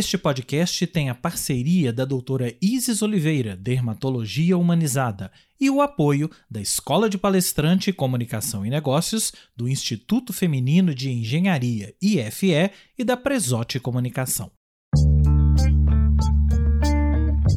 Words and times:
Este 0.00 0.16
podcast 0.16 0.86
tem 0.86 1.10
a 1.10 1.14
parceria 1.14 1.92
da 1.92 2.06
doutora 2.06 2.56
Isis 2.58 3.02
Oliveira, 3.02 3.54
Dermatologia 3.54 4.56
Humanizada, 4.56 5.30
e 5.60 5.68
o 5.68 5.82
apoio 5.82 6.30
da 6.50 6.58
Escola 6.58 7.06
de 7.06 7.18
Palestrante, 7.18 7.92
Comunicação 7.92 8.64
e 8.64 8.70
Negócios, 8.70 9.30
do 9.54 9.68
Instituto 9.68 10.32
Feminino 10.32 10.94
de 10.94 11.10
Engenharia, 11.10 11.94
IFE, 12.00 12.70
e 12.96 13.04
da 13.04 13.14
Presote 13.14 13.78
Comunicação. 13.78 14.50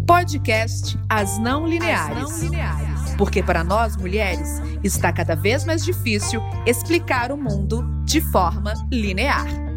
Podcast 0.05 0.99
As 1.09 1.39
Não 1.39 1.65
Lineares. 1.65 2.23
As 2.23 2.41
não 2.41 2.41
lineares. 2.41 3.15
Porque 3.17 3.41
para 3.41 3.63
nós 3.63 3.95
mulheres 3.95 4.61
está 4.83 5.13
cada 5.13 5.33
vez 5.33 5.63
mais 5.63 5.85
difícil 5.85 6.41
explicar 6.65 7.31
o 7.31 7.37
mundo 7.37 7.85
de 8.03 8.19
forma 8.19 8.73
linear. 8.91 9.72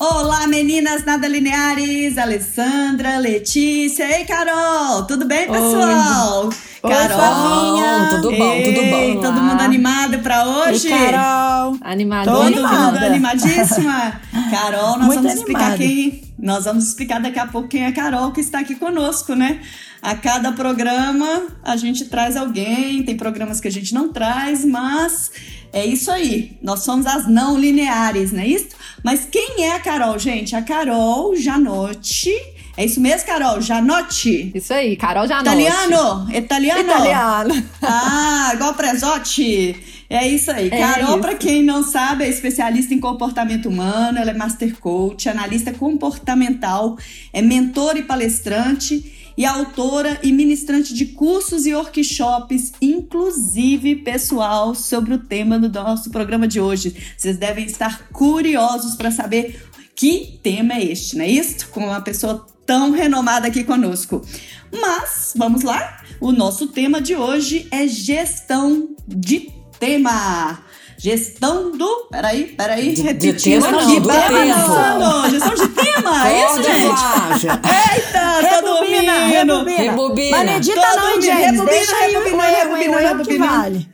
Olá, 0.00 0.46
meninas 0.46 1.04
nada 1.04 1.26
lineares, 1.26 2.16
Alessandra, 2.18 3.18
Letícia. 3.18 4.04
Ei, 4.16 4.24
Carol, 4.24 5.04
tudo 5.08 5.26
bem, 5.26 5.48
pessoal? 5.50 6.48
Oi. 6.84 6.90
Carol, 6.92 7.74
Oi, 7.74 8.08
tudo 8.10 8.30
bom, 8.30 8.52
Ei, 8.52 8.62
tudo 8.62 8.86
bom. 8.90 9.20
Todo 9.20 9.42
mundo 9.42 9.60
animado 9.60 10.20
para 10.20 10.46
hoje? 10.46 10.86
Ei, 10.86 11.10
Carol, 11.10 11.78
animada. 11.80 12.30
Todo 12.30 12.42
animada. 12.46 12.92
mundo 12.92 13.04
animadíssima. 13.04 14.20
Carol, 14.52 14.98
nós 14.98 15.06
Muito 15.06 15.22
vamos 15.22 15.34
explicar 15.34 15.76
quem, 15.76 16.22
nós 16.38 16.64
vamos 16.64 16.86
explicar 16.86 17.20
daqui 17.20 17.40
a 17.40 17.48
pouco 17.48 17.66
quem 17.66 17.82
é 17.82 17.88
a 17.88 17.92
Carol 17.92 18.30
que 18.30 18.40
está 18.40 18.60
aqui 18.60 18.76
conosco, 18.76 19.34
né? 19.34 19.60
A 20.00 20.14
cada 20.14 20.52
programa 20.52 21.48
a 21.64 21.76
gente 21.76 22.04
traz 22.04 22.36
alguém, 22.36 23.02
tem 23.02 23.16
programas 23.16 23.60
que 23.60 23.66
a 23.66 23.72
gente 23.72 23.92
não 23.92 24.12
traz, 24.12 24.64
mas 24.64 25.32
é 25.72 25.84
isso 25.84 26.08
aí. 26.08 26.56
Nós 26.62 26.84
somos 26.84 27.04
as 27.04 27.28
não 27.28 27.58
lineares, 27.58 28.30
não 28.30 28.40
é 28.40 28.46
isso? 28.46 28.77
Mas 29.02 29.26
quem 29.30 29.64
é 29.64 29.72
a 29.72 29.80
Carol, 29.80 30.18
gente? 30.18 30.54
A 30.54 30.62
Carol 30.62 31.36
Janotti. 31.36 32.34
É 32.76 32.84
isso 32.84 33.00
mesmo, 33.00 33.26
Carol? 33.26 33.60
Janotti? 33.60 34.52
Isso 34.54 34.72
aí, 34.72 34.96
Carol 34.96 35.26
Janotti. 35.26 35.48
Italiano? 35.48 36.28
Italiano? 36.32 36.80
Italiano. 36.80 37.64
Ah, 37.82 38.52
igual 38.54 38.74
Presotti. 38.74 39.76
É 40.08 40.26
isso 40.26 40.50
aí. 40.50 40.68
É 40.68 40.78
Carol, 40.78 41.18
para 41.18 41.34
quem 41.34 41.62
não 41.62 41.82
sabe, 41.82 42.24
é 42.24 42.28
especialista 42.28 42.94
em 42.94 43.00
comportamento 43.00 43.68
humano, 43.68 44.18
ela 44.18 44.30
é 44.30 44.34
master 44.34 44.78
coach, 44.78 45.28
analista 45.28 45.72
comportamental, 45.72 46.96
é 47.32 47.42
mentor 47.42 47.96
e 47.96 48.02
palestrante 48.02 49.17
e 49.38 49.46
autora 49.46 50.18
e 50.20 50.32
ministrante 50.32 50.92
de 50.92 51.06
cursos 51.06 51.64
e 51.64 51.72
workshops, 51.72 52.72
inclusive 52.82 53.94
pessoal, 53.94 54.74
sobre 54.74 55.14
o 55.14 55.18
tema 55.18 55.60
do 55.60 55.68
nosso 55.68 56.10
programa 56.10 56.48
de 56.48 56.60
hoje. 56.60 56.96
Vocês 57.16 57.36
devem 57.36 57.64
estar 57.64 58.08
curiosos 58.08 58.96
para 58.96 59.12
saber 59.12 59.64
que 59.94 60.40
tema 60.42 60.74
é 60.74 60.86
este, 60.86 61.16
não 61.16 61.24
é 61.24 61.28
isso? 61.28 61.68
Com 61.68 61.84
uma 61.84 62.00
pessoa 62.00 62.44
tão 62.66 62.90
renomada 62.90 63.46
aqui 63.46 63.62
conosco. 63.62 64.26
Mas, 64.72 65.34
vamos 65.36 65.62
lá? 65.62 66.02
O 66.20 66.32
nosso 66.32 66.66
tema 66.66 67.00
de 67.00 67.14
hoje 67.14 67.68
é 67.70 67.86
gestão 67.86 68.88
de 69.06 69.52
tema. 69.78 70.64
Gestão 71.00 71.70
do. 71.78 72.08
Peraí, 72.10 72.46
peraí, 72.56 72.92
repetindo 72.96 73.64
aqui. 73.64 74.00
Tema 74.00 74.98
não, 74.98 75.30
gestão 75.30 75.54
de 75.54 75.68
tema, 75.68 76.28
é 76.28 76.44
isso, 76.44 76.62
gente? 76.64 77.46
Eita, 77.46 78.48
tá 78.50 78.60
dormindo. 78.60 79.12
Rebobina, 79.28 79.76
rebobina. 79.76 80.36
Mas 80.36 80.46
não 80.46 80.56
edita 80.56 80.96
não, 80.96 81.22
gente. 81.22 81.40
Rebobina, 81.40 81.96
rebobina, 82.00 82.42
rebobina, 82.48 82.98
rebobina. 82.98 83.86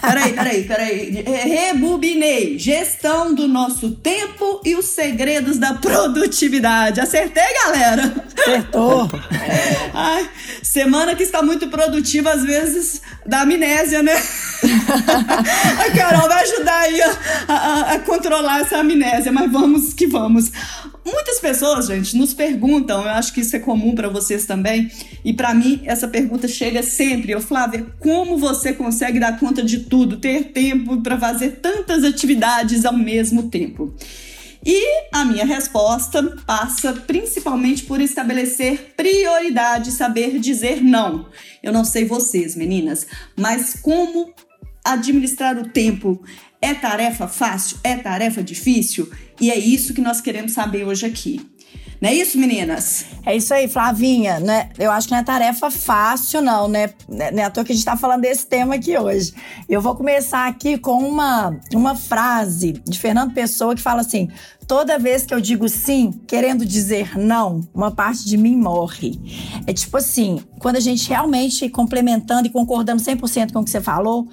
Peraí, 0.00 0.32
peraí, 0.32 0.64
peraí. 0.64 1.10
Rebubinei. 1.22 2.58
Gestão 2.58 3.34
do 3.34 3.48
nosso 3.48 3.90
tempo 3.90 4.60
e 4.64 4.74
os 4.74 4.86
segredos 4.86 5.58
da 5.58 5.74
produtividade. 5.74 7.00
Acertei, 7.00 7.42
galera? 7.64 8.14
Acertou. 8.38 9.10
Ai, 9.94 10.28
semana 10.62 11.14
que 11.14 11.22
está 11.22 11.42
muito 11.42 11.68
produtiva, 11.68 12.32
às 12.32 12.44
vezes, 12.44 13.00
da 13.26 13.42
amnésia, 13.42 14.02
né? 14.02 14.14
a 15.78 15.96
Carol 15.96 16.28
vai 16.28 16.42
ajudar 16.44 16.78
aí 16.80 17.02
a, 17.02 17.16
a, 17.48 17.92
a 17.92 17.98
controlar 18.00 18.60
essa 18.60 18.78
amnésia, 18.78 19.32
mas 19.32 19.50
vamos 19.50 19.92
que 19.92 20.06
vamos. 20.06 20.50
Muitas 21.04 21.40
pessoas, 21.40 21.86
gente, 21.86 22.16
nos 22.16 22.32
perguntam, 22.32 23.02
eu 23.02 23.08
acho 23.10 23.32
que 23.32 23.40
isso 23.40 23.56
é 23.56 23.58
comum 23.58 23.94
para 23.94 24.08
vocês 24.08 24.46
também, 24.46 24.88
e 25.24 25.32
para 25.32 25.52
mim 25.52 25.80
essa 25.84 26.06
pergunta 26.06 26.46
chega 26.46 26.82
sempre. 26.82 27.32
Eu, 27.32 27.40
Flávia, 27.40 27.86
como 27.98 28.38
você 28.38 28.72
consegue 28.72 29.18
dar 29.18 29.38
conta 29.38 29.64
de 29.64 29.80
tudo, 29.80 30.18
ter 30.18 30.52
tempo 30.52 31.02
para 31.02 31.18
fazer 31.18 31.60
tantas 31.60 32.04
atividades 32.04 32.84
ao 32.84 32.96
mesmo 32.96 33.48
tempo? 33.48 33.92
E 34.64 35.08
a 35.12 35.24
minha 35.24 35.44
resposta 35.44 36.22
passa 36.46 36.92
principalmente 36.92 37.82
por 37.82 38.00
estabelecer 38.00 38.94
prioridade, 38.96 39.90
saber 39.90 40.38
dizer 40.38 40.80
não. 40.80 41.26
Eu 41.60 41.72
não 41.72 41.84
sei 41.84 42.04
vocês, 42.04 42.54
meninas, 42.54 43.04
mas 43.36 43.74
como 43.82 44.32
administrar 44.84 45.58
o 45.58 45.68
tempo 45.68 46.22
é 46.60 46.74
tarefa 46.74 47.26
fácil? 47.26 47.76
É 47.82 47.96
tarefa 47.96 48.40
difícil? 48.40 49.10
E 49.42 49.50
é 49.50 49.58
isso 49.58 49.92
que 49.92 50.00
nós 50.00 50.20
queremos 50.20 50.52
saber 50.52 50.84
hoje 50.84 51.04
aqui. 51.04 51.40
Não 52.00 52.08
é 52.08 52.14
isso, 52.14 52.38
meninas? 52.38 53.06
É 53.26 53.36
isso 53.36 53.52
aí, 53.52 53.66
Flavinha, 53.66 54.38
né? 54.38 54.70
Eu 54.78 54.88
acho 54.92 55.08
que 55.08 55.14
não 55.14 55.18
é 55.18 55.24
tarefa 55.24 55.68
fácil, 55.68 56.40
não, 56.40 56.68
né? 56.68 56.90
Não 57.08 57.42
é 57.42 57.44
à 57.44 57.50
toa 57.50 57.64
que 57.64 57.72
a 57.72 57.74
gente 57.74 57.84
tá 57.84 57.96
falando 57.96 58.20
desse 58.20 58.46
tema 58.46 58.76
aqui 58.76 58.96
hoje. 58.96 59.32
Eu 59.68 59.80
vou 59.80 59.96
começar 59.96 60.46
aqui 60.46 60.78
com 60.78 60.96
uma, 60.98 61.58
uma 61.74 61.96
frase 61.96 62.72
de 62.86 62.96
Fernando 62.96 63.34
Pessoa 63.34 63.74
que 63.74 63.82
fala 63.82 64.02
assim: 64.02 64.28
toda 64.68 64.96
vez 64.96 65.26
que 65.26 65.34
eu 65.34 65.40
digo 65.40 65.68
sim, 65.68 66.12
querendo 66.26 66.64
dizer 66.64 67.18
não, 67.18 67.68
uma 67.74 67.90
parte 67.90 68.24
de 68.24 68.36
mim 68.36 68.56
morre. 68.56 69.20
É 69.66 69.72
tipo 69.72 69.96
assim, 69.96 70.40
quando 70.60 70.76
a 70.76 70.80
gente 70.80 71.08
realmente 71.08 71.68
complementando 71.68 72.46
e 72.46 72.50
concordando 72.50 73.02
100% 73.02 73.52
com 73.52 73.58
o 73.58 73.64
que 73.64 73.70
você 73.70 73.80
falou, 73.80 74.28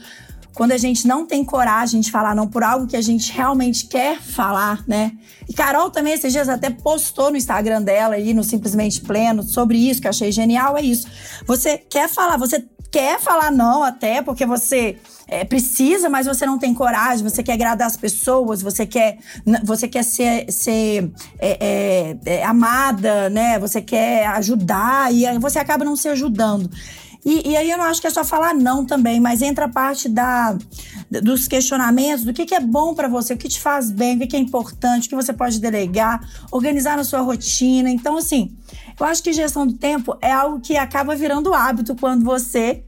quando 0.59 0.73
a 0.73 0.77
gente 0.77 1.07
não 1.07 1.25
tem 1.25 1.41
coragem 1.41 2.01
de 2.01 2.11
falar 2.11 2.35
não 2.35 2.45
por 2.45 2.63
algo 2.63 2.85
que 2.85 2.97
a 2.97 3.01
gente 3.01 3.31
realmente 3.31 3.85
quer 3.85 4.19
falar, 4.19 4.83
né? 4.85 5.13
E 5.47 5.53
Carol 5.53 5.89
também 5.89 6.11
esses 6.11 6.33
dias 6.33 6.49
até 6.49 6.69
postou 6.69 7.31
no 7.31 7.37
Instagram 7.37 7.81
dela 7.81 8.15
aí, 8.15 8.33
no 8.33 8.43
Simplesmente 8.43 8.99
Pleno, 8.99 9.41
sobre 9.41 9.77
isso, 9.77 10.01
que 10.01 10.07
eu 10.07 10.09
achei 10.09 10.33
genial, 10.33 10.77
é 10.77 10.81
isso. 10.81 11.07
Você 11.45 11.77
quer 11.77 12.09
falar, 12.09 12.35
você 12.35 12.61
quer 12.91 13.21
falar 13.21 13.53
não 13.53 13.83
até, 13.83 14.21
porque 14.21 14.45
você 14.45 14.97
é, 15.29 15.45
precisa, 15.45 16.09
mas 16.09 16.25
você 16.25 16.45
não 16.45 16.59
tem 16.59 16.73
coragem, 16.73 17.23
você 17.23 17.41
quer 17.41 17.53
agradar 17.53 17.87
as 17.87 17.95
pessoas, 17.95 18.61
você 18.61 18.85
quer, 18.85 19.17
você 19.63 19.87
quer 19.87 20.03
ser, 20.03 20.51
ser 20.51 21.09
é, 21.39 22.17
é, 22.25 22.31
é 22.39 22.43
amada, 22.43 23.29
né? 23.29 23.57
Você 23.59 23.81
quer 23.81 24.27
ajudar 24.27 25.13
e 25.13 25.23
você 25.39 25.57
acaba 25.57 25.85
não 25.85 25.95
se 25.95 26.09
ajudando. 26.09 26.69
E, 27.25 27.49
e, 27.49 27.57
aí 27.57 27.69
eu 27.69 27.77
não 27.77 27.85
acho 27.85 27.99
que 27.99 28.07
é 28.07 28.09
só 28.09 28.23
falar 28.23 28.53
não 28.53 28.85
também, 28.85 29.19
mas 29.19 29.41
entra 29.41 29.65
a 29.65 29.69
parte 29.69 30.07
da, 30.07 30.57
dos 31.21 31.47
questionamentos, 31.47 32.23
do 32.23 32.33
que, 32.33 32.45
que 32.45 32.55
é 32.55 32.59
bom 32.59 32.95
para 32.95 33.07
você, 33.07 33.33
o 33.33 33.37
que 33.37 33.49
te 33.49 33.59
faz 33.59 33.91
bem, 33.91 34.15
o 34.15 34.19
que, 34.19 34.27
que 34.27 34.35
é 34.35 34.39
importante, 34.39 35.07
o 35.07 35.09
que 35.09 35.15
você 35.15 35.33
pode 35.33 35.59
delegar, 35.59 36.21
organizar 36.51 36.95
na 36.95 37.03
sua 37.03 37.19
rotina. 37.19 37.89
Então, 37.89 38.17
assim, 38.17 38.55
eu 38.99 39.05
acho 39.05 39.21
que 39.21 39.33
gestão 39.33 39.67
do 39.67 39.73
tempo 39.73 40.17
é 40.21 40.31
algo 40.31 40.61
que 40.61 40.77
acaba 40.77 41.15
virando 41.15 41.53
hábito 41.53 41.95
quando 41.95 42.23
você 42.23 42.83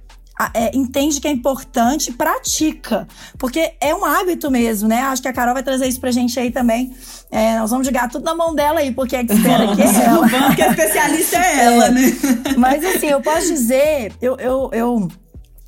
é, 0.54 0.76
entende 0.76 1.20
que 1.20 1.28
é 1.28 1.32
importante 1.32 2.10
e 2.10 2.14
pratica. 2.14 3.08
Porque 3.38 3.74
é 3.80 3.94
um 3.94 4.04
hábito 4.04 4.50
mesmo, 4.50 4.88
né? 4.88 5.02
Acho 5.02 5.22
que 5.22 5.28
a 5.28 5.34
Carol 5.34 5.54
vai 5.54 5.64
trazer 5.64 5.88
isso 5.88 6.00
pra 6.00 6.12
gente 6.12 6.40
aí 6.40 6.52
também. 6.52 6.94
É, 7.30 7.60
nós 7.60 7.70
vamos 7.70 7.86
jogar 7.86 8.10
tudo 8.10 8.24
na 8.24 8.34
mão 8.34 8.56
dela 8.56 8.80
aí, 8.80 8.92
porque 8.92 9.16
a 9.16 9.22
expert 9.22 9.70
aqui 9.70 9.82
é 9.82 10.06
ela. 10.06 10.28
Porque 10.48 10.62
a 10.62 10.70
especialista 10.70 11.38
é 11.38 11.66
ela, 11.66 11.86
é. 11.88 11.92
né? 11.92 12.02
Mas 12.58 12.84
assim, 12.84 13.08
eu 13.08 13.22
posso 13.22 13.48
dizer, 13.48 14.14
eu, 14.22 14.36
eu, 14.38 14.70
eu 14.74 15.08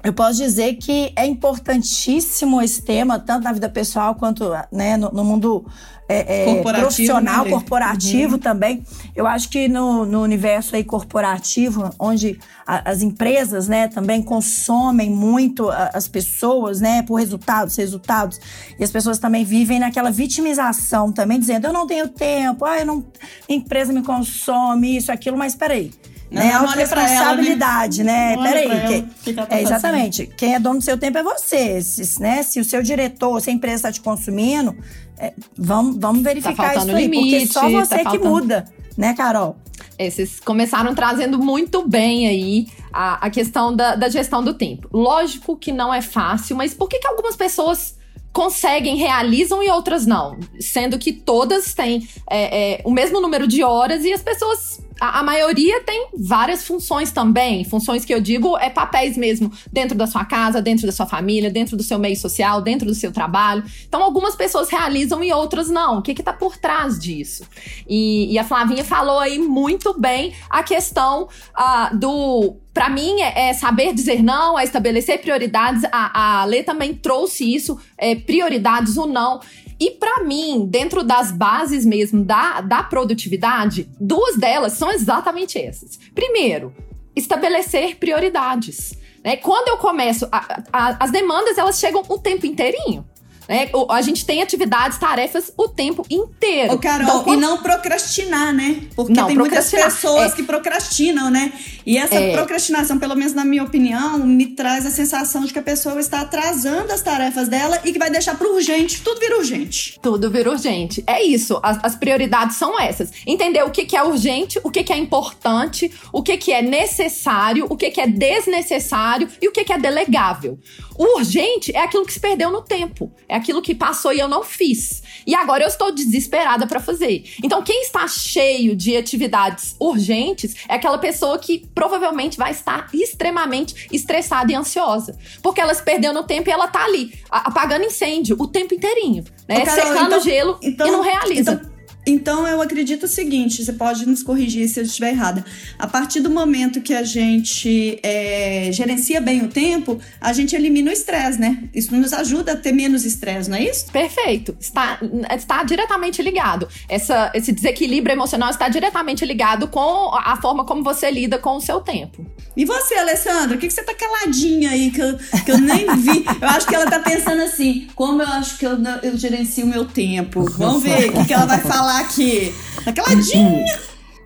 eu 0.04 0.12
posso 0.12 0.38
dizer 0.38 0.76
que 0.76 1.14
é 1.16 1.26
importantíssimo 1.26 2.62
esse 2.62 2.82
tema, 2.82 3.20
tanto 3.20 3.46
na 3.46 3.54
vida 3.54 3.70
pessoal 3.70 4.16
quanto 4.16 4.52
né, 4.70 4.98
no, 4.98 5.10
no 5.12 5.24
mundo 5.24 5.66
é, 6.10 6.52
é, 6.52 6.62
profissional, 6.62 7.46
né, 7.46 7.50
corporativo 7.50 8.34
uhum. 8.34 8.40
também. 8.40 8.84
Eu 9.16 9.26
acho 9.26 9.50
que 9.50 9.70
no, 9.70 10.06
no 10.06 10.22
universo 10.22 10.76
aí 10.76 10.84
corporativo, 10.84 11.90
onde 11.98 12.38
a, 12.68 12.92
as 12.92 13.02
empresas 13.02 13.70
né, 13.70 13.88
também 13.88 14.22
consomem 14.22 15.10
muito 15.10 15.70
a, 15.70 15.92
as 15.94 16.06
pessoas 16.06 16.82
né, 16.82 17.02
por 17.04 17.16
resultados, 17.16 17.78
resultados, 17.78 18.42
e 18.78 18.84
as 18.84 18.92
pessoas 18.92 19.18
também 19.18 19.46
vivem 19.46 19.80
naquela 19.80 20.12
vitimização 20.12 21.14
também, 21.14 21.40
dizendo, 21.40 21.68
eu 21.68 21.74
não 21.74 21.88
tenho 21.88 22.10
tempo, 22.10 22.66
ah, 22.66 22.78
eu 22.78 22.86
não, 22.86 23.06
a 23.50 23.54
empresa 23.54 23.94
me 23.94 24.04
consome, 24.04 24.98
isso, 24.98 25.14
aquilo, 25.14 25.38
mas 25.38 25.56
peraí. 25.56 25.92
aí 25.94 26.13
né? 26.34 26.52
Autoresponsabilidade, 26.54 28.04
né? 28.04 28.36
Peraí. 28.38 29.08
Que, 29.24 29.34
tá 29.34 29.48
é, 29.50 29.62
exatamente. 29.62 30.26
Quem 30.26 30.56
é 30.56 30.60
dono 30.60 30.80
do 30.80 30.84
seu 30.84 30.98
tempo 30.98 31.18
é 31.20 31.24
você. 31.24 31.82
Se, 31.82 32.20
né? 32.20 32.42
se 32.42 32.60
o 32.60 32.66
seu 32.66 32.82
diretor, 32.82 33.40
se 33.40 33.52
a 33.52 33.54
empresa 33.54 33.76
está 33.76 33.92
te 33.92 34.02
consumindo, 34.02 34.76
é, 35.18 35.32
vamos, 35.56 35.98
vamos 35.98 36.24
verificar 36.24 36.74
tá 36.74 36.76
isso 36.76 36.90
aí. 36.90 37.08
Limite, 37.08 37.48
porque 37.48 37.54
só 37.54 37.70
você 37.70 38.04
tá 38.04 38.12
que 38.12 38.18
muda, 38.18 38.66
né, 38.98 39.14
Carol? 39.14 39.56
Esses 39.98 40.40
começaram 40.40 40.96
trazendo 40.96 41.38
muito 41.38 41.88
bem 41.88 42.28
aí 42.28 42.68
a, 42.92 43.28
a 43.28 43.30
questão 43.30 43.76
da, 43.76 43.96
da, 43.96 44.10
gestão 44.10 44.44
do 44.44 44.54
tempo. 44.54 44.90
Lógico 44.92 45.56
que 45.56 45.72
não 45.72 45.94
é 45.94 46.02
fácil, 46.02 46.56
mas 46.56 46.74
por 46.74 46.90
que, 46.90 46.98
que 46.98 47.08
algumas 47.08 47.36
pessoas 47.36 47.96
conseguem, 48.32 48.96
realizam 48.96 49.62
e 49.62 49.70
outras 49.70 50.08
não? 50.08 50.40
Sendo 50.60 50.98
que 50.98 51.14
todas 51.14 51.76
têm 51.76 52.08
é, 52.28 52.74
é, 52.74 52.82
o 52.84 52.90
mesmo 52.90 53.22
número 53.22 53.48
de 53.48 53.64
horas 53.64 54.04
e 54.04 54.12
as 54.12 54.22
pessoas 54.22 54.82
a, 55.00 55.20
a, 55.20 55.24
maioria 55.24 55.82
tem 55.82 56.10
várias 56.18 56.66
funções 56.66 57.12
também. 57.12 57.64
Funções 57.64 58.06
que 58.06 58.14
eu 58.14 58.22
digo 58.22 58.58
é 58.58 58.70
papéis 58.70 59.18
mesmo 59.18 59.52
dentro 59.72 59.98
da 59.98 60.08
sua 60.08 60.26
casa, 60.26 60.62
dentro 60.62 60.86
da 60.86 60.92
sua 60.92 61.06
família, 61.06 61.50
dentro 61.50 61.76
do 61.76 61.84
seu 61.84 62.00
meio 62.00 62.16
social, 62.16 62.62
dentro 62.62 62.88
do 62.88 62.96
seu 62.96 63.12
trabalho. 63.12 63.64
Então, 63.88 64.02
algumas 64.04 64.36
pessoas 64.36 64.70
realizam 64.70 65.24
e 65.24 65.32
outras 65.32 65.70
não. 65.70 66.00
O 66.00 66.02
que 66.02 66.12
está 66.12 66.34
por 66.34 66.58
trás 66.58 67.00
disso? 67.00 67.44
E, 67.88 68.34
e, 68.34 68.40
a 68.40 68.44
Flavinha 68.44 68.84
falou 68.84 69.20
aí 69.20 69.40
muito 69.40 70.00
bem 70.00 70.34
a 70.50 70.64
questão 70.64 71.28
uh, 71.58 71.98
do. 71.98 72.58
Para 72.74 72.90
mim, 72.90 73.22
é, 73.22 73.50
é, 73.50 73.54
saber 73.54 73.94
dizer 73.94 74.24
não, 74.24 74.58
é 74.58 74.64
estabelecer 74.64 75.22
prioridades. 75.22 75.84
A, 75.92 76.42
a 76.42 76.46
Lê 76.46 76.64
também 76.64 76.96
trouxe 76.96 77.54
isso, 77.54 77.80
é, 77.98 78.16
prioridades 78.16 78.98
ou 78.98 79.06
não. 79.06 79.40
E 79.80 79.92
para 79.92 80.24
mim, 80.24 80.66
dentro 80.70 81.04
das 81.04 81.32
bases 81.32 81.86
mesmo 81.86 82.24
da, 82.24 82.62
da 82.62 82.84
produtividade, 82.84 83.90
duas 84.00 84.38
delas 84.38 84.74
são 84.74 84.92
exatamente 84.92 85.58
essas. 85.60 86.00
Primeiro, 86.14 86.74
estabelecer 87.16 87.98
prioridades. 87.98 88.94
Né? 89.24 89.38
Quando 89.38 89.70
eu 89.70 89.78
começo, 89.78 90.28
a, 90.32 90.64
a, 90.72 91.04
as 91.04 91.12
demandas 91.12 91.58
elas 91.58 91.80
chegam 91.80 92.04
o 92.08 92.18
tempo 92.18 92.46
inteirinho. 92.46 93.06
Né? 93.48 93.70
A 93.90 94.02
gente 94.02 94.26
tem 94.26 94.42
atividades, 94.42 94.98
tarefas 94.98 95.52
o 95.58 95.68
tempo 95.68 96.06
inteiro. 96.10 96.74
Ô, 96.74 96.78
Carol, 96.78 97.04
então, 97.04 97.24
quando... 97.24 97.40
e 97.40 97.42
não 97.42 97.58
procrastinar, 97.58 98.54
né? 98.54 98.84
Porque 98.96 99.14
não, 99.14 99.28
tem 99.28 99.38
muitas 99.38 99.70
pessoas 99.70 100.34
é. 100.34 100.36
que 100.36 100.44
procrastinam, 100.44 101.30
né? 101.30 101.52
E 101.86 101.98
essa 101.98 102.16
é. 102.16 102.34
procrastinação, 102.34 102.98
pelo 102.98 103.16
menos 103.16 103.34
na 103.34 103.44
minha 103.44 103.64
opinião, 103.64 104.20
me 104.20 104.48
traz 104.48 104.86
a 104.86 104.92
sensação 104.92 105.44
de 105.44 105.52
que 105.52 105.60
a 105.60 105.64
pessoa 105.64 106.00
está 106.00 106.22
atrasando 106.22 106.92
as 106.92 107.02
tarefas 107.02 107.48
dela 107.48 107.80
e 107.84 107.92
que 107.92 108.00
vai 108.00 108.10
deixar 108.10 108.38
para 108.38 108.48
urgente. 108.48 109.02
Tudo 109.02 109.20
vira 109.20 109.38
urgente. 109.38 110.00
Tudo 110.02 110.30
vira 110.30 110.50
urgente. 110.50 111.04
É 111.06 111.22
isso. 111.24 111.60
As, 111.62 111.80
as 111.84 111.96
prioridades 111.96 112.58
são 112.58 112.80
essas. 112.80 113.12
Entender 113.26 113.64
o 113.64 113.70
que, 113.70 113.86
que 113.86 113.96
é 113.96 114.04
urgente, 114.04 114.60
o 114.64 114.72
que, 114.72 114.84
que 114.84 114.94
é 114.94 114.98
importante, 114.98 115.92
o 116.12 116.22
que, 116.22 116.38
que 116.38 116.52
é 116.52 116.62
necessário, 116.62 117.68
o 117.70 117.76
que, 117.76 117.92
que 117.92 118.02
é 118.02 118.08
desnecessário 118.08 119.28
e 119.42 119.48
o 119.48 119.52
que, 119.52 119.64
que 119.64 119.74
é 119.74 119.78
delegável. 119.78 120.58
O 120.98 121.18
urgente 121.18 121.76
é 121.76 121.80
aquilo 121.80 122.06
que 122.06 122.14
se 122.14 122.20
perdeu 122.20 122.52
no 122.52 122.62
tempo. 122.62 123.12
É 123.34 123.38
aquilo 123.38 123.64
que 123.64 123.74
passou 123.74 124.14
e 124.14 124.20
eu 124.20 124.28
não 124.28 124.44
fiz. 124.44 125.02
E 125.26 125.34
agora 125.34 125.64
eu 125.64 125.68
estou 125.68 125.92
desesperada 125.92 126.68
para 126.68 126.80
fazer. 126.80 127.24
Então, 127.44 127.64
quem 127.64 127.82
está 127.82 128.08
cheio 128.08 128.76
de 128.76 128.96
atividades 128.96 129.76
urgentes 129.80 130.56
é 130.70 130.76
aquela 130.76 131.00
pessoa 131.00 131.40
que 131.40 131.68
provavelmente 131.74 132.38
vai 132.38 132.52
estar 132.52 132.88
extremamente 132.94 133.88
estressada 133.92 134.52
e 134.52 134.56
ansiosa. 134.56 135.18
Porque 135.42 135.60
ela 135.60 135.74
se 135.74 135.82
perdeu 135.82 136.14
no 136.14 136.22
tempo 136.22 136.48
e 136.48 136.52
ela 136.52 136.68
tá 136.68 136.86
ali, 136.86 137.12
apagando 137.28 137.84
incêndio 137.84 138.36
o 138.40 138.46
tempo 138.46 138.76
inteirinho, 138.76 139.24
né? 139.50 139.58
Ô, 139.58 139.66
Carol, 139.66 139.88
Secando 139.88 140.06
então, 140.06 140.20
gelo 140.22 140.60
então, 140.62 140.88
e 140.88 140.92
não 140.92 141.02
realiza. 141.02 141.54
Então 141.54 141.73
então 142.06 142.46
eu 142.46 142.62
acredito 142.62 143.04
o 143.04 143.08
seguinte, 143.08 143.64
você 143.64 143.72
pode 143.72 144.06
nos 144.06 144.22
corrigir 144.22 144.68
se 144.68 144.80
eu 144.80 144.84
estiver 144.84 145.12
errada. 145.12 145.46
A 145.80 145.88
partir 145.88 146.20
do 146.20 146.30
momento 146.30 146.82
que 146.82 146.94
a 146.94 147.04
gente 147.04 148.00
é, 148.04 148.70
gerencia 148.74 149.22
bem 149.22 149.44
o 149.44 149.48
tempo, 149.48 150.00
a 150.20 150.34
gente 150.34 150.56
elimina 150.56 150.90
o 150.90 150.94
estresse, 150.94 151.40
né? 151.40 151.64
Isso 151.74 151.96
nos 151.96 152.12
ajuda 152.12 152.54
a 152.54 152.56
ter 152.58 152.74
menos 152.74 153.06
estresse, 153.06 153.50
não 153.50 153.58
é 153.58 153.64
isso? 153.64 153.86
Perfeito. 153.92 154.56
Está, 154.60 155.00
está 155.36 155.64
diretamente 155.64 156.22
ligado. 156.22 156.68
Essa, 156.90 157.32
esse 157.34 157.54
desequilíbrio 157.54 158.14
emocional 158.14 158.50
está 158.50 158.68
diretamente 158.68 159.26
ligado 159.26 159.68
com 159.68 160.14
a 160.14 160.36
forma 160.42 160.66
como 160.66 160.84
você 160.84 161.10
lida 161.10 161.38
com 161.38 161.56
o 161.56 161.62
seu 161.62 161.80
tempo. 161.80 162.26
E 162.56 162.66
você, 162.66 162.96
Alessandra, 162.96 163.56
o 163.56 163.60
que, 163.60 163.68
que 163.68 163.74
você 163.74 163.82
tá 163.82 163.94
caladinha 163.94 164.72
aí 164.72 164.92
que 164.92 165.02
eu, 165.02 165.18
que 165.46 165.52
eu 165.52 165.58
nem 165.58 165.86
vi? 165.96 166.26
Eu 166.42 166.50
acho 166.50 166.68
que 166.68 166.76
ela 166.76 166.90
tá 166.90 167.00
pensando 167.00 167.42
assim, 167.42 167.88
como 167.96 168.22
eu 168.22 168.28
acho 168.28 168.58
que 168.58 168.66
eu, 168.66 168.78
eu 169.02 169.18
gerencio 169.18 169.66
o 169.66 169.68
meu 169.68 169.86
tempo. 169.86 170.44
Vamos 170.58 170.84
ver 170.84 171.10
o 171.10 171.14
que, 171.14 171.26
que 171.26 171.34
ela 171.34 171.46
vai 171.46 171.60
falar 171.60 171.93
aqui. 172.00 172.54
Tá 172.84 172.94
caladinha. 172.94 173.66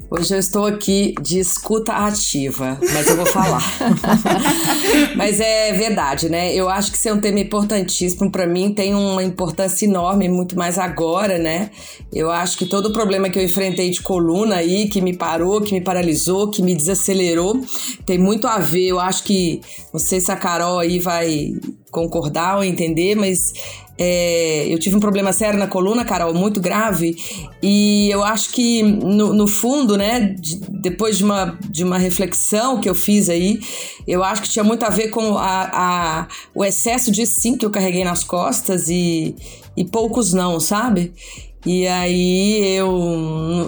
Hoje 0.10 0.34
eu 0.34 0.40
estou 0.40 0.66
aqui 0.66 1.14
de 1.22 1.38
escuta 1.38 1.92
ativa, 1.92 2.80
mas 2.94 3.08
eu 3.08 3.18
vou 3.18 3.26
falar. 3.26 3.62
mas 5.18 5.42
é 5.42 5.74
verdade, 5.74 6.30
né? 6.30 6.56
Eu 6.56 6.70
acho 6.70 6.92
que 6.92 6.98
isso 6.98 7.10
é 7.10 7.14
um 7.14 7.20
tema 7.20 7.42
importantíssimo 7.42 8.32
para 8.32 8.48
mim, 8.48 8.74
tem 8.74 8.96
uma 8.96 9.22
importância 9.22 9.86
enorme, 9.86 10.30
muito 10.30 10.58
mais 10.58 10.80
agora, 10.80 11.38
né? 11.38 11.72
Eu 12.14 12.32
acho 12.32 12.58
que 12.58 12.66
todo 12.66 12.86
o 12.86 12.94
problema 12.94 13.30
que 13.30 13.38
eu 13.38 13.44
enfrentei 13.44 13.90
de 13.90 14.02
coluna 14.02 14.56
aí, 14.56 14.88
que 14.88 15.02
me 15.02 15.14
parou, 15.14 15.60
que 15.60 15.74
me 15.74 15.82
paralisou, 15.82 16.50
que 16.50 16.62
me 16.62 16.74
desacelerou, 16.74 17.60
tem 18.06 18.18
muito 18.18 18.48
a 18.48 18.60
ver. 18.60 18.88
Eu 18.88 19.02
acho 19.02 19.24
que, 19.26 19.60
não 19.92 20.00
sei 20.00 20.22
se 20.22 20.32
a 20.32 20.38
Carol 20.38 20.80
aí 20.80 21.00
vai 21.00 21.52
concordar 21.92 22.58
ou 22.58 22.64
entender, 22.64 23.16
mas 23.16 23.54
é, 23.98 24.68
eu 24.72 24.78
tive 24.78 24.96
um 24.96 25.00
problema 25.00 25.34
sério 25.34 25.58
na 25.58 25.68
coluna, 25.68 26.06
Carol, 26.06 26.34
muito 26.34 26.62
grave, 26.62 27.16
e 27.64 28.10
eu 28.12 28.24
acho 28.24 28.52
que 28.52 28.84
no, 28.84 29.34
no 29.34 29.48
fundo, 29.48 29.98
né, 29.98 30.36
de, 30.40 30.60
depois 30.70 31.18
de 31.18 31.24
uma, 31.24 31.58
de 31.70 31.84
uma 31.84 31.98
reflexão 31.98 32.80
que 32.80 32.88
eu 32.88 32.94
fiz 32.94 33.28
aí, 33.28 33.60
eu 34.08 34.24
acho 34.24 34.44
que 34.44 34.50
tinha 34.50 34.64
muito 34.64 34.84
a 34.84 34.90
ver 34.90 35.10
com 35.10 35.38
a, 35.38 35.70
a 35.74 36.28
o 36.54 36.64
excesso 36.64 37.12
de 37.12 37.26
sim 37.26 37.58
que 37.58 37.66
eu 37.66 37.72
carreguei 37.72 38.04
nas 38.04 38.24
costas 38.24 38.88
e, 38.88 39.36
e 39.76 39.84
poucos 39.84 40.32
não, 40.32 40.60
sabe? 40.60 41.12
E 41.66 41.88
aí 41.88 42.76
eu 42.76 42.92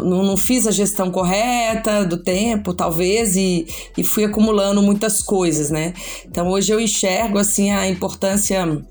não 0.04 0.38
fiz 0.38 0.68
a 0.68 0.72
gestão 0.72 1.12
correta 1.12 2.06
do 2.06 2.18
tempo, 2.18 2.74
talvez, 2.74 3.36
e, 3.36 3.66
e 3.98 4.04
fui 4.04 4.24
acumulando 4.24 4.82
muitas 4.82 5.22
coisas, 5.22 5.70
né? 5.70 5.94
Então 6.26 6.48
hoje 6.48 6.72
eu 6.72 6.80
enxergo 6.80 7.38
assim 7.38 7.72
a 7.72 7.90
importância 7.90 8.82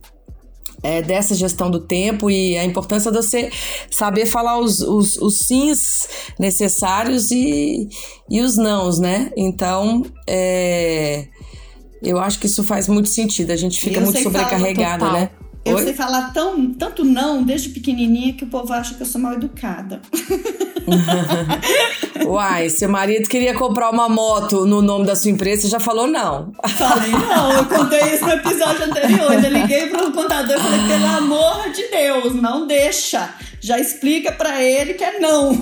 é, 0.83 1.03
dessa 1.03 1.35
gestão 1.35 1.71
do 1.71 1.81
tempo 1.81 2.31
e 2.31 2.57
a 2.57 2.65
importância 2.65 3.11
de 3.11 3.17
você 3.17 3.51
saber 3.91 4.27
falar 4.27 4.59
os, 4.59 4.81
os, 4.81 5.17
os 5.17 5.39
sims 5.39 6.09
necessários 6.39 7.31
e, 7.31 7.89
e 8.31 8.41
os 8.41 8.57
nãos, 8.57 8.99
né? 8.99 9.33
Então, 9.37 10.05
é, 10.27 11.27
eu 12.03 12.19
acho 12.19 12.39
que 12.39 12.47
isso 12.47 12.63
faz 12.63 12.89
muito 12.89 13.09
sentido. 13.09 13.51
A 13.51 13.57
gente 13.57 13.81
fica 13.81 14.01
muito 14.01 14.21
sobrecarregada, 14.21 15.11
né? 15.13 15.31
Eu 15.69 15.77
Oi? 15.77 15.85
sei 15.85 15.93
falar 15.95 16.33
tão, 16.33 16.73
tanto 16.73 17.05
não 17.05 17.43
desde 17.43 17.69
pequenininha 17.69 18.33
que 18.33 18.45
o 18.45 18.47
povo 18.47 18.73
acha 18.73 18.95
que 18.95 19.03
eu 19.03 19.07
sou 19.07 19.21
mal 19.21 19.35
educada. 19.35 20.01
Uai, 22.27 22.69
seu 22.69 22.89
marido 22.89 23.29
queria 23.29 23.55
comprar 23.55 23.91
uma 23.91 24.09
moto 24.09 24.67
no 24.67 24.83
nome 24.83 25.07
da 25.07 25.15
sua 25.15 25.31
empresa, 25.31 25.63
você 25.63 25.69
já 25.69 25.81
falou 25.81 26.07
não. 26.07 26.53
Falei 26.77 27.11
não, 27.11 27.53
eu 27.53 27.65
contei 27.67 28.15
isso 28.15 28.25
no 28.25 28.33
episódio 28.33 28.85
anterior. 28.85 29.33
Eu 29.33 29.51
liguei 29.51 29.87
pro 29.89 30.11
contador 30.13 30.57
e 30.57 30.61
falei, 30.61 30.81
pelo 30.89 31.07
amor 31.07 31.71
de 31.73 31.87
Deus, 31.89 32.35
não 32.35 32.67
deixa 32.67 33.35
já 33.69 33.79
explica 33.79 34.33
para 34.33 34.63
ele 34.63 34.95
que 34.95 35.05
é 35.05 35.19
não. 35.21 35.53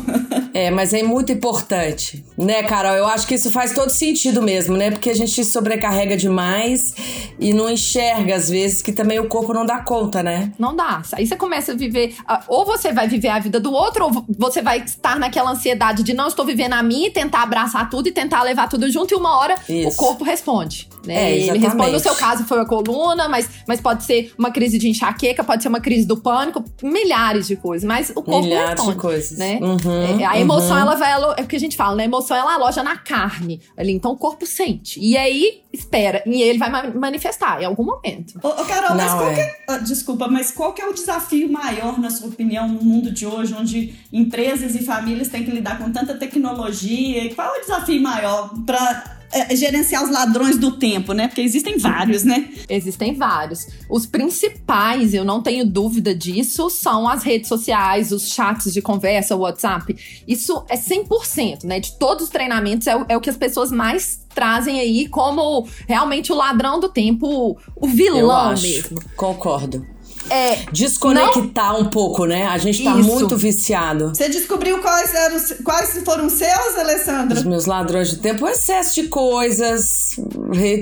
É, 0.54 0.70
mas 0.70 0.94
é 0.94 1.02
muito 1.02 1.32
importante, 1.32 2.24
né, 2.38 2.62
Carol? 2.62 2.94
Eu 2.94 3.06
acho 3.06 3.26
que 3.26 3.34
isso 3.34 3.50
faz 3.50 3.74
todo 3.74 3.90
sentido 3.90 4.40
mesmo, 4.40 4.76
né? 4.76 4.90
Porque 4.90 5.10
a 5.10 5.14
gente 5.14 5.44
sobrecarrega 5.44 6.16
demais 6.16 6.94
e 7.38 7.52
não 7.52 7.68
enxerga, 7.68 8.36
às 8.36 8.48
vezes, 8.48 8.80
que 8.80 8.92
também 8.92 9.18
o 9.18 9.28
corpo 9.28 9.52
não 9.52 9.66
dá 9.66 9.80
conta, 9.80 10.22
né? 10.22 10.52
Não 10.58 10.74
dá. 10.74 11.02
Aí 11.12 11.26
você 11.26 11.36
começa 11.36 11.72
a 11.72 11.74
viver. 11.74 12.14
Ou 12.48 12.64
você 12.64 12.92
vai 12.92 13.08
viver 13.08 13.28
a 13.28 13.38
vida 13.38 13.58
do 13.58 13.72
outro, 13.72 14.04
ou 14.04 14.24
você 14.38 14.62
vai 14.62 14.78
estar 14.78 15.18
naquela 15.18 15.50
ansiedade 15.50 16.02
de 16.02 16.14
não 16.14 16.28
estou 16.28 16.46
vivendo 16.46 16.74
a 16.74 16.82
minha 16.82 17.08
e 17.08 17.10
tentar 17.10 17.42
abraçar 17.42 17.90
tudo 17.90 18.08
e 18.08 18.12
tentar 18.12 18.42
levar 18.44 18.68
tudo 18.68 18.90
junto, 18.90 19.12
e 19.12 19.16
uma 19.16 19.36
hora 19.36 19.56
isso. 19.68 19.88
o 19.88 19.96
corpo 19.96 20.24
responde. 20.24 20.88
Né? 21.04 21.32
É, 21.32 21.38
Ele 21.48 21.58
responde, 21.58 21.90
no 21.90 22.00
seu 22.00 22.14
caso 22.14 22.44
foi 22.44 22.60
a 22.60 22.64
coluna, 22.64 23.28
mas, 23.28 23.48
mas 23.66 23.80
pode 23.80 24.04
ser 24.04 24.32
uma 24.38 24.50
crise 24.50 24.78
de 24.78 24.88
enxaqueca, 24.88 25.42
pode 25.42 25.62
ser 25.62 25.68
uma 25.68 25.80
crise 25.80 26.06
do 26.06 26.16
pânico, 26.16 26.64
milhares 26.82 27.46
de 27.46 27.56
coisas 27.56 27.86
mas 27.86 27.95
o 28.10 28.14
corpo 28.14 28.42
Milhares 28.42 28.70
responde, 28.70 28.92
de 28.92 29.00
coisas. 29.00 29.38
né? 29.38 29.58
Uhum, 29.60 30.20
é, 30.20 30.24
a 30.24 30.38
emoção, 30.38 30.76
uhum. 30.76 30.82
ela 30.82 30.94
vai... 30.94 31.12
É 31.12 31.42
o 31.42 31.46
que 31.46 31.56
a 31.56 31.60
gente 31.60 31.76
fala, 31.76 31.96
né? 31.96 32.02
A 32.02 32.06
emoção, 32.06 32.36
ela 32.36 32.54
aloja 32.54 32.82
na 32.82 32.96
carne 32.96 33.60
ali. 33.76 33.92
Então, 33.92 34.12
o 34.12 34.16
corpo 34.16 34.46
sente. 34.46 35.00
E 35.00 35.16
aí, 35.16 35.62
espera. 35.72 36.22
E 36.26 36.42
ele 36.42 36.58
vai 36.58 36.90
manifestar 36.92 37.62
em 37.62 37.64
algum 37.64 37.84
momento. 37.84 38.38
Ô, 38.42 38.48
ô 38.48 38.64
Carol, 38.64 38.90
Não, 38.90 38.96
mas 38.96 39.12
qual 39.12 39.30
é. 39.30 39.34
que 39.34 39.72
é... 39.72 39.78
Desculpa, 39.80 40.28
mas 40.28 40.50
qual 40.50 40.72
que 40.72 40.82
é 40.82 40.86
o 40.86 40.92
desafio 40.92 41.50
maior, 41.50 41.98
na 41.98 42.10
sua 42.10 42.28
opinião, 42.28 42.68
no 42.68 42.82
mundo 42.82 43.10
de 43.10 43.26
hoje, 43.26 43.54
onde 43.54 43.94
empresas 44.12 44.74
e 44.74 44.84
famílias 44.84 45.28
têm 45.28 45.44
que 45.44 45.50
lidar 45.50 45.78
com 45.78 45.90
tanta 45.90 46.14
tecnologia? 46.14 47.34
Qual 47.34 47.54
é 47.54 47.58
o 47.58 47.60
desafio 47.60 48.00
maior 48.02 48.50
para 48.64 49.15
gerenciar 49.52 50.04
os 50.04 50.10
ladrões 50.10 50.58
do 50.58 50.72
tempo, 50.72 51.12
né? 51.12 51.28
Porque 51.28 51.40
existem 51.40 51.78
vários, 51.78 52.24
né? 52.24 52.48
Existem 52.68 53.14
vários. 53.14 53.66
Os 53.88 54.06
principais, 54.06 55.14
eu 55.14 55.24
não 55.24 55.42
tenho 55.42 55.64
dúvida 55.64 56.14
disso, 56.14 56.70
são 56.70 57.08
as 57.08 57.22
redes 57.22 57.48
sociais, 57.48 58.12
os 58.12 58.28
chats 58.32 58.72
de 58.72 58.80
conversa, 58.80 59.36
o 59.36 59.40
WhatsApp. 59.40 59.96
Isso 60.26 60.64
é 60.68 60.76
100%, 60.76 61.64
né? 61.64 61.80
De 61.80 61.92
todos 61.92 62.24
os 62.24 62.30
treinamentos, 62.30 62.86
é 62.86 62.96
o, 62.96 63.06
é 63.08 63.16
o 63.16 63.20
que 63.20 63.30
as 63.30 63.36
pessoas 63.36 63.70
mais 63.70 64.24
trazem 64.34 64.78
aí 64.80 65.08
como 65.08 65.66
realmente 65.88 66.30
o 66.30 66.36
ladrão 66.36 66.78
do 66.78 66.88
tempo, 66.88 67.56
o 67.74 67.86
vilão 67.86 68.54
mesmo. 68.60 69.00
Concordo. 69.16 69.95
É, 70.30 70.66
desconectar 70.72 71.72
não... 71.72 71.80
um 71.80 71.84
pouco, 71.86 72.24
né? 72.24 72.46
A 72.46 72.58
gente 72.58 72.82
tá 72.82 72.96
Isso. 72.98 73.08
muito 73.08 73.36
viciado. 73.36 74.08
Você 74.08 74.28
descobriu 74.28 74.78
quais, 74.80 75.14
eram, 75.14 75.36
quais 75.64 75.98
foram 76.04 76.28
seus, 76.28 76.78
Alessandra? 76.78 77.38
Os 77.38 77.44
meus 77.44 77.66
ladrões 77.66 78.10
de 78.10 78.18
tempo, 78.18 78.44
o 78.44 78.48
excesso 78.48 78.94
de 79.02 79.08
coisas, 79.08 80.16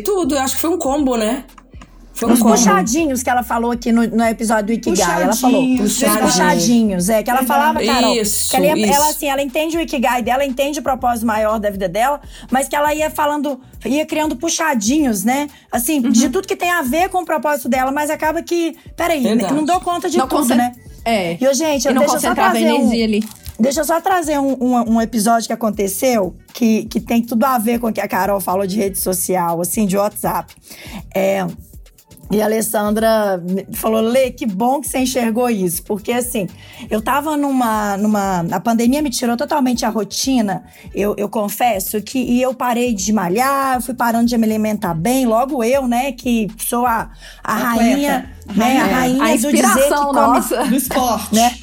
tudo. 0.05 0.35
Eu 0.35 0.41
acho 0.41 0.55
que 0.57 0.61
foi 0.61 0.71
um 0.71 0.79
combo, 0.79 1.17
né? 1.17 1.45
Foi 2.15 2.33
Os 2.33 2.41
puxadinhos 2.41 3.25
que 3.25 3.29
ela 3.29 3.43
falou 3.43 3.73
aqui 3.73 3.91
no, 3.91 4.07
no 4.07 4.25
episódio 4.25 4.67
do 4.67 4.73
Ikigai. 4.73 5.25
Ela 5.25 5.35
falou. 5.35 5.61
Puxadinhos. 5.77 6.23
puxadinhos. 6.23 7.09
É, 7.09 7.23
que 7.25 7.31
ela 7.31 7.43
falava, 7.43 7.85
Carol. 7.85 8.15
Isso, 8.15 8.51
que 8.51 8.57
ela, 8.57 8.79
ia, 8.79 8.95
ela, 8.95 9.09
assim, 9.09 9.29
ela 9.29 9.43
entende 9.43 9.77
o 9.77 9.81
Ikigai 9.81 10.23
dela, 10.23 10.45
entende 10.45 10.79
o 10.79 10.83
propósito 10.83 11.27
maior 11.27 11.59
da 11.59 11.71
vida 11.71 11.89
dela, 11.89 12.21
mas 12.53 12.69
que 12.69 12.77
ela 12.77 12.95
ia 12.95 13.11
falando, 13.11 13.61
ia 13.85 14.07
criando 14.07 14.37
puxadinhos, 14.37 15.25
né? 15.25 15.49
Assim, 15.73 16.05
uhum. 16.05 16.11
de 16.11 16.29
tudo 16.29 16.47
que 16.47 16.55
tem 16.55 16.71
a 16.71 16.83
ver 16.83 17.09
com 17.09 17.23
o 17.23 17.25
propósito 17.25 17.69
dela, 17.69 17.91
mas 17.91 18.11
acaba 18.11 18.41
que. 18.43 18.77
Peraí, 18.97 19.21
Verdade. 19.21 19.53
não 19.53 19.65
dou 19.65 19.81
conta 19.81 20.09
de 20.09 20.17
não 20.17 20.29
tudo, 20.29 20.55
né? 20.55 20.73
É. 21.05 21.37
E, 21.41 21.55
gente, 21.55 21.89
e 21.89 21.93
não 21.93 22.01
deixa 22.01 22.17
eu 22.17 22.21
só 22.21 22.35
trazer 22.35 22.73
um, 22.73 22.91
ali. 22.91 23.25
Deixa 23.59 23.81
eu 23.81 23.85
só 23.85 24.01
trazer 24.01 24.39
um, 24.39 24.57
um, 24.61 24.95
um, 24.95 25.01
episódio 25.01 25.47
que 25.47 25.53
aconteceu 25.53 26.35
que, 26.53 26.85
que 26.87 27.01
tem 27.01 27.23
tudo 27.23 27.45
a 27.45 27.59
ver 27.59 27.79
com 27.79 27.89
o 27.89 27.93
que 27.93 28.01
a 28.01 28.09
Carol 28.09 28.41
falou 28.41 28.67
de 28.67 28.77
rede 28.77 28.99
social, 28.99 29.61
assim, 29.61 29.87
de 29.87 29.97
WhatsApp. 29.97 30.55
É, 31.15 31.47
e 32.35 32.43
a 32.43 32.47
Alessandra 32.47 33.41
falou: 33.73 34.01
Lê, 34.01 34.31
que 34.31 34.45
bom 34.45 34.81
que 34.81 34.89
você 34.89 34.99
enxergou 34.99 35.49
isso. 35.49 35.83
Porque 35.85 36.13
assim, 36.13 36.49
eu 36.91 37.01
tava 37.01 37.37
numa. 37.37 37.97
numa 37.97 38.41
a 38.51 38.61
pandemia 38.61 39.01
me 39.01 39.11
tirou 39.11 39.37
totalmente 39.37 39.87
a 39.87 39.89
rotina. 39.89 40.65
Eu, 40.93 41.15
eu 41.17 41.29
confesso 41.29 42.03
que 42.03 42.19
e 42.19 42.43
eu 42.43 42.53
parei 42.53 42.93
de 42.93 43.13
malhar, 43.13 43.81
fui 43.81 43.95
parando 43.95 44.27
de 44.27 44.37
me 44.37 44.45
alimentar 44.45 44.95
bem. 44.95 45.27
Logo 45.27 45.63
eu, 45.63 45.87
né, 45.87 46.11
que 46.11 46.49
sou 46.59 46.85
a, 46.85 47.11
a 47.43 47.55
rainha 47.55 48.34
né? 48.55 48.81
A 48.81 48.85
rainha 48.85 49.25
a 49.25 49.37
do 49.37 49.53
dizer 49.53 49.89
que 49.89 49.95
come 49.95 50.13
nossa. 50.13 50.65
do 50.65 50.75
esporte. 50.75 51.35
Né? 51.35 51.55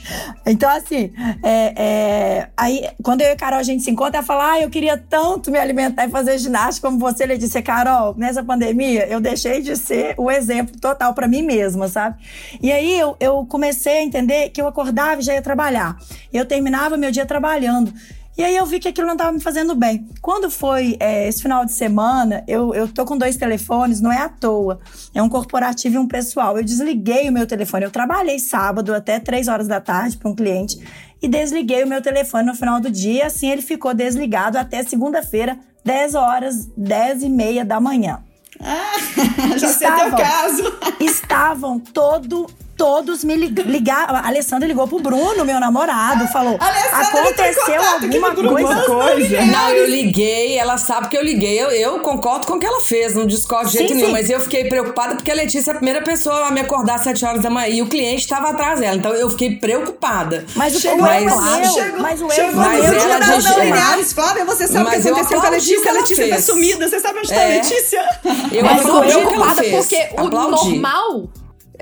Então, 0.46 0.70
assim, 0.70 1.12
é, 1.44 1.74
é, 1.76 2.50
aí 2.58 2.90
quando 3.04 3.22
eu 3.22 3.28
e 3.28 3.32
a 3.32 3.36
Carol 3.36 3.60
a 3.60 3.64
gente 3.64 3.84
se 3.84 3.92
encontra, 3.92 4.18
ela 4.18 4.26
fala: 4.26 4.54
ah, 4.54 4.60
eu 4.60 4.70
queria 4.70 4.98
tanto 4.98 5.52
me 5.52 5.60
alimentar 5.60 6.06
e 6.06 6.10
fazer 6.10 6.38
ginástica 6.38 6.88
como 6.88 7.00
você. 7.00 7.24
Ele 7.24 7.38
disse: 7.38 7.62
Carol, 7.62 8.16
nessa 8.18 8.44
pandemia, 8.44 9.08
eu 9.08 9.20
deixei 9.20 9.62
de 9.62 9.76
ser 9.76 10.16
o 10.18 10.32
exemplo 10.32 10.80
total 10.80 11.14
para 11.14 11.28
mim 11.28 11.42
mesma, 11.42 11.88
sabe? 11.88 12.18
E 12.62 12.72
aí 12.72 12.98
eu, 12.98 13.16
eu 13.20 13.46
comecei 13.46 14.00
a 14.00 14.04
entender 14.04 14.50
que 14.50 14.62
eu 14.62 14.68
acordava 14.68 15.22
e 15.22 15.24
já 15.24 15.34
ia 15.34 15.42
trabalhar. 15.42 15.98
Eu 16.34 16.46
terminava 16.46 16.98
meu 16.98 17.12
dia 17.12 17.26
trabalhando. 17.26 17.94
E 18.42 18.44
aí 18.44 18.56
eu 18.56 18.66
vi 18.66 18.80
que 18.80 18.88
aquilo 18.88 19.06
não 19.06 19.14
estava 19.14 19.32
me 19.32 19.40
fazendo 19.40 19.76
bem. 19.76 20.04
Quando 20.20 20.50
foi 20.50 20.98
é, 21.00 21.28
esse 21.28 21.44
final 21.44 21.64
de 21.64 21.74
semana, 21.74 22.44
eu, 22.48 22.74
eu 22.74 22.88
tô 22.88 23.06
com 23.06 23.16
dois 23.16 23.38
telefones, 23.38 24.02
não 24.02 24.12
é 24.12 24.18
à 24.18 24.28
toa. 24.28 24.80
É 25.14 25.22
um 25.22 25.30
corporativo 25.30 25.94
e 25.94 26.00
um 26.00 26.08
pessoal. 26.08 26.58
Eu 26.58 26.64
desliguei 26.64 27.30
o 27.30 27.32
meu 27.32 27.46
telefone. 27.46 27.86
Eu 27.86 27.92
trabalhei 27.92 28.40
sábado 28.40 28.96
até 28.96 29.20
três 29.20 29.48
horas 29.48 29.68
da 29.68 29.80
tarde 29.80 30.18
para 30.18 30.28
um 30.28 30.34
cliente 30.34 30.80
e 31.22 31.28
desliguei 31.28 31.84
o 31.84 31.88
meu 31.88 32.02
telefone 32.02 32.48
no 32.48 32.56
final 32.56 32.82
do 32.82 32.90
dia. 32.90 33.28
Assim 33.28 33.48
ele 33.48 33.62
ficou 33.62 33.94
desligado 33.94 34.58
até 34.58 34.82
segunda-feira, 34.82 35.60
10 35.86 36.16
horas, 36.16 36.68
10 36.76 37.22
e 37.22 37.30
meia 37.30 37.64
da 37.64 37.80
manhã. 37.80 38.24
Ah, 38.60 38.98
já 39.56 39.70
estavam, 39.70 40.00
sei 40.00 40.10
teu 40.10 40.18
caso. 40.18 40.64
Estavam 41.00 41.80
todo 41.80 42.48
todos 42.82 43.24
me 43.24 43.36
ligaram. 43.36 44.16
A 44.16 44.28
Alessandra 44.28 44.68
ligou 44.68 44.88
pro 44.88 44.98
Bruno, 44.98 45.46
meu 45.46 45.60
namorado, 45.60 46.28
falou: 46.30 46.58
aconteceu 46.60 47.80
alguma 47.80 48.34
coisa. 48.34 48.82
coisa. 48.82 49.46
Não, 49.46 49.70
eu 49.70 49.88
liguei, 49.88 50.58
ela 50.58 50.80
sabe 50.80 51.08
que 51.08 51.16
eu 51.16 51.24
liguei. 51.24 51.62
Eu, 51.62 51.70
eu 51.70 52.00
concordo 52.00 52.48
com 52.48 52.54
o 52.54 52.60
que 52.60 52.66
ela 52.66 52.82
fez, 52.82 53.14
não 53.14 53.28
discordo 53.28 53.70
de 53.70 53.78
jeito 53.78 53.90
sim, 53.90 53.96
nenhum, 53.96 54.08
sim. 54.08 54.14
mas 54.14 54.32
eu 54.32 54.40
fiquei 54.40 54.66
preocupada 54.66 55.14
porque 55.14 55.30
a 55.30 55.36
Letícia 55.36 55.70
é 55.70 55.74
a 55.74 55.76
primeira 55.76 56.02
pessoa 56.02 56.48
a 56.48 56.52
me 56.52 56.60
acordar 56.60 56.96
às 56.96 57.04
7 57.04 57.24
horas 57.24 57.42
da 57.44 57.52
manhã 57.52 57.68
e 57.68 57.82
o 57.84 57.88
cliente 57.88 58.22
estava 58.22 58.50
atrás 58.50 58.80
dela. 58.80 58.98
Então 58.98 59.14
eu 59.14 59.30
fiquei 59.30 59.58
preocupada. 59.58 60.44
Mas 60.56 60.76
o 60.76 60.80
chegou, 60.80 61.02
mas, 61.02 61.24
mas, 61.24 61.74
chegou, 61.74 62.00
mas 62.00 62.20
o 62.20 62.32
erro 62.32 62.56
mas 62.56 62.84
eu 62.84 63.00
ela 63.00 63.20
não, 63.20 63.40
não, 63.40 63.64
lineares, 63.64 64.12
Flávia, 64.12 64.44
você 64.44 64.68
sabe 64.68 64.88
o 64.88 64.90
que 64.90 65.08
aconteceu 65.08 65.40
com 65.40 65.48
a 65.48 65.50
Letícia? 65.52 65.92
A 65.92 65.94
Letícia 65.94 66.30
tá 66.30 66.42
sumida. 66.42 66.90
Você 66.90 67.00
sabe 67.00 67.20
onde 67.20 67.32
é. 67.32 67.36
tá 67.36 67.42
a 67.42 67.46
é. 67.46 67.56
Letícia? 67.58 68.10
Eu 68.52 68.66
mas 68.66 68.82
fico 68.82 69.02
preocupada 69.02 69.64
porque 69.70 70.10
o 70.18 70.24
normal 70.28 71.30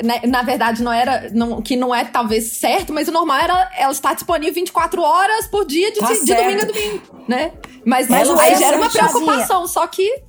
né, 0.03 0.21
na 0.25 0.41
verdade, 0.41 0.83
não 0.83 0.91
era. 0.91 1.29
Não, 1.31 1.61
que 1.61 1.75
não 1.75 1.93
é 1.93 2.05
talvez 2.05 2.45
certo, 2.45 2.93
mas 2.93 3.07
o 3.07 3.11
normal 3.11 3.37
era 3.37 3.71
ela 3.77 3.91
estar 3.91 4.13
disponível 4.13 4.53
24 4.53 5.01
horas 5.01 5.47
por 5.47 5.65
dia, 5.65 5.91
de, 5.91 5.99
tá 5.99 6.13
de 6.13 6.33
domingo 6.33 6.61
a 6.61 6.65
domingo, 6.65 7.01
né? 7.27 7.51
Mas, 7.85 8.07
mas 8.07 8.29
aí 8.29 8.55
gera 8.55 8.77
uma 8.77 8.89
preocupação, 8.89 9.67
só 9.67 9.85
que 9.87 10.28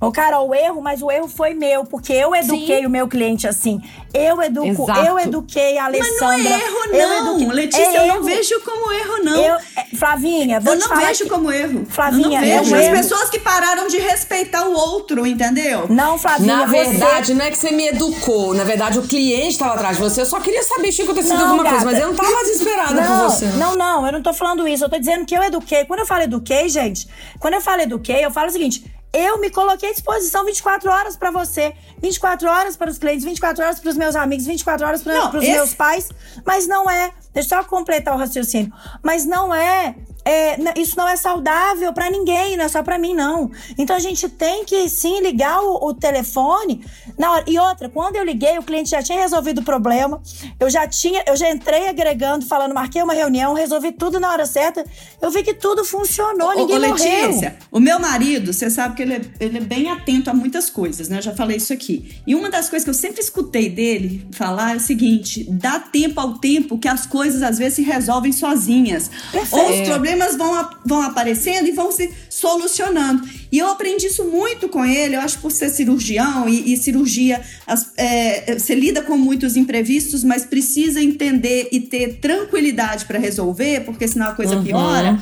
Ô, 0.00 0.12
Carol, 0.12 0.48
o 0.48 0.54
erro, 0.54 0.80
mas 0.80 1.02
o 1.02 1.10
erro 1.10 1.26
foi 1.26 1.54
meu, 1.54 1.84
porque 1.84 2.12
eu 2.12 2.34
eduquei 2.34 2.80
Sim. 2.80 2.86
o 2.86 2.90
meu 2.90 3.08
cliente 3.08 3.48
assim. 3.48 3.80
Eu 4.14 4.40
educo, 4.40 4.84
Exato. 4.84 5.06
eu 5.06 5.18
eduquei 5.18 5.76
a 5.76 5.86
Alessandra. 5.86 6.16
Mas 6.20 6.44
não 6.44 6.50
é 6.50 6.60
erro, 6.60 6.92
não. 6.92 7.36
Eduquei... 7.36 7.48
Letícia, 7.48 7.82
é 7.82 7.98
eu 7.98 8.04
erro. 8.04 8.14
não 8.14 8.22
vejo 8.22 8.60
como 8.64 8.92
erro, 8.92 9.24
não. 9.24 9.36
Eu, 9.36 9.56
é, 9.76 9.96
Flavinha, 9.96 10.60
vou 10.60 10.74
Eu 10.74 10.78
não 10.78 10.96
vejo 10.96 11.24
que... 11.24 11.30
como 11.30 11.50
erro. 11.50 11.86
Flavinha, 11.88 12.44
eu 12.44 12.56
não 12.56 12.64
vejo. 12.64 12.76
É 12.76 12.90
As 12.90 12.98
pessoas 12.98 13.28
que 13.28 13.40
pararam 13.40 13.88
de 13.88 13.98
respeitar 13.98 14.68
o 14.68 14.72
outro, 14.72 15.26
entendeu? 15.26 15.86
Não, 15.88 16.16
Flavinha, 16.16 16.56
Na 16.58 16.66
verdade, 16.66 17.34
não 17.34 17.44
é 17.44 17.50
que 17.50 17.58
você 17.58 17.72
me 17.72 17.88
educou. 17.88 18.54
Na 18.54 18.62
verdade, 18.62 19.00
o 19.00 19.02
cliente 19.02 19.48
estava 19.48 19.74
atrás 19.74 19.96
de 19.96 20.02
você. 20.02 20.20
Eu 20.20 20.26
só 20.26 20.38
queria 20.38 20.62
saber 20.62 20.92
se 20.92 20.96
tinha 20.96 21.06
acontecido 21.06 21.36
não, 21.36 21.44
alguma 21.44 21.64
gata. 21.64 21.76
coisa, 21.76 21.90
mas 21.90 22.00
eu 22.00 22.08
não 22.08 22.14
tava 22.14 22.44
desesperada 22.44 22.94
não, 22.94 23.20
por 23.20 23.30
você. 23.30 23.46
Não, 23.46 23.76
não, 23.76 24.06
eu 24.06 24.12
não 24.12 24.22
tô 24.22 24.32
falando 24.32 24.68
isso. 24.68 24.84
Eu 24.84 24.88
tô 24.88 24.98
dizendo 24.98 25.26
que 25.26 25.36
eu 25.36 25.42
eduquei. 25.42 25.84
Quando 25.86 26.00
eu 26.00 26.06
falo 26.06 26.22
eduquei, 26.22 26.68
gente, 26.68 27.08
quando 27.40 27.54
eu 27.54 27.60
falo 27.60 27.82
eduquei, 27.82 28.24
eu 28.24 28.30
falo 28.30 28.48
o 28.48 28.52
seguinte 28.52 28.97
eu 29.12 29.38
me 29.40 29.50
coloquei 29.50 29.90
à 29.90 29.92
disposição 29.92 30.44
24 30.44 30.90
horas 30.90 31.16
para 31.16 31.30
você, 31.30 31.74
24 32.00 32.48
horas 32.48 32.76
para 32.76 32.90
os 32.90 32.98
clientes, 32.98 33.24
24 33.24 33.64
horas 33.64 33.80
para 33.80 33.90
os 33.90 33.96
meus 33.96 34.14
amigos, 34.14 34.46
24 34.46 34.86
horas 34.86 35.02
para 35.02 35.28
os 35.28 35.42
esse... 35.42 35.52
meus 35.52 35.74
pais, 35.74 36.08
mas 36.44 36.66
não 36.66 36.88
é. 36.88 37.12
Deixa 37.32 37.54
eu 37.54 37.62
só 37.62 37.68
completar 37.68 38.14
o 38.14 38.18
raciocínio. 38.18 38.72
Mas 39.02 39.24
não 39.24 39.54
é 39.54 39.94
é, 40.28 40.58
isso 40.76 40.94
não 40.94 41.08
é 41.08 41.16
saudável 41.16 41.90
para 41.94 42.10
ninguém, 42.10 42.54
não 42.54 42.64
é 42.64 42.68
só 42.68 42.82
para 42.82 42.98
mim, 42.98 43.14
não. 43.14 43.50
Então 43.78 43.96
a 43.96 43.98
gente 43.98 44.28
tem 44.28 44.62
que 44.62 44.86
sim 44.86 45.22
ligar 45.22 45.58
o, 45.62 45.88
o, 45.88 45.94
telefone 45.94 46.84
na 47.16 47.32
hora. 47.32 47.44
E 47.46 47.58
outra, 47.58 47.88
quando 47.88 48.16
eu 48.16 48.24
liguei, 48.24 48.58
o 48.58 48.62
cliente 48.62 48.90
já 48.90 49.02
tinha 49.02 49.18
resolvido 49.18 49.62
o 49.62 49.64
problema. 49.64 50.20
Eu 50.60 50.68
já 50.68 50.86
tinha, 50.86 51.24
eu 51.26 51.34
já 51.34 51.50
entrei 51.50 51.88
agregando, 51.88 52.44
falando, 52.44 52.74
marquei 52.74 53.02
uma 53.02 53.14
reunião, 53.14 53.54
resolvi 53.54 53.90
tudo 53.90 54.20
na 54.20 54.30
hora 54.30 54.44
certa. 54.44 54.84
Eu 55.22 55.30
vi 55.30 55.42
que 55.42 55.54
tudo 55.54 55.82
funcionou, 55.82 56.54
ninguém 56.54 56.76
ô, 56.76 56.84
ô, 56.84 56.88
morreu. 56.88 57.26
Letícia, 57.28 57.56
o 57.72 57.80
meu 57.80 57.98
marido, 57.98 58.52
você 58.52 58.68
sabe 58.68 58.96
que 58.96 59.02
ele 59.02 59.14
é, 59.14 59.20
ele 59.40 59.56
é 59.56 59.62
bem 59.62 59.90
atento 59.90 60.28
a 60.28 60.34
muitas 60.34 60.68
coisas, 60.68 61.08
né? 61.08 61.18
Eu 61.18 61.22
já 61.22 61.34
falei 61.34 61.56
isso 61.56 61.72
aqui. 61.72 62.20
E 62.26 62.34
uma 62.34 62.50
das 62.50 62.68
coisas 62.68 62.84
que 62.84 62.90
eu 62.90 62.94
sempre 62.94 63.22
escutei 63.22 63.70
dele 63.70 64.26
falar 64.32 64.74
é 64.74 64.76
o 64.76 64.80
seguinte: 64.80 65.46
dá 65.48 65.80
tempo 65.80 66.20
ao 66.20 66.34
tempo 66.34 66.78
que 66.78 66.86
as 66.86 67.06
coisas 67.06 67.42
às 67.42 67.56
vezes 67.56 67.76
se 67.76 67.82
resolvem 67.82 68.30
sozinhas. 68.30 69.10
Perfeito. 69.32 69.64
Ou 69.64 69.72
os 69.72 69.88
problemas 69.88 70.17
problemas 70.18 70.36
vão, 70.36 70.70
vão 70.84 71.02
aparecendo 71.02 71.68
e 71.68 71.72
vão 71.72 71.92
se 71.92 72.10
solucionando. 72.28 73.22
E 73.50 73.58
eu 73.58 73.68
aprendi 73.68 74.06
isso 74.06 74.24
muito 74.24 74.68
com 74.68 74.84
ele, 74.84 75.16
eu 75.16 75.20
acho 75.20 75.38
por 75.38 75.50
ser 75.50 75.70
cirurgião 75.70 76.48
e, 76.48 76.72
e 76.72 76.76
cirurgia, 76.76 77.40
as, 77.66 77.92
é, 77.96 78.58
você 78.58 78.74
lida 78.74 79.02
com 79.02 79.16
muitos 79.16 79.56
imprevistos, 79.56 80.24
mas 80.24 80.44
precisa 80.44 81.00
entender 81.00 81.68
e 81.70 81.80
ter 81.80 82.18
tranquilidade 82.20 83.04
para 83.04 83.18
resolver, 83.18 83.84
porque 83.84 84.06
senão 84.08 84.26
a 84.26 84.32
coisa 84.32 84.56
uhum. 84.56 84.64
piora. 84.64 85.20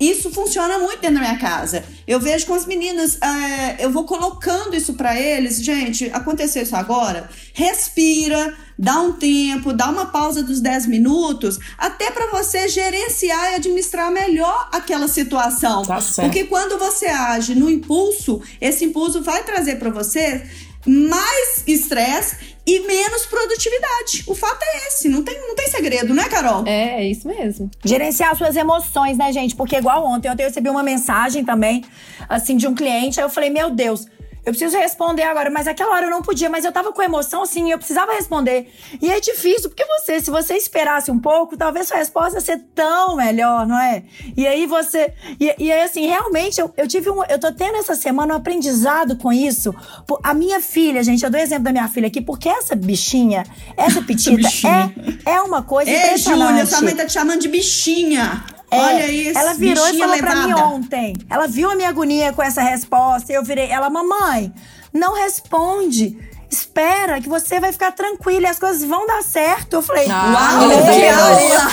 Isso 0.00 0.30
funciona 0.30 0.78
muito 0.78 1.00
dentro 1.00 1.16
da 1.16 1.20
minha 1.20 1.38
casa. 1.38 1.84
Eu 2.06 2.18
vejo 2.18 2.46
com 2.46 2.54
as 2.54 2.64
meninas, 2.64 3.18
é, 3.20 3.84
eu 3.84 3.90
vou 3.90 4.04
colocando 4.04 4.74
isso 4.74 4.94
para 4.94 5.20
eles. 5.20 5.62
Gente, 5.62 6.10
aconteceu 6.14 6.62
isso 6.62 6.74
agora? 6.74 7.28
Respira, 7.52 8.56
dá 8.78 8.98
um 8.98 9.12
tempo, 9.12 9.74
dá 9.74 9.90
uma 9.90 10.06
pausa 10.06 10.42
dos 10.42 10.58
10 10.58 10.86
minutos, 10.86 11.58
até 11.76 12.10
para 12.10 12.30
você 12.30 12.66
gerenciar 12.66 13.52
e 13.52 13.54
administrar 13.56 14.10
melhor 14.10 14.70
aquela 14.72 15.06
situação. 15.06 15.82
Tá. 15.82 15.98
Porque 16.16 16.44
quando 16.44 16.78
você 16.78 17.06
age 17.06 17.54
no 17.54 17.68
impulso, 17.68 18.40
esse 18.58 18.86
impulso 18.86 19.20
vai 19.20 19.44
trazer 19.44 19.76
para 19.76 19.90
você 19.90 20.48
mais 20.86 21.62
estresse 21.66 22.56
e 22.70 22.86
menos 22.86 23.26
produtividade. 23.26 24.22
O 24.26 24.34
fato 24.34 24.62
é 24.62 24.86
esse, 24.86 25.08
não 25.08 25.24
tem, 25.24 25.36
não 25.40 25.56
tem 25.56 25.66
segredo, 25.66 26.14
né, 26.14 26.28
Carol? 26.28 26.64
É, 26.66 27.02
é 27.02 27.04
isso 27.04 27.26
mesmo. 27.26 27.68
Gerenciar 27.84 28.36
suas 28.36 28.54
emoções, 28.54 29.18
né, 29.18 29.32
gente? 29.32 29.56
Porque 29.56 29.76
igual 29.76 30.04
ontem, 30.04 30.30
ontem 30.30 30.44
eu 30.44 30.48
recebi 30.48 30.70
uma 30.70 30.82
mensagem 30.82 31.44
também, 31.44 31.84
assim, 32.28 32.56
de 32.56 32.68
um 32.68 32.74
cliente, 32.74 33.18
aí 33.18 33.26
eu 33.26 33.30
falei, 33.30 33.50
meu 33.50 33.70
Deus, 33.70 34.06
eu 34.44 34.52
preciso 34.52 34.76
responder 34.76 35.22
agora, 35.22 35.50
mas 35.50 35.66
aquela 35.66 35.94
hora 35.94 36.06
eu 36.06 36.10
não 36.10 36.22
podia, 36.22 36.48
mas 36.48 36.64
eu 36.64 36.72
tava 36.72 36.92
com 36.92 37.02
emoção, 37.02 37.42
assim, 37.42 37.70
eu 37.70 37.78
precisava 37.78 38.12
responder. 38.12 38.72
E 39.00 39.10
é 39.10 39.20
difícil, 39.20 39.68
porque 39.68 39.84
você, 39.84 40.20
se 40.20 40.30
você 40.30 40.54
esperasse 40.54 41.10
um 41.10 41.18
pouco, 41.18 41.56
talvez 41.56 41.88
sua 41.88 41.98
resposta 41.98 42.38
ia 42.38 42.40
ser 42.40 42.58
tão 42.74 43.16
melhor, 43.16 43.66
não 43.66 43.78
é? 43.78 44.02
E 44.36 44.46
aí 44.46 44.66
você. 44.66 45.12
E, 45.38 45.54
e 45.58 45.72
aí, 45.72 45.82
assim, 45.82 46.06
realmente, 46.06 46.60
eu, 46.60 46.72
eu 46.76 46.88
tive 46.88 47.10
um. 47.10 47.22
Eu 47.24 47.38
tô 47.38 47.52
tendo 47.52 47.76
essa 47.76 47.94
semana 47.94 48.34
um 48.34 48.36
aprendizado 48.36 49.16
com 49.16 49.32
isso. 49.32 49.74
A 50.22 50.32
minha 50.32 50.60
filha, 50.60 51.02
gente, 51.02 51.24
eu 51.24 51.30
dou 51.30 51.40
exemplo 51.40 51.64
da 51.64 51.72
minha 51.72 51.88
filha 51.88 52.06
aqui, 52.06 52.20
porque 52.20 52.48
essa 52.48 52.74
bichinha, 52.74 53.44
essa 53.76 54.00
petita, 54.02 54.36
bichinha. 54.36 54.94
é, 55.26 55.32
é 55.32 55.42
uma 55.42 55.62
coisa 55.62 55.90
Ei. 55.90 56.16
Júlia, 56.16 56.66
sua 56.66 56.82
mãe 56.82 56.94
tá 56.94 57.04
te 57.04 57.12
chamando 57.12 57.40
de 57.40 57.48
bichinha. 57.48 58.44
É, 58.70 58.78
Olha 58.78 59.06
isso. 59.10 59.38
Ela 59.38 59.54
virou 59.54 59.86
e 59.88 59.98
falou 59.98 60.14
levada. 60.14 60.32
pra 60.34 60.46
mim 60.46 60.52
ontem. 60.54 61.14
Ela 61.28 61.46
viu 61.46 61.70
a 61.70 61.74
minha 61.74 61.88
agonia 61.88 62.32
com 62.32 62.42
essa 62.42 62.62
resposta 62.62 63.32
e 63.32 63.34
eu 63.34 63.42
virei. 63.42 63.68
Ela, 63.70 63.90
mamãe, 63.90 64.52
não 64.92 65.14
responde. 65.14 66.16
espera, 66.52 67.20
que 67.20 67.28
você 67.28 67.60
vai 67.60 67.70
ficar 67.72 67.92
tranquila 67.92 68.42
e 68.42 68.50
as 68.50 68.58
coisas 68.58 68.82
vão 68.82 69.06
dar 69.06 69.22
certo. 69.22 69.74
Eu 69.74 69.82
falei, 69.82 70.08
Ah, 70.10 70.58
Uau, 70.58 70.68
que 70.92 71.08
aula! 71.08 71.70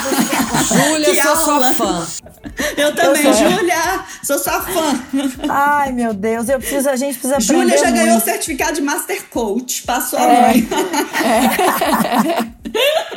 Júlia, 0.63 1.09
Que 1.09 1.21
sou 1.23 1.35
sua 1.35 1.53
aula. 1.55 1.73
fã. 1.73 2.07
Eu 2.77 2.95
também, 2.95 3.25
Eu 3.25 3.33
sou- 3.33 3.49
Júlia, 3.49 3.99
sou 4.23 4.37
sua 4.37 4.61
fã. 4.61 5.03
ai 5.49 5.91
meu 5.91 6.13
Deus, 6.13 6.47
eu 6.49 6.59
preciso, 6.59 6.89
a 6.89 6.95
gente 6.95 7.13
precisa 7.17 7.35
aprender 7.37 7.75
Júlia 7.75 7.77
já 7.79 7.89
ganhou 7.91 8.17
o 8.17 8.21
certificado 8.21 8.73
de 8.73 8.81
Master 8.81 9.23
Coach, 9.29 9.81
passou 9.83 10.19
a 10.19 10.23
É. 10.23 10.41
mãe. 10.41 10.67
Ai, 11.25 12.47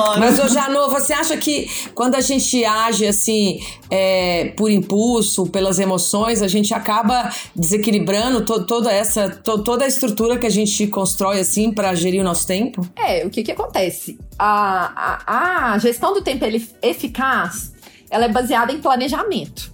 adoro. 0.00 0.20
Mas, 0.20 0.38
ô 0.38 0.48
Janô, 0.48 0.88
você 0.90 1.12
acha 1.12 1.36
que 1.36 1.68
quando 1.94 2.14
a 2.14 2.20
gente 2.20 2.64
age 2.64 3.06
assim, 3.06 3.60
é, 3.90 4.52
por 4.56 4.70
impulso, 4.70 5.46
pelas 5.46 5.78
emoções, 5.78 6.42
a 6.42 6.48
gente 6.48 6.72
acaba 6.74 7.30
desequilibrando 7.54 8.44
to- 8.44 8.64
toda 8.66 8.92
essa, 8.92 9.28
to- 9.28 9.62
toda 9.62 9.84
a 9.84 9.88
estrutura 9.88 10.38
que 10.38 10.46
a 10.46 10.50
gente 10.50 10.86
constrói 10.86 11.40
assim 11.40 11.72
para 11.72 11.94
gerir 11.94 12.20
o 12.20 12.24
nosso 12.24 12.46
tempo? 12.46 12.86
É, 12.96 13.24
o 13.26 13.30
que 13.30 13.42
que 13.42 13.52
acontece? 13.52 14.18
A, 14.38 15.22
a, 15.26 15.72
a 15.74 15.78
gestão 15.78 16.12
do 16.12 16.22
tempo 16.22 16.44
ele- 16.44 16.66
eficaz, 16.82 17.72
ela 18.10 18.24
é 18.24 18.28
baseada 18.28 18.72
em 18.72 18.78
planejamento. 18.80 19.72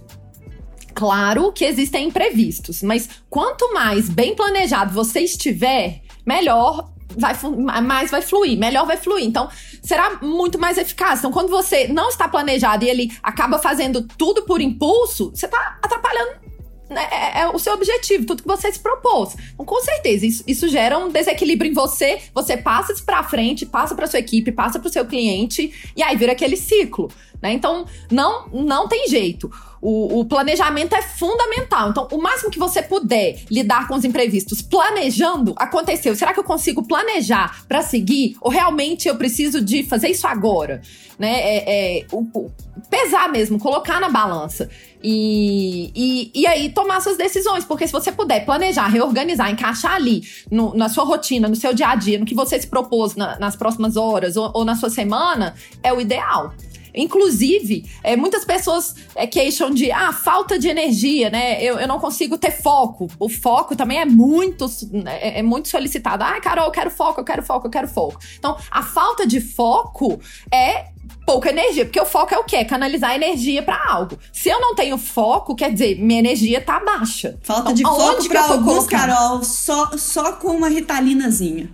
Claro 0.93 1.51
que 1.53 1.63
existem 1.63 2.07
imprevistos, 2.07 2.81
mas 2.83 3.07
quanto 3.29 3.73
mais 3.73 4.09
bem 4.09 4.35
planejado 4.35 4.93
você 4.93 5.21
estiver, 5.21 6.01
melhor 6.25 6.89
vai 7.17 7.33
mais 7.81 8.11
vai 8.11 8.21
fluir, 8.21 8.57
melhor 8.57 8.85
vai 8.85 8.97
fluir. 8.97 9.25
Então, 9.25 9.49
será 9.81 10.19
muito 10.21 10.59
mais 10.59 10.77
eficaz. 10.77 11.19
Então, 11.19 11.31
quando 11.31 11.49
você 11.49 11.87
não 11.87 12.09
está 12.09 12.27
planejado 12.27 12.85
e 12.85 12.89
ele 12.89 13.11
acaba 13.23 13.59
fazendo 13.59 14.07
tudo 14.17 14.43
por 14.43 14.61
impulso, 14.61 15.31
você 15.33 15.45
está 15.45 15.77
atrapalhando 15.81 16.49
né, 16.89 17.07
é, 17.11 17.41
é 17.41 17.47
o 17.47 17.59
seu 17.59 17.73
objetivo, 17.73 18.25
tudo 18.25 18.41
que 18.41 18.47
você 18.47 18.71
se 18.71 18.79
propôs. 18.79 19.35
Então, 19.53 19.65
com 19.65 19.79
certeza, 19.81 20.25
isso, 20.25 20.43
isso 20.47 20.67
gera 20.67 20.97
um 20.97 21.09
desequilíbrio 21.09 21.69
em 21.69 21.73
você. 21.73 22.19
Você 22.33 22.57
passa 22.57 22.91
isso 22.91 23.05
pra 23.05 23.23
frente, 23.23 23.65
passa 23.65 23.93
pra 23.93 24.07
sua 24.07 24.19
equipe, 24.19 24.51
passa 24.51 24.79
pro 24.79 24.89
seu 24.89 25.05
cliente, 25.05 25.71
e 25.95 26.01
aí 26.01 26.15
vira 26.17 26.31
aquele 26.31 26.57
ciclo. 26.57 27.09
Né? 27.41 27.53
Então, 27.53 27.85
não, 28.11 28.47
não 28.49 28.87
tem 28.87 29.07
jeito. 29.07 29.51
O, 29.81 30.19
o 30.19 30.25
planejamento 30.25 30.93
é 30.93 31.01
fundamental. 31.01 31.89
Então, 31.89 32.07
o 32.11 32.17
máximo 32.21 32.51
que 32.51 32.59
você 32.59 32.81
puder 32.81 33.39
lidar 33.49 33.87
com 33.87 33.95
os 33.95 34.03
imprevistos 34.03 34.61
planejando, 34.61 35.53
aconteceu. 35.57 36.15
Será 36.15 36.33
que 36.33 36.39
eu 36.39 36.43
consigo 36.43 36.83
planejar 36.83 37.63
pra 37.67 37.81
seguir? 37.81 38.35
Ou 38.41 38.51
realmente 38.51 39.07
eu 39.07 39.15
preciso 39.15 39.61
de 39.61 39.83
fazer 39.83 40.09
isso 40.09 40.27
agora? 40.27 40.81
Né? 41.17 41.31
É, 41.39 41.99
é, 41.99 42.05
o- 42.11 42.27
o- 42.33 42.51
pesar 42.89 43.29
mesmo, 43.29 43.59
colocar 43.59 43.99
na 43.99 44.09
balança. 44.09 44.69
E, 45.01 45.91
e, 45.95 46.31
e 46.41 46.47
aí 46.47 46.69
tomar 46.69 47.01
suas 47.01 47.17
decisões. 47.17 47.63
Porque 47.65 47.85
se 47.87 47.93
você 47.93 48.11
puder 48.11 48.45
planejar, 48.45 48.87
reorganizar, 48.87 49.49
encaixar 49.51 49.93
ali 49.95 50.23
no- 50.51 50.73
na 50.75 50.89
sua 50.89 51.03
rotina, 51.05 51.47
no 51.47 51.55
seu 51.55 51.73
dia 51.73 51.89
a 51.89 51.95
dia, 51.95 52.19
no 52.19 52.25
que 52.25 52.35
você 52.35 52.59
se 52.59 52.67
propôs 52.67 53.15
na- 53.15 53.37
nas 53.39 53.55
próximas 53.55 53.95
horas 53.97 54.35
ou, 54.37 54.51
ou 54.53 54.65
na 54.65 54.75
sua 54.75 54.89
semana, 54.89 55.55
é 55.83 55.91
o 55.93 55.99
ideal. 56.01 56.53
Inclusive, 56.93 57.89
é, 58.03 58.15
muitas 58.15 58.45
pessoas 58.45 58.95
é, 59.15 59.27
queixam 59.27 59.71
de 59.71 59.91
ah, 59.91 60.11
falta 60.11 60.57
de 60.57 60.67
energia, 60.67 61.29
né? 61.29 61.63
Eu, 61.63 61.79
eu 61.79 61.87
não 61.87 61.99
consigo 61.99 62.37
ter 62.37 62.51
foco. 62.51 63.07
O 63.19 63.29
foco 63.29 63.75
também 63.75 63.99
é 63.99 64.05
muito, 64.05 64.65
é, 65.05 65.39
é 65.39 65.43
muito 65.43 65.69
solicitado. 65.69 66.23
Ah, 66.23 66.39
Carol, 66.41 66.65
eu 66.65 66.71
quero 66.71 66.91
foco, 66.91 67.19
eu 67.19 67.25
quero 67.25 67.43
foco, 67.43 67.67
eu 67.67 67.71
quero 67.71 67.87
foco. 67.87 68.19
Então, 68.37 68.57
a 68.71 68.83
falta 68.83 69.25
de 69.25 69.39
foco 69.39 70.19
é 70.51 70.87
pouca 71.25 71.49
energia, 71.49 71.85
porque 71.85 71.99
o 71.99 72.05
foco 72.05 72.33
é 72.33 72.39
o 72.39 72.43
quê? 72.43 72.57
É 72.57 72.65
canalizar 72.65 73.15
energia 73.15 73.61
pra 73.61 73.79
algo. 73.87 74.17
Se 74.33 74.49
eu 74.49 74.59
não 74.59 74.73
tenho 74.73 74.97
foco, 74.97 75.55
quer 75.55 75.71
dizer, 75.71 75.99
minha 75.99 76.19
energia 76.19 76.59
tá 76.59 76.79
baixa. 76.79 77.37
Falta 77.43 77.71
Então, 77.71 77.73
de 77.73 77.83
foco 77.83 78.29
tô 78.29 78.53
alguns, 78.53 78.87
colocando? 78.87 78.89
Carol, 78.89 79.43
só, 79.43 79.91
só 79.97 80.33
com 80.33 80.49
uma 80.49 80.69
ritalinazinha. 80.69 81.69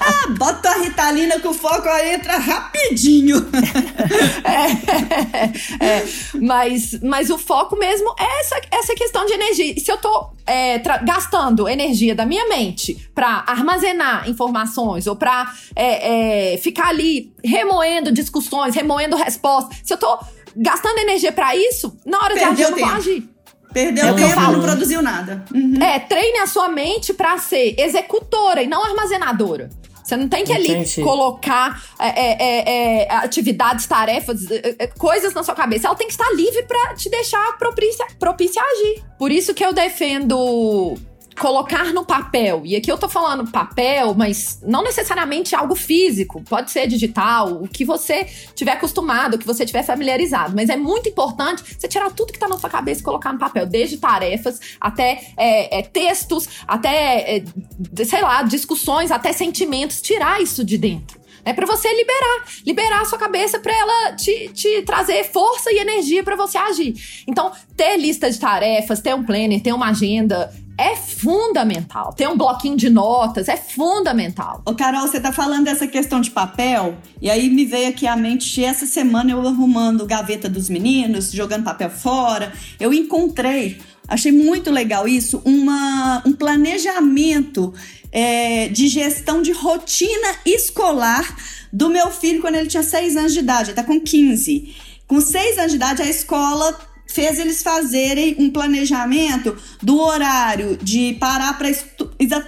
Ah, 0.00 0.28
bota 0.38 0.70
a 0.70 0.78
ritalina 0.78 1.40
que 1.40 1.48
o 1.48 1.54
foco 1.54 1.88
aí 1.88 2.14
entra 2.14 2.38
rapidinho. 2.38 3.36
É, 5.80 6.04
mas, 6.40 6.98
mas 7.02 7.30
o 7.30 7.38
foco 7.38 7.76
mesmo 7.76 8.14
é 8.18 8.40
essa, 8.40 8.60
essa 8.70 8.94
questão 8.94 9.26
de 9.26 9.32
energia. 9.32 9.74
E 9.76 9.80
se 9.80 9.90
eu 9.90 9.98
tô 9.98 10.30
é, 10.46 10.78
gastando 11.04 11.68
energia 11.68 12.14
da 12.14 12.24
minha 12.24 12.48
mente 12.48 13.08
pra 13.14 13.44
armazenar 13.46 14.28
informações 14.28 15.06
ou 15.06 15.16
pra 15.16 15.52
é, 15.74 16.54
é, 16.54 16.58
ficar 16.58 16.88
ali 16.88 17.32
remoendo 17.44 18.12
discussões, 18.12 18.74
remoendo 18.74 19.16
respostas, 19.16 19.78
se 19.82 19.92
eu 19.92 19.98
tô 19.98 20.18
gastando 20.56 20.98
energia 20.98 21.32
pra 21.32 21.54
isso, 21.54 21.98
na 22.06 22.18
hora 22.18 22.34
de 22.34 22.40
agir 22.40 22.56
Perdeu 22.56 22.68
eu 22.68 22.70
não 22.70 22.88
vou 22.88 22.96
agir. 22.96 23.35
Perdeu 23.76 24.06
É 24.06 24.12
tempo, 24.14 24.40
não 24.40 24.62
produziu 24.62 25.02
nada. 25.02 25.44
Uhum. 25.54 25.82
É, 25.82 25.98
treine 25.98 26.38
a 26.38 26.46
sua 26.46 26.66
mente 26.66 27.12
pra 27.12 27.36
ser 27.36 27.78
executora 27.78 28.62
e 28.62 28.66
não 28.66 28.82
armazenadora. 28.82 29.68
Você 30.02 30.16
não 30.16 30.28
tem 30.28 30.44
que 30.44 30.52
ali 30.52 30.70
Entendi. 30.70 31.02
colocar 31.02 31.82
é, 31.98 32.06
é, 32.06 32.36
é, 32.40 33.02
é, 33.02 33.14
atividades, 33.16 33.86
tarefas, 33.86 34.50
é, 34.50 34.76
é, 34.78 34.86
coisas 34.86 35.34
na 35.34 35.42
sua 35.42 35.54
cabeça. 35.54 35.88
Ela 35.88 35.96
tem 35.96 36.06
que 36.06 36.14
estar 36.14 36.30
livre 36.30 36.62
pra 36.62 36.94
te 36.94 37.10
deixar 37.10 37.58
propícia, 37.58 38.06
propícia 38.18 38.62
a 38.62 38.64
agir. 38.64 39.04
Por 39.18 39.30
isso 39.30 39.52
que 39.52 39.62
eu 39.62 39.74
defendo 39.74 40.96
colocar 41.38 41.92
no 41.92 42.04
papel. 42.04 42.62
E 42.64 42.74
aqui 42.74 42.90
eu 42.90 42.98
tô 42.98 43.08
falando 43.08 43.50
papel, 43.50 44.14
mas 44.14 44.60
não 44.66 44.82
necessariamente 44.82 45.54
algo 45.54 45.74
físico. 45.74 46.42
Pode 46.42 46.70
ser 46.70 46.86
digital, 46.86 47.62
o 47.62 47.68
que 47.68 47.84
você 47.84 48.24
tiver 48.54 48.72
acostumado, 48.72 49.34
o 49.34 49.38
que 49.38 49.46
você 49.46 49.64
tiver 49.64 49.82
familiarizado. 49.82 50.54
Mas 50.56 50.68
é 50.68 50.76
muito 50.76 51.08
importante 51.08 51.62
você 51.78 51.86
tirar 51.86 52.10
tudo 52.10 52.32
que 52.32 52.38
tá 52.38 52.48
na 52.48 52.58
sua 52.58 52.70
cabeça 52.70 53.00
e 53.00 53.04
colocar 53.04 53.32
no 53.32 53.38
papel. 53.38 53.66
Desde 53.66 53.98
tarefas, 53.98 54.60
até 54.80 55.32
é, 55.36 55.78
é, 55.78 55.82
textos, 55.82 56.48
até, 56.66 57.36
é, 57.36 57.44
sei 58.04 58.22
lá, 58.22 58.42
discussões, 58.42 59.10
até 59.10 59.32
sentimentos. 59.32 60.00
Tirar 60.00 60.40
isso 60.40 60.64
de 60.64 60.78
dentro. 60.78 61.20
É 61.44 61.52
pra 61.52 61.64
você 61.64 61.88
liberar, 61.94 62.44
liberar 62.66 63.02
a 63.02 63.04
sua 63.04 63.18
cabeça 63.18 63.60
pra 63.60 63.72
ela 63.72 64.16
te, 64.16 64.48
te 64.48 64.82
trazer 64.82 65.22
força 65.30 65.70
e 65.70 65.78
energia 65.78 66.24
pra 66.24 66.34
você 66.34 66.58
agir. 66.58 66.94
Então, 67.24 67.52
ter 67.76 67.96
lista 67.96 68.28
de 68.28 68.40
tarefas, 68.40 69.00
ter 69.00 69.14
um 69.14 69.22
planner, 69.22 69.62
ter 69.62 69.72
uma 69.72 69.90
agenda 69.90 70.52
é 70.78 70.94
fundamental. 70.94 72.12
Ter 72.12 72.28
um 72.28 72.36
bloquinho 72.36 72.76
de 72.76 72.90
notas 72.90 73.48
é 73.48 73.56
fundamental. 73.56 74.62
Ô, 74.66 74.74
Carol, 74.74 75.06
você 75.06 75.18
tá 75.18 75.32
falando 75.32 75.64
dessa 75.64 75.86
questão 75.86 76.20
de 76.20 76.30
papel, 76.30 76.96
e 77.20 77.30
aí 77.30 77.48
me 77.48 77.64
veio 77.64 77.88
aqui 77.88 78.06
à 78.06 78.16
mente, 78.16 78.62
essa 78.62 78.86
semana 78.86 79.30
eu 79.30 79.46
arrumando 79.46 80.06
gaveta 80.06 80.48
dos 80.48 80.68
meninos, 80.68 81.32
jogando 81.32 81.64
papel 81.64 81.90
fora, 81.90 82.52
eu 82.78 82.92
encontrei, 82.92 83.78
achei 84.06 84.32
muito 84.32 84.70
legal 84.70 85.08
isso, 85.08 85.40
uma, 85.44 86.22
um 86.26 86.32
planejamento 86.32 87.72
é, 88.12 88.68
de 88.68 88.88
gestão 88.88 89.40
de 89.40 89.52
rotina 89.52 90.28
escolar 90.44 91.36
do 91.72 91.88
meu 91.88 92.10
filho 92.10 92.40
quando 92.40 92.56
ele 92.56 92.68
tinha 92.68 92.82
6 92.82 93.16
anos 93.16 93.32
de 93.32 93.40
idade, 93.40 93.70
ele 93.70 93.76
tá 93.76 93.82
com 93.82 94.00
15. 94.00 94.74
Com 95.06 95.20
6 95.20 95.58
anos 95.58 95.70
de 95.70 95.76
idade, 95.76 96.02
a 96.02 96.08
escola 96.08 96.76
fez 97.06 97.38
eles 97.38 97.62
fazerem 97.62 98.36
um 98.38 98.50
planejamento 98.50 99.56
do 99.82 99.98
horário 99.98 100.76
de 100.82 101.16
parar 101.20 101.56
para 101.56 101.70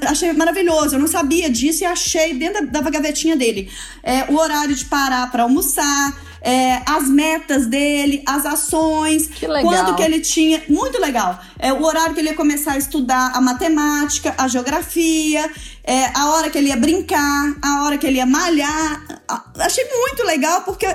achei 0.09 0.33
maravilhoso 0.33 0.97
eu 0.97 1.01
não 1.01 1.07
sabia 1.07 1.49
disso 1.49 1.85
e 1.85 1.87
achei 1.87 2.35
dentro 2.35 2.67
da, 2.67 2.81
da 2.81 2.91
gavetinha 2.91 3.37
dele 3.37 3.71
é, 4.03 4.25
o 4.31 4.37
horário 4.37 4.75
de 4.75 4.85
parar 4.85 5.31
para 5.31 5.45
almoçar 5.45 6.29
é, 6.41 6.83
as 6.87 7.09
metas 7.09 7.67
dele, 7.67 8.23
as 8.27 8.47
ações, 8.47 9.27
Que 9.27 9.47
legal. 9.47 9.63
quando 9.71 9.97
que 9.97 10.03
ele 10.03 10.21
tinha, 10.21 10.63
muito 10.69 11.01
legal, 11.01 11.39
é, 11.59 11.73
o 11.73 11.83
horário 11.83 12.15
que 12.15 12.21
ele 12.21 12.31
ia 12.31 12.35
começar 12.35 12.73
a 12.73 12.79
estudar 12.79 13.33
a 13.35 13.41
matemática, 13.41 14.35
a 14.39 14.47
geografia, 14.49 15.51
é, 15.91 16.11
a 16.15 16.31
hora 16.35 16.51
que 16.51 16.59
ele 16.59 16.69
ia 16.69 16.77
brincar, 16.77 17.55
a 17.63 17.85
hora 17.85 17.97
que 17.97 18.07
ele 18.07 18.19
ia 18.19 18.27
malhar, 18.27 19.21
achei 19.59 19.85
muito 19.89 20.23
legal 20.25 20.61
porque 20.63 20.87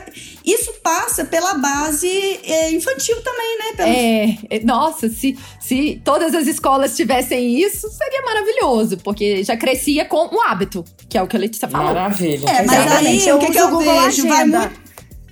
isso 0.45 0.71
passa 0.83 1.25
pela 1.25 1.55
base 1.55 2.07
é, 2.43 2.71
infantil 2.71 3.19
também, 3.21 3.57
né? 3.57 3.65
Pelo- 3.75 3.89
É, 3.89 4.37
é, 4.57 4.59
nossa, 4.63 5.09
se, 5.09 5.37
se 5.59 6.01
todas 6.05 6.33
as 6.35 6.45
escolas 6.47 6.95
tivessem 6.95 7.59
isso, 7.59 7.89
seria 7.89 8.21
maravilhoso, 8.21 8.97
porque 8.97 9.43
já 9.43 9.57
crescia 9.57 10.05
com 10.05 10.27
um 10.35 10.41
hábito, 10.41 10.85
que 11.09 11.17
é 11.17 11.23
o 11.23 11.27
que 11.27 11.35
a 11.35 11.39
Letícia 11.39 11.67
falou. 11.67 11.87
Maravilha. 11.87 12.47
É, 12.47 12.63
mas 12.65 12.85
Exatamente, 12.85 13.23
aí, 13.23 13.27
eu 13.29 13.35
o 13.37 13.39
que, 13.39 13.45
que 13.47 13.51
uso 13.51 13.59
eu 13.59 13.67
o 13.67 13.71
Google 13.71 14.01
vejo? 14.03 14.27
Vai 14.27 14.37
Agenda. 14.41 14.59
muito. 14.59 14.83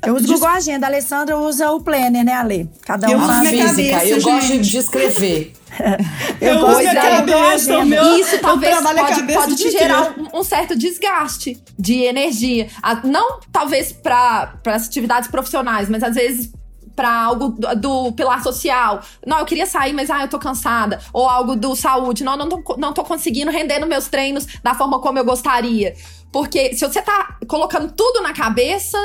Eu 0.04 0.15
uso 0.15 0.24
o 0.26 0.28
Des- 0.28 0.39
Google 0.39 0.56
Agenda, 0.56 0.88
a 0.88 0.89
Alessandra 0.89 1.38
usa 1.38 1.71
o 1.71 1.80
Planner, 1.82 2.26
né, 2.26 2.34
Ale? 2.34 2.67
Cada 2.82 3.08
Eu 3.12 3.19
um 3.19 3.21
uso 3.21 3.32
A 3.32 3.36
faz. 3.36 3.52
minha 3.52 3.69
física, 3.69 3.97
cabeça, 3.97 4.15
eu 4.15 4.21
gosto 4.24 4.47
gente. 4.47 4.69
de 4.69 4.78
escrever. 4.78 5.54
Eu 6.39 6.55
uso 6.57 6.65
gosto 6.65 6.79
minha 6.79 6.93
da 6.93 7.01
Google 7.21 7.36
cabeça, 7.39 7.73
Agenda. 7.73 7.86
meu- 7.86 8.03
E 8.17 8.19
isso 8.21 8.39
talvez 8.39 8.77
a 8.77 8.81
pode, 8.93 9.34
pode 9.34 9.55
te 9.55 9.71
gerar 9.71 10.13
um, 10.19 10.39
um 10.39 10.43
certo 10.43 10.75
desgaste 10.77 11.62
de 11.77 12.03
energia. 12.03 12.67
Não 13.03 13.39
talvez 13.51 13.91
para 13.91 14.53
as 14.67 14.88
atividades 14.88 15.29
profissionais, 15.29 15.89
mas 15.89 16.03
às 16.03 16.15
vezes 16.15 16.51
para 16.95 17.10
algo 17.23 17.49
do, 17.49 17.75
do 17.75 18.12
pilar 18.12 18.43
social. 18.43 19.01
Não, 19.25 19.39
eu 19.39 19.45
queria 19.45 19.65
sair, 19.65 19.93
mas 19.93 20.10
ah, 20.10 20.21
eu 20.23 20.27
tô 20.27 20.38
cansada. 20.38 20.99
Ou 21.13 21.27
algo 21.27 21.55
do 21.55 21.73
saúde. 21.75 22.23
Não, 22.23 22.36
não 22.36 22.49
tô, 22.49 22.75
não 22.77 22.91
tô 22.93 23.03
conseguindo 23.03 23.49
render 23.49 23.79
nos 23.79 23.88
meus 23.88 24.07
treinos 24.10 24.45
da 24.62 24.75
forma 24.75 24.99
como 24.99 25.17
eu 25.17 25.23
gostaria. 25.25 25.95
Porque 26.34 26.73
se 26.75 26.86
você 26.86 27.01
tá 27.01 27.38
colocando 27.47 27.91
tudo 27.93 28.21
na 28.21 28.34
cabeça, 28.34 28.97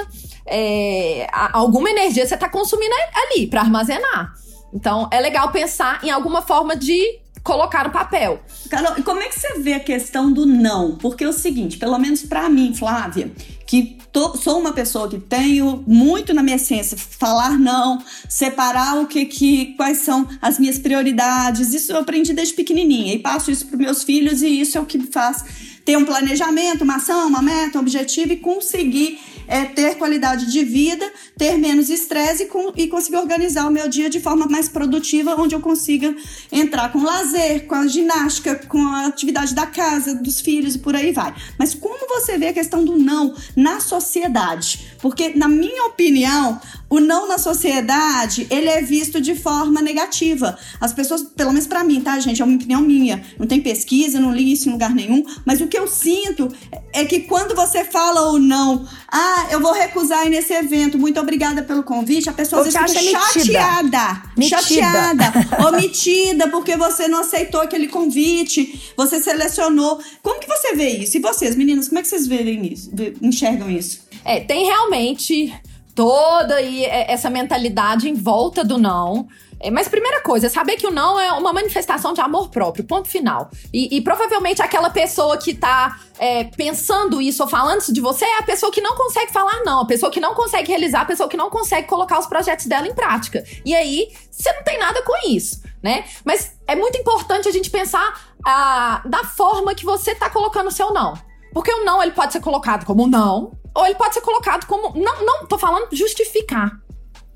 é, 0.44 1.28
a- 1.32 1.56
alguma 1.56 1.88
energia 1.88 2.26
você 2.26 2.36
tá 2.36 2.48
consumindo 2.48 2.94
ali 3.14 3.46
para 3.46 3.60
armazenar. 3.62 4.32
Então, 4.76 5.08
é 5.10 5.18
legal 5.20 5.50
pensar 5.50 6.04
em 6.04 6.10
alguma 6.10 6.42
forma 6.42 6.76
de 6.76 7.18
colocar 7.42 7.84
no 7.84 7.90
papel. 7.90 8.42
Carol, 8.68 8.98
e 8.98 9.02
como 9.02 9.20
é 9.20 9.28
que 9.28 9.38
você 9.38 9.58
vê 9.60 9.72
a 9.72 9.80
questão 9.80 10.30
do 10.30 10.44
não? 10.44 10.96
Porque 10.96 11.24
é 11.24 11.28
o 11.28 11.32
seguinte, 11.32 11.78
pelo 11.78 11.96
menos 11.98 12.22
para 12.24 12.46
mim, 12.50 12.74
Flávia, 12.74 13.32
que 13.66 13.96
tô, 14.12 14.36
sou 14.36 14.58
uma 14.58 14.72
pessoa 14.72 15.08
que 15.08 15.18
tenho 15.18 15.82
muito 15.86 16.34
na 16.34 16.42
minha 16.42 16.56
essência 16.56 16.98
falar 16.98 17.58
não, 17.58 18.02
separar 18.28 19.00
o 19.00 19.06
que 19.06 19.24
que 19.24 19.74
quais 19.76 19.98
são 19.98 20.28
as 20.42 20.58
minhas 20.58 20.78
prioridades. 20.78 21.72
Isso 21.72 21.92
eu 21.92 21.98
aprendi 21.98 22.34
desde 22.34 22.52
pequenininha 22.52 23.14
e 23.14 23.18
passo 23.18 23.50
isso 23.50 23.66
para 23.66 23.78
meus 23.78 24.04
filhos 24.04 24.42
e 24.42 24.60
isso 24.60 24.76
é 24.76 24.80
o 24.80 24.84
que 24.84 24.98
faz 25.06 25.42
ter 25.86 25.96
um 25.96 26.04
planejamento, 26.04 26.82
uma 26.82 26.96
ação, 26.96 27.28
uma 27.28 27.40
meta, 27.40 27.78
um 27.78 27.80
objetivo 27.80 28.32
e 28.32 28.36
conseguir 28.36 29.20
é 29.48 29.64
ter 29.64 29.96
qualidade 29.96 30.50
de 30.50 30.64
vida, 30.64 31.10
ter 31.36 31.56
menos 31.56 31.90
estresse 31.90 32.44
e, 32.44 32.82
e 32.82 32.88
conseguir 32.88 33.16
organizar 33.16 33.66
o 33.66 33.70
meu 33.70 33.88
dia 33.88 34.10
de 34.10 34.20
forma 34.20 34.46
mais 34.46 34.68
produtiva, 34.68 35.34
onde 35.38 35.54
eu 35.54 35.60
consiga 35.60 36.14
entrar 36.50 36.92
com 36.92 37.02
lazer, 37.02 37.66
com 37.66 37.74
a 37.74 37.86
ginástica, 37.86 38.54
com 38.68 38.78
a 38.78 39.06
atividade 39.06 39.54
da 39.54 39.66
casa, 39.66 40.14
dos 40.14 40.40
filhos 40.40 40.74
e 40.74 40.78
por 40.78 40.94
aí 40.94 41.12
vai. 41.12 41.34
Mas 41.58 41.74
como 41.74 42.08
você 42.08 42.38
vê 42.38 42.48
a 42.48 42.52
questão 42.52 42.84
do 42.84 42.96
não 42.96 43.34
na 43.54 43.80
sociedade? 43.80 44.94
Porque, 45.00 45.30
na 45.36 45.48
minha 45.48 45.84
opinião, 45.86 46.60
o 46.88 47.00
não 47.00 47.26
na 47.26 47.36
sociedade, 47.36 48.46
ele 48.48 48.68
é 48.68 48.80
visto 48.80 49.20
de 49.20 49.34
forma 49.34 49.82
negativa. 49.82 50.56
As 50.80 50.92
pessoas, 50.92 51.22
pelo 51.22 51.50
menos 51.50 51.66
para 51.66 51.82
mim, 51.82 52.00
tá, 52.00 52.18
gente? 52.20 52.40
É 52.40 52.44
uma 52.44 52.54
opinião 52.54 52.80
minha. 52.80 53.24
Não 53.38 53.46
tem 53.46 53.60
pesquisa, 53.60 54.20
não 54.20 54.32
li 54.32 54.52
isso 54.52 54.68
em 54.68 54.72
lugar 54.72 54.94
nenhum. 54.94 55.24
Mas 55.44 55.60
o 55.60 55.66
que 55.66 55.76
eu 55.76 55.88
sinto 55.88 56.48
é 56.92 57.04
que 57.04 57.20
quando 57.20 57.56
você 57.56 57.84
fala 57.84 58.30
o 58.30 58.38
não, 58.38 58.86
ah, 59.10 59.48
eu 59.50 59.60
vou 59.60 59.72
recusar 59.72 60.26
ir 60.26 60.30
nesse 60.30 60.52
evento, 60.52 60.98
muito 60.98 61.18
obrigada 61.18 61.62
pelo 61.62 61.82
convite, 61.82 62.28
a 62.28 62.32
pessoa 62.32 62.62
às 62.62 62.72
vezes 62.72 62.92
fica 62.92 63.20
chateada. 63.32 64.22
Metida. 64.36 64.62
Chateada. 64.62 65.32
omitida, 65.68 66.48
porque 66.48 66.76
você 66.76 67.08
não 67.08 67.20
aceitou 67.20 67.60
aquele 67.60 67.88
convite, 67.88 68.92
você 68.96 69.20
selecionou. 69.20 70.00
Como 70.22 70.40
que 70.40 70.46
você 70.46 70.74
vê 70.76 70.90
isso? 70.90 71.16
E 71.16 71.20
vocês, 71.20 71.56
meninas, 71.56 71.88
como 71.88 71.98
é 71.98 72.02
que 72.02 72.08
vocês 72.08 72.26
veem 72.28 72.72
isso? 72.72 72.90
Enxergam 73.20 73.68
isso? 73.68 74.06
É, 74.24 74.40
tem 74.40 74.64
realmente 74.64 75.52
toda 75.96 76.56
aí 76.56 76.84
é, 76.84 77.10
essa 77.10 77.30
mentalidade 77.30 78.08
em 78.08 78.14
volta 78.14 78.62
do 78.62 78.78
não. 78.78 79.26
É, 79.58 79.70
mas 79.70 79.88
primeira 79.88 80.20
coisa, 80.20 80.50
saber 80.50 80.76
que 80.76 80.86
o 80.86 80.90
não 80.90 81.18
é 81.18 81.32
uma 81.32 81.50
manifestação 81.50 82.12
de 82.12 82.20
amor 82.20 82.50
próprio, 82.50 82.84
ponto 82.84 83.08
final. 83.08 83.50
E, 83.72 83.96
e 83.96 84.02
provavelmente 84.02 84.60
aquela 84.60 84.90
pessoa 84.90 85.38
que 85.38 85.54
tá 85.54 85.98
é, 86.18 86.44
pensando 86.44 87.22
isso 87.22 87.42
ou 87.42 87.48
falando 87.48 87.80
isso 87.80 87.92
de 87.92 88.02
você 88.02 88.26
é 88.26 88.38
a 88.38 88.42
pessoa 88.42 88.70
que 88.70 88.82
não 88.82 88.94
consegue 88.94 89.32
falar 89.32 89.64
não, 89.64 89.80
a 89.80 89.86
pessoa 89.86 90.12
que 90.12 90.20
não 90.20 90.34
consegue 90.34 90.68
realizar, 90.68 91.00
a 91.00 91.06
pessoa 91.06 91.26
que 91.26 91.38
não 91.38 91.48
consegue 91.48 91.88
colocar 91.88 92.18
os 92.18 92.26
projetos 92.26 92.66
dela 92.66 92.86
em 92.86 92.94
prática. 92.94 93.42
E 93.64 93.74
aí, 93.74 94.08
você 94.30 94.52
não 94.52 94.62
tem 94.62 94.78
nada 94.78 95.02
com 95.02 95.30
isso, 95.30 95.62
né? 95.82 96.04
Mas 96.22 96.52
é 96.66 96.76
muito 96.76 96.98
importante 96.98 97.48
a 97.48 97.52
gente 97.52 97.70
pensar 97.70 98.34
ah, 98.44 99.00
da 99.06 99.24
forma 99.24 99.74
que 99.74 99.86
você 99.86 100.14
tá 100.14 100.28
colocando 100.28 100.66
o 100.66 100.72
seu 100.72 100.92
não. 100.92 101.14
Porque 101.54 101.72
o 101.72 101.84
não, 101.84 102.02
ele 102.02 102.12
pode 102.12 102.34
ser 102.34 102.40
colocado 102.40 102.84
como 102.84 103.06
não, 103.06 103.52
ou 103.76 103.86
ele 103.86 103.94
pode 103.94 104.14
ser 104.14 104.22
colocado 104.22 104.66
como. 104.66 104.98
Não, 104.98 105.24
não, 105.24 105.46
tô 105.46 105.58
falando 105.58 105.88
justificar. 105.92 106.80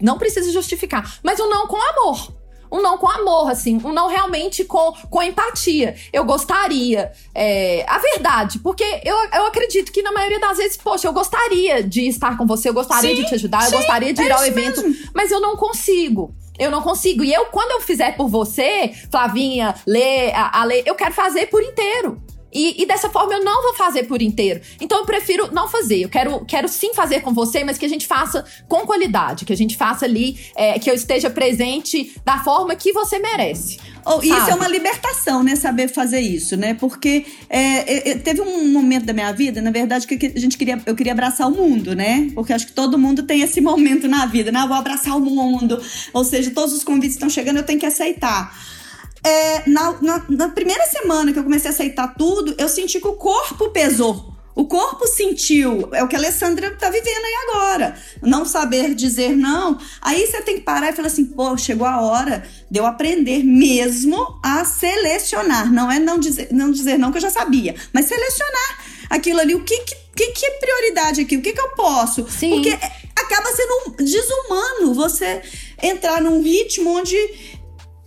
Não 0.00 0.18
precisa 0.18 0.50
justificar. 0.50 1.18
Mas 1.22 1.38
o 1.38 1.46
não 1.46 1.66
com 1.66 1.76
amor. 1.76 2.40
Um 2.72 2.80
não 2.80 2.96
com 2.96 3.08
amor, 3.08 3.50
assim. 3.50 3.80
Um 3.84 3.92
não 3.92 4.08
realmente 4.08 4.64
com, 4.64 4.92
com 5.10 5.22
empatia. 5.22 5.96
Eu 6.12 6.24
gostaria. 6.24 7.12
É, 7.34 7.84
a 7.86 7.98
verdade, 7.98 8.60
porque 8.60 8.84
eu, 9.04 9.16
eu 9.34 9.46
acredito 9.46 9.92
que 9.92 10.02
na 10.02 10.12
maioria 10.12 10.38
das 10.38 10.56
vezes, 10.56 10.76
poxa, 10.76 11.08
eu 11.08 11.12
gostaria 11.12 11.82
de 11.82 12.06
estar 12.06 12.38
com 12.38 12.46
você, 12.46 12.68
eu 12.68 12.74
gostaria 12.74 13.14
sim, 13.14 13.22
de 13.22 13.28
te 13.28 13.34
ajudar, 13.34 13.62
sim, 13.62 13.74
eu 13.74 13.78
gostaria 13.78 14.14
de 14.14 14.22
ir 14.22 14.30
é 14.30 14.32
ao 14.32 14.46
evento, 14.46 14.82
mesmo. 14.82 15.10
mas 15.12 15.30
eu 15.30 15.40
não 15.40 15.56
consigo. 15.56 16.34
Eu 16.58 16.70
não 16.70 16.80
consigo. 16.80 17.24
E 17.24 17.32
eu, 17.32 17.46
quando 17.46 17.72
eu 17.72 17.80
fizer 17.80 18.16
por 18.16 18.28
você, 18.28 18.92
Flavinha, 19.10 19.74
Lê, 19.86 20.30
a, 20.32 20.60
a 20.60 20.64
Lê, 20.64 20.82
eu 20.86 20.94
quero 20.94 21.12
fazer 21.12 21.46
por 21.46 21.62
inteiro. 21.62 22.22
E, 22.52 22.82
e, 22.82 22.86
dessa 22.86 23.08
forma 23.08 23.34
eu 23.34 23.44
não 23.44 23.62
vou 23.62 23.74
fazer 23.74 24.04
por 24.04 24.20
inteiro. 24.20 24.60
Então 24.80 24.98
eu 24.98 25.06
prefiro 25.06 25.52
não 25.52 25.68
fazer. 25.68 26.04
Eu 26.04 26.08
quero, 26.08 26.44
quero 26.44 26.68
sim 26.68 26.92
fazer 26.94 27.20
com 27.20 27.32
você, 27.32 27.64
mas 27.64 27.78
que 27.78 27.86
a 27.86 27.88
gente 27.88 28.06
faça 28.06 28.44
com 28.68 28.80
qualidade, 28.86 29.44
que 29.44 29.52
a 29.52 29.56
gente 29.56 29.76
faça 29.76 30.04
ali, 30.04 30.38
é, 30.54 30.78
que 30.78 30.90
eu 30.90 30.94
esteja 30.94 31.30
presente 31.30 32.12
da 32.24 32.38
forma 32.38 32.74
que 32.74 32.92
você 32.92 33.18
merece. 33.18 33.78
Oh, 34.04 34.22
isso 34.22 34.50
é 34.50 34.54
uma 34.54 34.66
libertação, 34.66 35.42
né? 35.42 35.54
Saber 35.56 35.88
fazer 35.88 36.20
isso, 36.20 36.56
né? 36.56 36.74
Porque 36.74 37.26
é, 37.48 38.10
é, 38.10 38.14
teve 38.18 38.40
um 38.40 38.68
momento 38.68 39.04
da 39.04 39.12
minha 39.12 39.32
vida, 39.32 39.60
na 39.60 39.70
verdade, 39.70 40.06
que 40.06 40.32
a 40.34 40.40
gente 40.40 40.56
queria, 40.56 40.80
eu 40.86 40.94
queria 40.96 41.12
abraçar 41.12 41.48
o 41.48 41.50
mundo, 41.50 41.94
né? 41.94 42.30
Porque 42.34 42.52
acho 42.52 42.66
que 42.66 42.72
todo 42.72 42.98
mundo 42.98 43.22
tem 43.22 43.42
esse 43.42 43.60
momento 43.62 44.08
na 44.08 44.26
vida, 44.26 44.50
né? 44.50 44.62
Eu 44.62 44.68
vou 44.68 44.76
abraçar 44.76 45.16
o 45.16 45.20
mundo. 45.20 45.80
Ou 46.12 46.24
seja, 46.24 46.50
todos 46.50 46.74
os 46.74 46.82
convites 46.82 47.16
estão 47.16 47.28
chegando, 47.28 47.58
eu 47.58 47.62
tenho 47.62 47.78
que 47.78 47.86
aceitar. 47.86 48.52
É, 49.22 49.68
na, 49.68 49.92
na, 50.00 50.24
na, 50.28 50.48
primeira 50.48 50.86
semana 50.86 51.32
que 51.32 51.38
eu 51.38 51.44
comecei 51.44 51.70
a 51.70 51.74
aceitar 51.74 52.14
tudo, 52.14 52.54
eu 52.56 52.68
senti 52.68 53.00
que 53.00 53.08
o 53.08 53.14
corpo 53.14 53.68
pesou. 53.70 54.30
O 54.54 54.66
corpo 54.66 55.06
sentiu, 55.06 55.88
é 55.92 56.02
o 56.02 56.08
que 56.08 56.16
a 56.16 56.18
Alessandra 56.18 56.74
tá 56.76 56.90
vivendo 56.90 57.24
aí 57.24 57.34
agora. 57.48 57.96
Não 58.20 58.44
saber 58.44 58.94
dizer 58.94 59.36
não. 59.36 59.78
Aí 60.00 60.26
você 60.26 60.42
tem 60.42 60.56
que 60.56 60.62
parar 60.62 60.90
e 60.90 60.92
falar 60.92 61.06
assim: 61.06 61.24
pô, 61.24 61.56
chegou 61.56 61.86
a 61.86 62.00
hora 62.00 62.42
de 62.70 62.78
eu 62.78 62.84
aprender 62.84 63.44
mesmo 63.44 64.38
a 64.42 64.64
selecionar. 64.64 65.72
Não 65.72 65.90
é 65.90 65.98
não 65.98 66.18
dizer 66.18 66.48
não, 66.50 66.70
dizer 66.70 66.98
não 66.98 67.10
que 67.10 67.18
eu 67.18 67.22
já 67.22 67.30
sabia, 67.30 67.74
mas 67.92 68.06
selecionar 68.06 68.78
aquilo 69.08 69.40
ali. 69.40 69.54
O 69.54 69.64
que, 69.64 69.78
que, 70.16 70.26
que 70.32 70.46
é 70.46 70.50
prioridade 70.50 71.20
aqui? 71.20 71.36
O 71.36 71.42
que, 71.42 71.52
que 71.52 71.60
eu 71.60 71.70
posso? 71.70 72.28
Sim. 72.28 72.50
Porque 72.50 72.76
acaba 73.16 73.52
sendo 73.52 73.96
desumano 73.98 74.94
você 74.94 75.42
entrar 75.82 76.20
num 76.20 76.42
ritmo 76.42 76.90
onde 76.98 77.16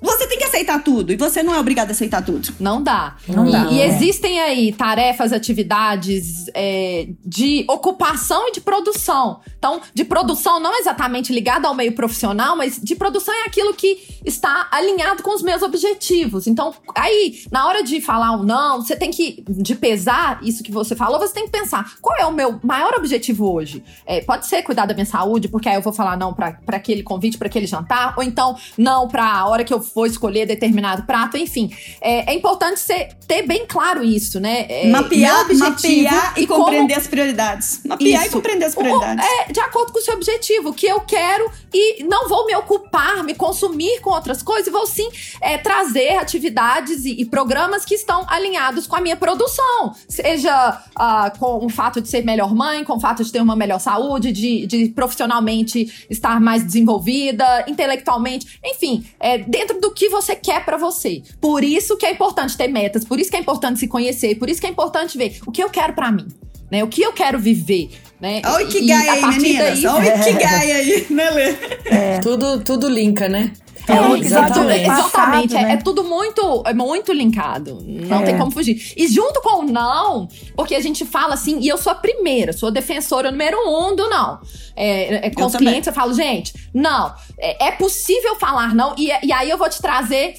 você 0.04 0.28
tem 0.28 0.38
que 0.38 0.44
aceitar 0.44 0.84
tudo 0.84 1.14
e 1.14 1.16
você 1.16 1.42
não 1.42 1.56
é 1.56 1.60
obrigado 1.60 1.88
a 1.88 1.92
aceitar 1.92 2.24
tudo. 2.24 2.54
Não 2.60 2.84
dá. 2.84 3.16
Não 3.26 3.48
e, 3.48 3.52
dá. 3.52 3.66
E 3.72 3.82
existem 3.82 4.40
aí 4.42 4.74
tarefas, 4.74 5.32
atividades 5.32 6.46
é, 6.54 7.08
de 7.26 7.64
ocupação 7.70 8.50
e 8.50 8.52
de 8.52 8.60
produção. 8.60 9.40
Então, 9.58 9.80
de 9.94 10.04
produção 10.04 10.60
não 10.60 10.78
exatamente 10.78 11.32
ligada 11.32 11.70
ao 11.70 11.74
meio 11.74 11.94
profissional, 11.94 12.58
mas 12.58 12.78
de 12.82 12.96
produção 12.96 13.34
é 13.34 13.48
aquilo 13.48 13.74
que 13.74 14.20
está 14.26 14.68
alinhado 14.72 15.24
com 15.24 15.34
os 15.34 15.42
meus 15.42 15.62
objetivos. 15.62 16.48
Então, 16.48 16.74
aí, 16.96 17.42
na 17.50 17.66
hora 17.66 17.82
de 17.82 18.02
falar 18.02 18.34
ou 18.34 18.44
não, 18.44 18.82
você 18.82 18.98
tem 18.98 19.10
que, 19.10 19.42
de 19.48 19.74
pesar 19.74 20.44
isso 20.44 20.64
que 20.64 20.72
você 20.72 20.98
falou, 20.98 21.18
você 21.18 21.34
tem 21.34 21.46
que 21.46 21.52
pensar 21.52 21.96
qual 22.02 22.18
é 22.18 22.26
o 22.26 22.32
meu 22.32 22.60
maior 22.62 22.94
objetivo 22.96 23.50
hoje. 23.50 23.82
É, 24.06 24.20
pode 24.20 24.48
ser 24.48 24.64
cuidar 24.64 24.86
da 24.86 24.94
minha 24.94 25.06
saúde, 25.06 25.48
porque 25.48 25.70
aí 25.70 25.76
eu 25.76 25.82
vou 25.82 25.94
falar 25.94 26.18
não 26.18 26.34
para 26.34 26.58
aquele 26.68 27.04
convite, 27.04 27.38
para 27.38 27.48
aquele 27.48 27.66
jantar, 27.66 28.16
ou 28.18 28.24
então 28.24 28.58
não 28.78 29.08
para 29.08 29.26
a 29.26 29.48
hora 29.48 29.64
que 29.64 29.74
eu 29.74 29.80
for 29.94 30.08
escolher 30.08 30.46
determinado 30.46 31.04
prato, 31.04 31.38
enfim. 31.38 31.72
É, 32.02 32.32
é 32.32 32.36
importante 32.36 32.80
você 32.80 33.10
ter 33.28 33.44
bem 33.44 33.66
claro 33.68 34.04
isso, 34.04 34.40
né? 34.40 34.66
É, 34.68 34.90
mapear, 34.90 35.48
mapear 35.54 36.34
e, 36.38 36.44
e 36.44 36.48
compreender 36.48 36.94
como... 36.94 37.02
as 37.02 37.08
prioridades. 37.08 37.82
Mapear 37.86 38.22
isso. 38.22 38.32
e 38.32 38.34
compreender 38.34 38.66
as 38.66 38.76
prioridades. 38.76 39.26
O, 39.26 39.28
é, 39.28 39.52
de 39.52 39.60
acordo 39.60 39.92
com 39.92 40.00
o 40.00 40.02
seu 40.02 40.16
objetivo, 40.16 40.70
o 40.70 40.74
que 40.74 40.88
eu 40.88 41.00
quero 41.02 41.50
e 41.74 42.04
não 42.04 42.28
vou 42.28 42.46
me 42.46 42.56
ocupar, 42.56 43.24
me 43.24 43.34
consumir 43.34 44.00
com 44.02 44.10
outras 44.10 44.42
coisas, 44.42 44.72
vou 44.72 44.86
sim 44.86 45.10
é, 45.42 45.58
trazer 45.58 46.18
atividades 46.18 47.06
e, 47.06 47.22
e, 47.22 47.26
programas 47.26 47.86
que 47.86 47.96
estão 47.96 48.26
alinhados 48.28 48.88
com 48.88 48.96
a 48.96 49.02
minha 49.02 49.16
produção. 49.16 49.94
Seja 50.08 50.82
uh, 50.98 51.40
com 51.40 51.66
o 51.66 51.70
fato 51.70 52.02
de 52.02 52.08
ser 52.08 52.24
melhor 52.24 52.54
mãe, 52.54 52.84
com 52.84 52.94
o 52.94 53.00
fato 53.00 53.24
de 53.24 53.32
ter 53.32 53.42
uma 53.42 53.56
melhor 53.56 53.80
saúde, 53.80 54.32
de, 54.32 54.66
de 54.66 54.90
profissionalmente 54.90 56.06
estar 56.10 56.40
mais 56.40 56.64
desenvolvida, 56.64 57.66
intelectualmente, 57.68 58.60
enfim, 58.64 59.06
é, 59.20 59.38
dentro 59.38 59.80
do 59.84 59.92
que 59.92 60.08
você 60.08 60.34
quer 60.34 60.64
para 60.64 60.78
você. 60.78 61.22
Por 61.42 61.62
isso 61.62 61.98
que 61.98 62.06
é 62.06 62.12
importante 62.12 62.56
ter 62.56 62.70
metas, 62.70 63.04
por 63.04 63.20
isso 63.20 63.30
que 63.30 63.36
é 63.36 63.40
importante 63.40 63.80
se 63.80 63.88
conhecer, 63.88 64.36
por 64.36 64.50
isso 64.50 64.62
que 64.62 64.66
é 64.66 64.70
importante 64.70 65.18
ver 65.18 65.38
o 65.46 65.52
que 65.52 65.62
eu 65.62 65.70
quero 65.70 65.92
para 65.92 66.10
mim. 66.10 66.26
Né, 66.72 66.82
o 66.84 66.88
que 66.88 67.04
eu 67.04 67.12
quero 67.12 67.38
viver, 67.38 67.92
né? 68.20 68.42
Olha 68.46 68.66
o 68.66 68.70
Ikigai 68.70 69.10
aí, 69.10 69.22
meninas. 69.22 69.82
Daí... 69.82 69.86
Olha 69.86 70.16
o 70.16 70.20
Ikigai 70.22 70.72
aí, 70.72 71.06
né, 71.10 71.30
Lê? 71.30 71.56
É. 71.86 72.20
Tudo, 72.20 72.62
tudo 72.62 72.90
linka, 72.90 73.30
né? 73.30 73.52
É, 73.88 73.94
é 73.94 74.20
exatamente. 74.20 74.82
exatamente. 74.84 75.54
Né? 75.54 75.72
É, 75.72 75.74
é, 75.74 75.78
tudo 75.78 76.04
muito, 76.04 76.64
é 76.66 76.74
muito 76.74 77.12
linkado. 77.12 77.84
Não 77.86 78.22
é. 78.22 78.26
tem 78.26 78.38
como 78.38 78.52
fugir. 78.52 78.94
E 78.96 79.08
junto 79.08 79.42
com 79.42 79.60
o 79.60 79.64
não, 79.64 80.28
porque 80.56 80.76
a 80.76 80.82
gente 80.82 81.06
fala 81.06 81.34
assim, 81.34 81.60
e 81.60 81.68
eu 81.68 81.78
sou 81.78 81.92
a 81.92 81.96
primeira, 81.96 82.54
sou 82.54 82.70
a 82.70 82.72
defensora 82.72 83.32
número 83.32 83.58
um 83.68 83.96
do 83.96 84.10
não. 84.10 84.40
É, 84.76 85.28
é 85.28 85.30
com 85.30 85.42
eu 85.42 85.48
os 85.48 85.54
também. 85.54 85.68
clientes 85.68 85.88
eu 85.88 85.94
falo, 85.94 86.14
gente, 86.14 86.54
não, 86.74 87.14
é, 87.38 87.68
é 87.68 87.72
possível 87.72 88.36
falar 88.36 88.74
não, 88.74 88.96
e, 88.98 89.12
e 89.24 89.32
aí 89.32 89.50
eu 89.50 89.58
vou 89.58 89.70
te 89.70 89.82
trazer 89.82 90.36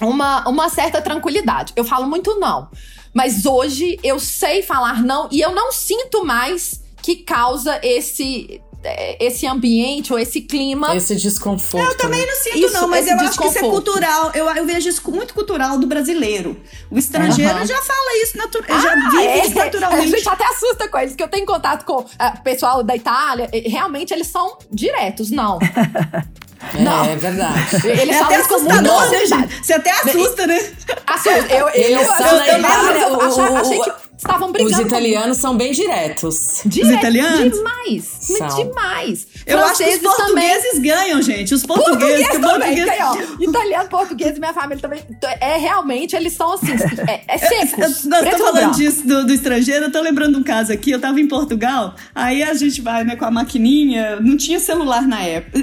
uma, 0.00 0.46
uma 0.48 0.68
certa 0.68 1.00
tranquilidade. 1.00 1.72
Eu 1.76 1.84
falo 1.84 2.06
muito 2.06 2.38
não. 2.38 2.68
Mas 3.14 3.46
hoje 3.46 3.98
eu 4.02 4.20
sei 4.20 4.62
falar 4.62 5.02
não 5.02 5.28
e 5.32 5.40
eu 5.40 5.50
não 5.50 5.72
sinto 5.72 6.24
mais 6.24 6.84
que 7.02 7.16
causa 7.16 7.80
esse 7.82 8.60
esse 9.20 9.46
ambiente 9.46 10.12
ou 10.12 10.18
esse 10.18 10.40
clima. 10.40 10.94
Esse 10.96 11.16
desconforto. 11.16 11.86
Eu 11.86 11.96
também 11.96 12.24
não 12.26 12.34
sinto, 12.36 12.58
isso, 12.58 12.74
não, 12.74 12.88
mas 12.88 13.06
eu 13.06 13.16
acho 13.16 13.38
que 13.38 13.46
isso 13.46 13.58
é 13.58 13.62
cultural. 13.62 14.30
Eu, 14.34 14.48
eu 14.50 14.66
vejo 14.66 14.88
isso 14.88 15.10
muito 15.10 15.34
cultural 15.34 15.78
do 15.78 15.86
brasileiro. 15.86 16.56
O 16.90 16.98
estrangeiro 16.98 17.58
uhum. 17.58 17.66
já 17.66 17.80
fala 17.82 18.22
isso, 18.22 18.38
natu 18.38 18.62
ah, 18.68 18.80
já 18.80 18.94
vive 19.10 19.26
é. 19.26 19.46
isso 19.46 19.54
naturalmente. 19.54 20.06
A 20.14 20.16
gente 20.16 20.28
até 20.28 20.44
assusta 20.46 20.88
com 20.88 20.98
eles, 20.98 21.14
que 21.14 21.22
eu 21.22 21.28
tenho 21.28 21.46
contato 21.46 21.84
com 21.84 21.94
o 21.94 22.00
uh, 22.00 22.42
pessoal 22.42 22.82
da 22.82 22.94
Itália. 22.96 23.48
Realmente 23.52 24.12
eles 24.12 24.26
são 24.26 24.58
diretos, 24.70 25.30
não. 25.30 25.58
Não. 26.78 27.04
É 27.04 27.16
verdade. 27.16 27.76
Eles 27.86 28.16
é 28.16 28.20
até 28.20 28.36
assustador, 28.36 29.10
né, 29.10 29.26
gente? 29.26 29.64
Você 29.64 29.74
até 29.74 29.90
assusta, 29.90 30.46
né? 30.46 30.72
Assusta. 31.06 31.30
Eu, 31.30 31.68
eu, 31.68 31.68
eu, 31.68 31.88
eu, 31.90 32.00
eu, 32.00 33.20
eu, 33.20 33.46
eu, 33.46 33.56
achei 33.56 33.78
que 33.78 34.05
estavam 34.16 34.52
brigando. 34.52 34.74
Os 34.74 34.86
italianos 34.86 35.38
são 35.38 35.56
bem 35.56 35.72
diretos. 35.72 36.62
Direto, 36.64 36.88
os 36.88 36.98
italianos? 36.98 37.56
Demais. 37.56 38.04
São. 38.20 38.48
Demais. 38.48 39.26
Eu 39.46 39.58
acho 39.60 39.84
que 39.84 39.90
os 39.90 39.98
portugueses 39.98 40.72
também. 40.72 40.82
ganham, 40.82 41.22
gente. 41.22 41.54
Os 41.54 41.64
portugueses. 41.64 42.28
Português 42.28 42.40
também. 42.40 42.76
Português... 42.76 42.88
Aí, 42.88 43.44
Italiano, 43.44 43.88
português, 43.88 44.38
minha 44.38 44.52
família 44.52 44.80
também. 44.80 45.02
É 45.40 45.56
realmente, 45.56 46.16
eles 46.16 46.32
são 46.32 46.52
assim. 46.52 46.72
É, 47.06 47.22
é 47.28 47.38
secos. 47.38 48.04
Nós 48.04 48.24
estamos 48.24 48.50
falando 48.50 48.74
disso 48.74 49.06
do, 49.06 49.26
do, 49.26 49.32
estrangeiro. 49.32 49.86
Eu 49.86 49.92
tô 49.92 50.00
lembrando 50.00 50.38
um 50.38 50.42
caso 50.42 50.72
aqui. 50.72 50.90
Eu 50.90 51.00
tava 51.00 51.20
em 51.20 51.28
Portugal. 51.28 51.94
Aí 52.14 52.42
a 52.42 52.54
gente 52.54 52.80
vai, 52.80 53.04
né, 53.04 53.16
com 53.16 53.24
a 53.24 53.30
maquininha. 53.30 54.20
Não 54.20 54.36
tinha 54.36 54.58
celular 54.58 55.02
na 55.02 55.22
época. 55.22 55.58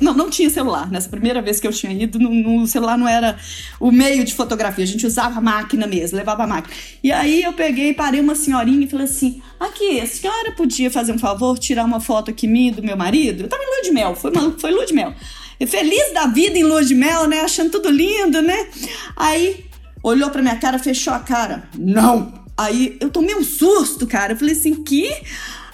Não, 0.00 0.14
não 0.14 0.30
tinha 0.30 0.48
celular. 0.48 0.90
Nessa 0.90 1.08
primeira 1.08 1.42
vez 1.42 1.60
que 1.60 1.66
eu 1.66 1.72
tinha 1.72 1.92
ido, 1.92 2.18
no, 2.18 2.30
no 2.30 2.66
celular 2.66 2.96
não 2.96 3.08
era 3.08 3.36
o 3.78 3.90
meio 3.90 4.24
de 4.24 4.34
fotografia. 4.34 4.84
A 4.84 4.86
gente 4.86 5.06
usava 5.06 5.38
a 5.38 5.42
máquina 5.42 5.86
mesmo, 5.86 6.16
levava 6.16 6.44
a 6.44 6.46
máquina. 6.46 6.74
E 7.02 7.12
aí 7.12 7.42
eu 7.42 7.52
peguei, 7.52 7.79
parei 7.94 8.20
uma 8.20 8.34
senhorinha 8.34 8.84
e 8.84 8.88
falei 8.88 9.06
assim: 9.06 9.42
aqui, 9.58 10.00
a 10.00 10.06
senhora 10.06 10.52
podia 10.52 10.90
fazer 10.90 11.12
um 11.12 11.18
favor, 11.18 11.58
tirar 11.58 11.84
uma 11.84 12.00
foto 12.00 12.30
aqui 12.30 12.46
minha 12.46 12.72
do 12.72 12.82
meu 12.82 12.96
marido? 12.96 13.44
Eu 13.44 13.48
tava 13.48 13.62
em 13.62 13.66
lua 13.66 13.82
de 13.82 13.90
mel, 13.90 14.14
foi, 14.14 14.32
foi 14.58 14.70
lua 14.70 14.86
de 14.86 14.92
mel. 14.92 15.14
E 15.58 15.66
feliz 15.66 16.12
da 16.14 16.26
vida 16.26 16.58
em 16.58 16.64
lua 16.64 16.84
de 16.84 16.94
mel, 16.94 17.26
né? 17.28 17.40
Achando 17.40 17.70
tudo 17.70 17.90
lindo, 17.90 18.40
né? 18.40 18.68
Aí 19.16 19.64
olhou 20.02 20.30
pra 20.30 20.40
minha 20.40 20.56
cara, 20.56 20.78
fechou 20.78 21.12
a 21.12 21.18
cara. 21.18 21.68
Não! 21.78 22.40
Aí 22.56 22.96
eu 23.00 23.10
tomei 23.10 23.34
um 23.34 23.42
susto, 23.42 24.06
cara. 24.06 24.32
Eu 24.32 24.36
falei 24.36 24.54
assim: 24.54 24.82
que? 24.82 25.10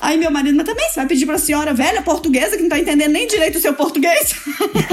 Aí 0.06 0.16
meu 0.16 0.30
marido, 0.30 0.56
mas 0.56 0.64
também 0.64 0.88
você 0.88 0.94
vai 0.94 1.06
pedir 1.06 1.26
pra 1.26 1.36
senhora 1.36 1.74
velha 1.74 2.00
portuguesa 2.00 2.56
que 2.56 2.62
não 2.62 2.68
tá 2.68 2.78
entendendo 2.78 3.10
nem 3.10 3.26
direito 3.26 3.58
o 3.58 3.60
seu 3.60 3.74
português? 3.74 4.36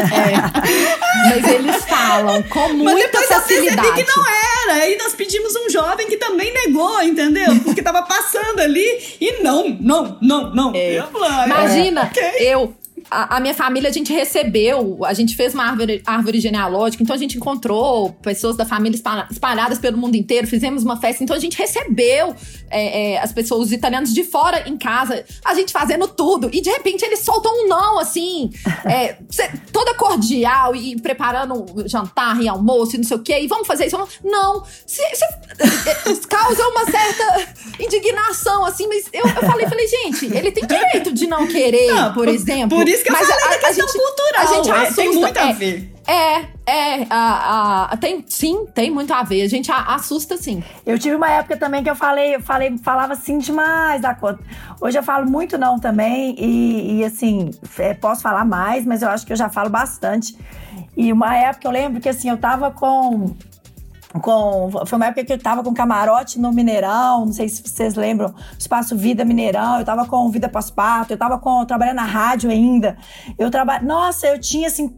É. 0.04 1.30
Mas 1.30 1.54
eles 1.54 1.86
falam 1.86 2.42
com 2.44 2.70
muita 2.74 2.94
mas 2.94 3.04
depois 3.04 3.28
facilidade. 3.28 3.78
Eu 3.78 3.84
percebi 3.84 4.04
que 4.04 4.18
não 4.18 4.26
era. 4.28 4.84
Aí 4.84 4.98
nós 4.98 5.14
pedimos 5.14 5.56
um 5.56 5.70
jovem 5.70 6.08
que 6.08 6.18
também 6.18 6.52
negou, 6.52 7.00
entendeu? 7.04 7.60
Porque 7.64 7.84
tava 7.84 8.02
passando 8.02 8.60
ali 8.60 8.84
e 9.22 9.44
não, 9.44 9.70
não, 9.80 10.18
não, 10.20 10.52
não. 10.52 10.72
É. 10.74 10.98
Eu, 10.98 11.06
Imagina, 11.46 12.12
é. 12.18 12.52
eu 12.52 12.76
a, 13.10 13.38
a, 13.38 13.40
minha 13.40 13.54
família, 13.54 13.90
a 13.90 13.94
gente 13.94 14.12
recebeu, 14.12 15.00
a 15.06 15.14
gente 15.14 15.36
fez 15.36 15.54
uma 15.54 15.64
árvore, 15.66 16.02
árvore 16.06 16.40
genealógica, 16.40 17.04
então 17.04 17.16
a 17.16 17.20
gente 17.20 17.38
encontrou 17.38 18.12
pessoas 18.22 18.56
da 18.56 18.66
família 18.66 19.00
espalhadas 19.30 19.80
pelo 19.80 19.98
mundo 19.98 20.16
inteiro, 20.16 20.48
fizemos 20.48 20.84
uma 20.84 21.00
festa, 21.00 21.24
então 21.24 21.36
a 21.36 21.40
gente 21.40 21.58
recebeu 21.58 22.36
é, 22.70 23.14
é, 23.14 23.20
as 23.20 23.32
pessoas, 23.32 23.68
os 23.68 23.72
italianos 23.72 24.14
de 24.14 24.24
fora 24.24 24.68
em 24.68 24.78
casa, 24.78 25.24
a 25.44 25.54
gente 25.54 25.72
fazendo 25.72 26.08
tudo, 26.08 26.50
e 26.52 26.62
de 26.62 26.70
repente 26.70 27.04
eles 27.04 27.20
soltam 27.20 27.52
um 27.52 27.68
não, 27.68 28.00
assim, 28.00 28.52
é, 28.86 29.18
toda 29.72 29.94
cordial 29.96 30.76
e 30.76 31.00
preparando 31.00 31.66
jantar 31.86 32.42
e 32.42 32.48
almoço 32.48 32.96
e 32.96 32.98
não 32.98 33.06
sei 33.06 33.18
o 33.18 33.24
quê, 33.24 33.40
e 33.40 33.48
vamos 33.48 33.68
fazer 33.68 33.86
isso. 33.86 33.98
Não, 34.24 34.64
causa 36.30 36.68
uma 36.68 36.86
certa 36.86 37.54
indignação, 37.80 38.66
assim, 38.66 38.88
mas 38.88 39.06
eu, 39.12 39.26
eu 39.26 39.50
falei, 39.50 39.68
falei, 39.68 39.88
gente, 39.88 40.26
ele 40.26 40.52
tem 40.52 40.66
direito 40.66 41.14
de 41.14 41.28
não 41.28 41.48
querer, 41.48 41.94
não, 41.94 42.14
por, 42.14 42.26
por 42.26 42.28
exemplo. 42.28 42.78
Por 42.78 42.88
isso 42.88 43.04
que 43.04 43.10
eu 43.10 43.14
Mas 43.14 43.28
falei 43.28 43.44
a, 43.44 43.48
da 43.50 43.58
questão 43.60 43.88
gente, 43.88 43.98
cultural. 43.98 44.42
A 44.42 44.46
gente 44.46 44.72
assusta. 44.72 45.02
É, 45.02 45.06
tem 45.06 45.14
muito 45.14 45.38
a 45.38 45.52
ver. 45.52 45.94
É, 46.06 46.46
é, 46.66 47.08
a, 47.10 47.90
a, 47.92 47.98
tem, 47.98 48.26
sim, 48.28 48.66
tem 48.74 48.92
muito 48.92 49.14
a 49.14 49.24
ver. 49.24 49.42
A 49.44 49.48
gente 49.48 49.72
a, 49.72 49.96
assusta, 49.96 50.36
sim. 50.38 50.64
Eu 50.86 51.00
tive 51.00 51.16
uma 51.16 51.30
época 51.30 51.56
também 51.56 51.84
que 51.84 51.90
eu 51.90 51.96
falei, 51.96 52.36
eu 52.36 52.42
falei, 52.42 52.78
falava 52.80 53.14
assim 53.14 53.38
demais 53.38 54.02
da 54.02 54.14
conta. 54.14 54.44
Hoje 54.82 54.98
eu 54.98 55.04
falo 55.04 55.30
muito 55.30 55.58
não 55.58 55.80
também, 55.80 56.36
e, 56.38 57.00
e 57.00 57.06
assim, 57.06 57.52
é, 57.80 57.94
posso 57.94 58.22
falar 58.22 58.44
mais, 58.44 58.86
mas 58.86 59.02
eu 59.02 59.10
acho 59.10 59.26
que 59.26 59.32
eu 59.32 59.38
já 59.38 59.50
falo 59.50 59.70
bastante. 59.70 60.36
E 60.96 61.12
uma 61.12 61.36
época 61.36 61.68
eu 61.68 61.72
lembro 61.72 62.02
que 62.02 62.10
assim, 62.10 62.30
eu 62.30 62.38
tava 62.38 62.70
com 62.70 63.34
com. 64.22 64.72
Foi 64.86 64.98
uma 64.98 65.08
época 65.08 65.24
que 65.24 65.34
eu 65.34 65.40
tava 65.40 65.64
com 65.64 65.74
camarote 65.74 66.40
no 66.40 66.52
Mineirão, 66.52 67.26
não 67.26 67.34
sei 67.34 67.50
se 67.50 67.64
vocês 67.64 67.96
lembram, 67.96 68.34
Espaço 68.58 68.96
Vida 68.96 69.26
Mineirão, 69.26 69.80
eu 69.80 69.86
tava 69.86 70.06
com 70.06 70.30
Vida 70.30 70.48
Pós-Parto, 70.50 71.14
eu 71.14 71.18
tava 71.18 71.38
com, 71.40 71.66
trabalhando 71.66 71.98
na 71.98 72.06
rádio 72.06 72.50
ainda. 72.50 72.98
Eu 73.38 73.50
trabalho. 73.50 73.86
Nossa, 73.86 74.28
eu 74.28 74.40
tinha 74.40 74.68
assim 74.68 74.96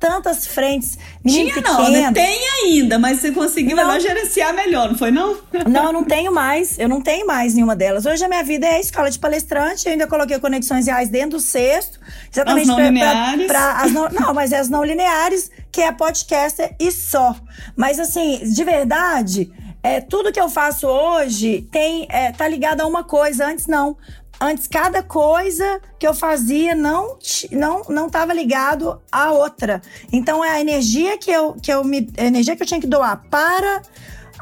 tantas 0.00 0.46
frentes. 0.46 0.98
Tinha 1.24 1.54
pequeno. 1.54 1.78
não, 1.78 1.90
né? 1.90 2.12
Tem 2.12 2.38
ainda, 2.64 2.98
mas 2.98 3.20
você 3.20 3.30
conseguiu 3.30 3.76
não. 3.76 4.00
gerenciar 4.00 4.52
melhor, 4.52 4.88
não 4.88 4.98
foi 4.98 5.10
não? 5.10 5.36
Não, 5.68 5.86
eu 5.86 5.92
não 5.92 6.04
tenho 6.04 6.32
mais. 6.32 6.78
Eu 6.78 6.88
não 6.88 7.00
tenho 7.00 7.26
mais 7.26 7.54
nenhuma 7.54 7.74
delas. 7.74 8.04
Hoje 8.04 8.24
a 8.24 8.28
minha 8.28 8.42
vida 8.42 8.66
é 8.66 8.76
a 8.76 8.80
escola 8.80 9.10
de 9.10 9.18
palestrante, 9.18 9.86
eu 9.86 9.92
ainda 9.92 10.06
coloquei 10.06 10.38
conexões 10.38 10.86
reais 10.86 11.08
dentro 11.08 11.38
do 11.38 11.40
sexto. 11.40 11.98
Exatamente 12.32 12.62
as 12.62 12.68
não 12.68 12.76
pra, 12.76 12.84
lineares. 12.84 13.46
Pra, 13.46 13.74
pra, 13.74 13.82
as 13.82 13.92
não, 13.92 14.08
não, 14.08 14.34
mas 14.34 14.52
é 14.52 14.58
as 14.58 14.68
não 14.68 14.84
lineares, 14.84 15.50
que 15.72 15.80
é 15.80 15.90
podcaster 15.92 16.74
e 16.78 16.90
só. 16.90 17.34
Mas 17.76 17.98
assim, 17.98 18.40
de 18.44 18.64
verdade, 18.64 19.50
é, 19.82 20.00
tudo 20.00 20.32
que 20.32 20.40
eu 20.40 20.48
faço 20.48 20.86
hoje 20.86 21.68
tem 21.70 22.06
é, 22.08 22.32
tá 22.32 22.48
ligado 22.48 22.80
a 22.80 22.86
uma 22.86 23.04
coisa. 23.04 23.46
Antes 23.46 23.66
não. 23.66 23.96
Antes, 24.40 24.66
cada 24.66 25.02
coisa 25.02 25.80
que 25.98 26.06
eu 26.06 26.14
fazia 26.14 26.74
não 26.74 27.18
não 27.50 27.82
não 27.88 28.06
estava 28.06 28.32
ligado 28.34 29.00
à 29.10 29.30
outra. 29.32 29.80
Então, 30.12 30.44
é 30.44 30.50
a 30.50 30.60
energia 30.60 31.16
que 31.18 31.30
eu, 31.30 31.54
que 31.54 31.72
eu 31.72 31.84
me, 31.84 32.10
energia 32.16 32.56
que 32.56 32.62
eu 32.62 32.66
tinha 32.66 32.80
que 32.80 32.86
doar 32.86 33.22
para 33.30 33.82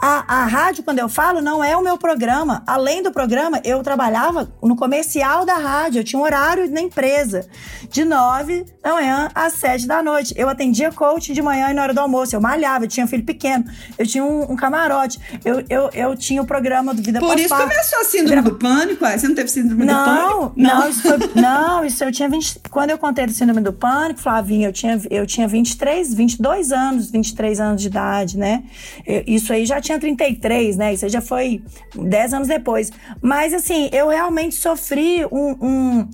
a, 0.04 0.40
a 0.40 0.46
rádio, 0.46 0.82
quando 0.82 0.98
eu 0.98 1.08
falo, 1.08 1.40
não 1.40 1.62
é 1.62 1.76
o 1.76 1.80
meu 1.80 1.96
programa. 1.96 2.64
Além 2.66 3.04
do 3.04 3.12
programa, 3.12 3.60
eu 3.62 3.80
trabalhava 3.84 4.52
no 4.60 4.74
comercial 4.74 5.46
da 5.46 5.54
rádio. 5.54 6.00
Eu 6.00 6.04
tinha 6.04 6.18
um 6.18 6.24
horário 6.24 6.68
na 6.68 6.80
empresa, 6.80 7.46
de 7.88 8.04
nove 8.04 8.66
da 8.82 8.94
manhã 8.94 9.30
às 9.32 9.52
sete 9.52 9.86
da 9.86 10.02
noite. 10.02 10.34
Eu 10.36 10.48
atendia 10.48 10.90
coach 10.90 11.32
de 11.32 11.40
manhã 11.40 11.70
e 11.70 11.74
na 11.74 11.84
hora 11.84 11.94
do 11.94 12.00
almoço. 12.00 12.34
Eu 12.34 12.40
malhava, 12.40 12.84
eu 12.84 12.88
tinha 12.88 13.06
um 13.06 13.08
filho 13.08 13.22
pequeno, 13.22 13.64
eu 13.96 14.04
tinha 14.04 14.24
um, 14.24 14.50
um 14.50 14.56
camarote, 14.56 15.20
eu, 15.44 15.62
eu, 15.70 15.88
eu 15.94 16.16
tinha 16.16 16.42
o 16.42 16.44
programa 16.44 16.92
do 16.92 17.00
Vida 17.00 17.20
Por 17.20 17.38
isso 17.38 17.54
começou 17.54 18.00
a 18.00 18.04
síndrome 18.04 18.42
do 18.42 18.56
pânico, 18.56 19.06
é? 19.06 19.16
Você 19.16 19.28
não 19.28 19.36
teve 19.36 19.50
síndrome 19.50 19.84
não, 19.84 19.98
do 19.98 20.04
pânico? 20.04 20.52
Não, 20.56 20.80
não, 20.80 20.88
isso 20.88 21.02
foi, 21.02 21.18
não, 21.40 21.84
isso 21.84 22.02
eu 22.02 22.10
tinha 22.10 22.28
20. 22.28 22.60
Quando 22.72 22.90
eu 22.90 22.98
contei 22.98 23.24
do 23.24 23.32
síndrome 23.32 23.60
do 23.60 23.72
pânico, 23.72 24.20
Flavinha, 24.20 24.66
eu 24.66 24.72
tinha, 24.72 25.00
eu 25.08 25.24
tinha 25.24 25.46
23, 25.46 26.12
22 26.12 26.72
anos, 26.72 27.08
23 27.08 27.60
anos 27.60 27.80
de 27.80 27.86
idade, 27.86 28.36
né? 28.36 28.64
Eu, 29.06 29.22
isso 29.28 29.52
aí 29.52 29.64
já 29.64 29.80
tinha 29.80 29.91
tinha 29.92 30.00
33, 30.00 30.76
né? 30.76 30.94
Isso 30.94 31.08
já 31.08 31.20
foi 31.20 31.62
10 31.94 32.34
anos 32.34 32.48
depois. 32.48 32.90
Mas, 33.20 33.52
assim, 33.52 33.88
eu 33.92 34.08
realmente 34.08 34.54
sofri 34.54 35.24
um. 35.26 35.56
um 35.60 36.10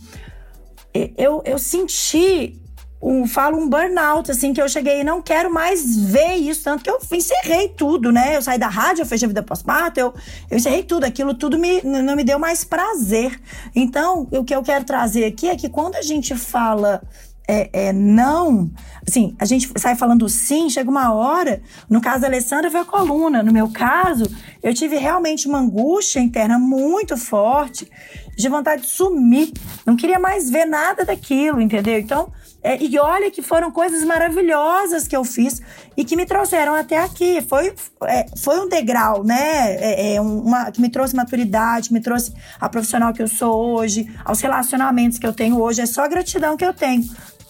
eu, 1.17 1.43
eu 1.45 1.59
senti 1.59 2.61
um, 3.01 3.27
falo 3.27 3.57
um 3.57 3.69
burnout, 3.69 4.31
assim, 4.31 4.53
que 4.53 4.61
eu 4.61 4.69
cheguei 4.69 5.01
e 5.01 5.05
não 5.05 5.23
quero 5.23 5.53
mais 5.53 5.97
ver 5.97 6.35
isso, 6.35 6.65
tanto 6.65 6.83
que 6.83 6.91
eu 6.91 6.99
encerrei 7.13 7.69
tudo, 7.69 8.11
né? 8.11 8.37
Eu 8.37 8.43
saí 8.43 8.59
da 8.59 8.69
rádio, 8.69 9.03
eu 9.03 9.07
fechei 9.07 9.27
a 9.27 9.29
vida 9.29 9.43
pós-parto, 9.43 10.01
eu, 10.01 10.13
eu 10.51 10.57
encerrei 10.57 10.83
tudo, 10.83 11.05
aquilo 11.05 11.35
tudo 11.35 11.59
me, 11.59 11.81
não 11.83 12.17
me 12.17 12.25
deu 12.25 12.39
mais 12.39 12.65
prazer. 12.65 13.41
Então, 13.75 14.27
o 14.33 14.45
que 14.45 14.55
eu 14.55 14.63
quero 14.63 14.85
trazer 14.85 15.25
aqui 15.25 15.49
é 15.49 15.57
que 15.57 15.69
quando 15.69 15.95
a 15.95 16.03
gente 16.03 16.35
fala 16.35 17.01
é, 17.49 17.71
é, 17.73 17.93
não. 17.95 18.71
Assim, 19.07 19.35
a 19.39 19.47
gente 19.47 19.73
sai 19.79 19.97
falando 19.97 20.29
sim, 20.29 20.69
chega 20.69 20.91
uma 20.91 21.15
hora. 21.15 21.63
No 21.89 21.99
caso 21.99 22.21
da 22.21 22.27
Alessandra, 22.27 22.71
foi 22.71 22.81
a 22.81 22.85
coluna. 22.85 23.43
No 23.43 23.51
meu 23.51 23.71
caso, 23.71 24.25
eu 24.63 24.75
tive 24.75 24.97
realmente 24.97 25.49
uma 25.49 25.59
angústia 25.59 26.21
interna 26.21 26.59
muito 26.59 27.17
forte, 27.17 27.91
de 28.37 28.49
vontade 28.51 28.83
de 28.83 28.89
sumir. 28.89 29.51
Não 29.87 29.97
queria 29.97 30.19
mais 30.19 30.51
ver 30.51 30.67
nada 30.67 31.07
daquilo, 31.07 31.59
entendeu? 31.59 31.99
Então, 31.99 32.31
é, 32.63 32.77
e 32.83 32.99
olha 32.99 33.31
que 33.31 33.41
foram 33.41 33.71
coisas 33.71 34.05
maravilhosas 34.05 35.09
que 35.09 35.17
eu 35.17 35.25
fiz 35.25 35.63
e 35.97 36.05
que 36.05 36.17
me 36.17 36.27
trouxeram 36.27 36.75
até 36.75 36.99
aqui. 36.99 37.41
Foi, 37.41 37.73
é, 38.03 38.27
foi 38.37 38.61
um 38.61 38.69
degrau, 38.69 39.25
né? 39.25 39.75
É, 39.77 40.17
é 40.17 40.21
uma, 40.21 40.71
que 40.71 40.83
me 40.83 40.91
trouxe 40.91 41.17
maturidade, 41.17 41.91
me 41.91 42.01
trouxe 42.01 42.35
a 42.61 42.69
profissional 42.69 43.15
que 43.15 43.23
eu 43.23 43.29
sou 43.29 43.75
hoje, 43.75 44.07
aos 44.23 44.43
relacionamentos 44.43 45.19
que 45.19 45.27
eu 45.27 45.33
tenho 45.33 45.59
hoje. 45.59 45.81
É 45.81 45.87
só 45.87 46.07
gratidão 46.07 46.59
que 46.59 46.65
eu 46.65 46.75
tenho 46.75 47.09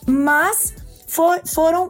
mas 0.09 0.75
for, 1.07 1.41
foram 1.47 1.89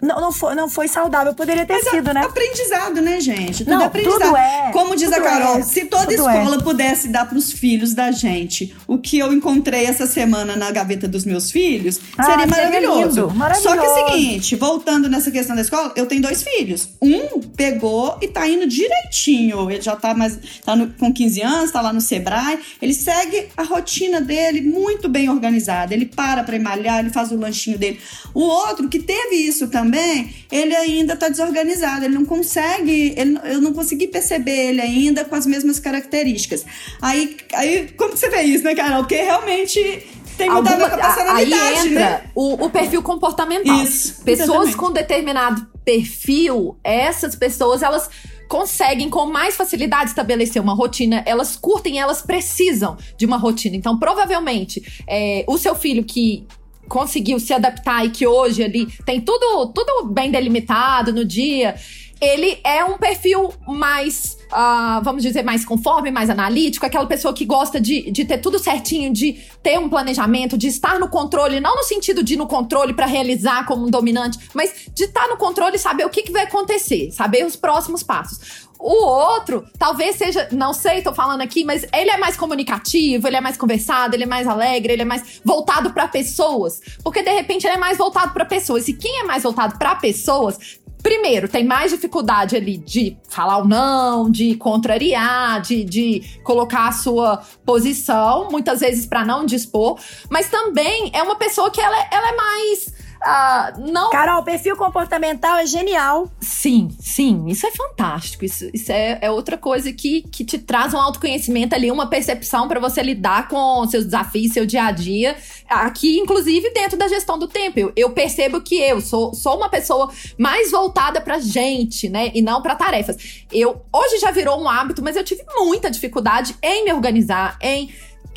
não, 0.00 0.20
não, 0.20 0.32
foi, 0.32 0.54
não 0.54 0.68
foi 0.68 0.88
saudável. 0.88 1.34
Poderia 1.34 1.66
ter 1.66 1.74
Mas 1.74 1.90
sido, 1.90 2.08
a, 2.08 2.14
né? 2.14 2.22
Aprendizado, 2.22 3.00
né, 3.02 3.20
gente? 3.20 3.64
Tudo 3.64 3.76
não, 3.76 3.84
aprendizado. 3.84 4.22
Tudo 4.22 4.36
é, 4.36 4.70
Como 4.72 4.96
diz 4.96 5.12
a 5.12 5.20
Carol, 5.20 5.58
é, 5.58 5.62
se 5.62 5.84
toda 5.84 6.12
escola 6.12 6.56
é. 6.56 6.62
pudesse 6.62 7.08
dar 7.08 7.26
para 7.26 7.36
os 7.36 7.52
filhos 7.52 7.92
da 7.92 8.10
gente 8.10 8.74
o 8.86 8.96
que 8.96 9.18
eu 9.18 9.32
encontrei 9.32 9.84
essa 9.84 10.06
semana 10.06 10.56
na 10.56 10.70
gaveta 10.70 11.06
dos 11.06 11.24
meus 11.24 11.50
filhos, 11.50 12.00
ah, 12.16 12.24
seria 12.24 12.46
maravilhoso. 12.46 13.20
Lindo, 13.26 13.34
maravilhoso. 13.34 13.68
Só 13.68 13.80
que 13.80 13.86
é 13.86 13.90
o 13.90 14.08
seguinte, 14.08 14.56
voltando 14.56 15.08
nessa 15.08 15.30
questão 15.30 15.54
da 15.54 15.62
escola, 15.62 15.92
eu 15.94 16.06
tenho 16.06 16.22
dois 16.22 16.42
filhos. 16.42 16.88
Um 17.00 17.40
pegou 17.40 18.16
e 18.22 18.28
tá 18.28 18.48
indo 18.48 18.66
direitinho. 18.66 19.70
Ele 19.70 19.82
já 19.82 19.96
tá 19.96 20.14
mais 20.14 20.38
tá 20.64 20.74
no, 20.74 20.88
com 20.94 21.12
15 21.12 21.42
anos, 21.42 21.70
tá 21.70 21.80
lá 21.82 21.92
no 21.92 22.00
Sebrae. 22.00 22.58
Ele 22.80 22.94
segue 22.94 23.48
a 23.54 23.64
rotina 23.64 24.20
dele 24.20 24.62
muito 24.62 25.08
bem 25.08 25.28
organizada. 25.28 25.92
Ele 25.92 26.06
para 26.06 26.42
para 26.42 26.58
malhar, 26.58 27.00
ele 27.00 27.10
faz 27.10 27.30
o 27.30 27.36
lanchinho 27.36 27.76
dele. 27.76 28.00
O 28.32 28.40
outro 28.40 28.88
que 28.88 28.98
teve 28.98 29.36
isso 29.36 29.68
também 29.68 29.89
também, 29.90 30.32
ele 30.50 30.74
ainda 30.76 31.14
está 31.14 31.28
desorganizado, 31.28 32.04
ele 32.04 32.14
não 32.14 32.24
consegue, 32.24 33.12
ele, 33.16 33.38
eu 33.44 33.60
não 33.60 33.72
consegui 33.72 34.06
perceber 34.06 34.68
ele 34.68 34.80
ainda 34.80 35.24
com 35.24 35.34
as 35.34 35.44
mesmas 35.44 35.80
características. 35.80 36.64
Aí, 37.02 37.36
aí 37.52 37.88
como 37.96 38.16
você 38.16 38.30
vê 38.30 38.42
isso, 38.42 38.62
né, 38.62 38.74
Carol? 38.74 39.00
Porque 39.00 39.16
realmente 39.16 40.06
Tem 40.38 40.48
muito 40.48 40.68
a 40.68 40.76
ver 40.76 40.88
com 40.88 40.94
a 40.94 40.96
Aí 40.96 41.02
personalidade, 41.02 41.88
entra 41.88 42.00
né? 42.00 42.22
o, 42.34 42.66
o 42.66 42.70
perfil 42.70 43.02
comportamental. 43.02 43.82
Isso, 43.82 44.22
Pessoas 44.22 44.48
exatamente. 44.48 44.76
com 44.76 44.92
determinado 44.92 45.66
perfil, 45.84 46.78
essas 46.84 47.34
pessoas, 47.34 47.82
elas 47.82 48.08
conseguem 48.48 49.08
com 49.08 49.26
mais 49.26 49.56
facilidade 49.56 50.10
estabelecer 50.10 50.60
uma 50.60 50.74
rotina, 50.74 51.22
elas 51.24 51.56
curtem, 51.56 52.00
elas 52.00 52.20
precisam 52.22 52.96
de 53.16 53.24
uma 53.24 53.36
rotina. 53.36 53.76
Então, 53.76 53.98
provavelmente, 53.98 54.82
é, 55.08 55.44
o 55.46 55.56
seu 55.56 55.74
filho 55.74 56.04
que 56.04 56.46
conseguiu 56.90 57.38
se 57.38 57.54
adaptar 57.54 58.04
e 58.04 58.10
que 58.10 58.26
hoje 58.26 58.62
ele 58.62 58.86
tem 59.06 59.20
tudo, 59.20 59.72
tudo 59.72 60.08
bem 60.12 60.28
delimitado 60.28 61.12
no 61.12 61.24
dia, 61.24 61.76
ele 62.20 62.60
é 62.62 62.84
um 62.84 62.98
perfil 62.98 63.52
mais, 63.66 64.36
ah, 64.52 65.00
vamos 65.02 65.22
dizer, 65.22 65.42
mais 65.42 65.64
conforme, 65.64 66.10
mais 66.10 66.28
analítico, 66.28 66.84
aquela 66.84 67.06
pessoa 67.06 67.32
que 67.32 67.44
gosta 67.44 67.80
de, 67.80 68.10
de 68.10 68.24
ter 68.24 68.38
tudo 68.38 68.58
certinho, 68.58 69.12
de 69.12 69.40
ter 69.62 69.78
um 69.78 69.88
planejamento, 69.88 70.58
de 70.58 70.66
estar 70.66 70.98
no 70.98 71.08
controle, 71.08 71.60
não 71.60 71.76
no 71.76 71.82
sentido 71.82 72.22
de 72.22 72.34
ir 72.34 72.36
no 72.36 72.46
controle 72.46 72.92
para 72.92 73.06
realizar 73.06 73.64
como 73.66 73.86
um 73.86 73.90
dominante, 73.90 74.38
mas 74.52 74.86
de 74.94 75.04
estar 75.04 75.28
no 75.28 75.36
controle 75.38 75.76
e 75.76 75.78
saber 75.78 76.04
o 76.04 76.10
que, 76.10 76.22
que 76.22 76.32
vai 76.32 76.42
acontecer, 76.42 77.10
saber 77.10 77.46
os 77.46 77.56
próximos 77.56 78.02
passos. 78.02 78.68
O 78.78 79.04
outro, 79.04 79.62
talvez 79.78 80.16
seja, 80.16 80.48
não 80.50 80.72
sei, 80.72 81.02
tô 81.02 81.12
falando 81.12 81.42
aqui, 81.42 81.64
mas 81.64 81.84
ele 81.92 82.10
é 82.10 82.16
mais 82.16 82.34
comunicativo, 82.34 83.28
ele 83.28 83.36
é 83.36 83.40
mais 83.40 83.58
conversado, 83.58 84.16
ele 84.16 84.22
é 84.22 84.26
mais 84.26 84.48
alegre, 84.48 84.94
ele 84.94 85.02
é 85.02 85.04
mais 85.04 85.38
voltado 85.44 85.92
para 85.92 86.08
pessoas. 86.08 86.80
Porque 87.04 87.22
de 87.22 87.30
repente 87.30 87.66
ele 87.66 87.76
é 87.76 87.78
mais 87.78 87.98
voltado 87.98 88.32
para 88.32 88.46
pessoas. 88.46 88.88
E 88.88 88.94
quem 88.94 89.20
é 89.20 89.24
mais 89.24 89.42
voltado 89.42 89.76
para 89.76 89.96
pessoas, 89.96 90.80
primeiro, 91.02 91.48
tem 91.48 91.64
mais 91.64 91.90
dificuldade 91.90 92.56
ali 92.56 92.76
de 92.78 93.16
falar 93.28 93.58
o 93.58 93.66
não, 93.68 94.30
de 94.30 94.54
contrariar, 94.56 95.60
de, 95.62 95.84
de 95.84 96.22
colocar 96.42 96.88
a 96.88 96.92
sua 96.92 97.42
posição, 97.64 98.48
muitas 98.50 98.80
vezes 98.80 99.06
para 99.06 99.24
não 99.24 99.44
dispor, 99.46 99.98
mas 100.28 100.48
também 100.50 101.10
é 101.14 101.22
uma 101.22 101.36
pessoa 101.36 101.70
que 101.70 101.80
ela, 101.80 101.96
é- 101.96 102.08
ela 102.12 102.28
é 102.28 102.36
mais. 102.36 102.99
Ah, 103.22 103.74
não 103.78 104.10
Carol, 104.10 104.40
o 104.40 104.44
perfil 104.44 104.76
comportamental 104.76 105.56
é 105.58 105.66
genial. 105.66 106.30
Sim, 106.40 106.88
sim, 106.98 107.46
isso 107.48 107.66
é 107.66 107.70
fantástico. 107.70 108.44
Isso, 108.44 108.70
isso 108.72 108.90
é, 108.90 109.18
é 109.20 109.30
outra 109.30 109.58
coisa 109.58 109.92
que, 109.92 110.22
que 110.22 110.44
te 110.44 110.58
traz 110.58 110.94
um 110.94 110.98
autoconhecimento 110.98 111.74
ali, 111.74 111.90
uma 111.90 112.06
percepção 112.06 112.66
para 112.66 112.80
você 112.80 113.02
lidar 113.02 113.48
com 113.48 113.86
seus 113.86 114.04
desafios, 114.04 114.52
seu 114.52 114.64
dia 114.64 114.84
a 114.84 114.90
dia. 114.90 115.36
Aqui, 115.68 116.18
inclusive, 116.18 116.70
dentro 116.70 116.98
da 116.98 117.08
gestão 117.08 117.38
do 117.38 117.46
tempo. 117.46 117.78
Eu, 117.78 117.92
eu 117.94 118.10
percebo 118.10 118.60
que 118.60 118.76
eu 118.76 119.00
sou, 119.00 119.34
sou 119.34 119.56
uma 119.56 119.68
pessoa 119.68 120.10
mais 120.38 120.70
voltada 120.70 121.20
pra 121.20 121.38
gente, 121.38 122.08
né? 122.08 122.30
E 122.34 122.40
não 122.40 122.62
pra 122.62 122.74
tarefas. 122.74 123.44
Eu 123.52 123.82
hoje 123.92 124.18
já 124.18 124.30
virou 124.30 124.60
um 124.60 124.68
hábito, 124.68 125.02
mas 125.02 125.16
eu 125.16 125.24
tive 125.24 125.44
muita 125.58 125.90
dificuldade 125.90 126.56
em 126.62 126.84
me 126.84 126.92
organizar, 126.92 127.58
em 127.60 127.90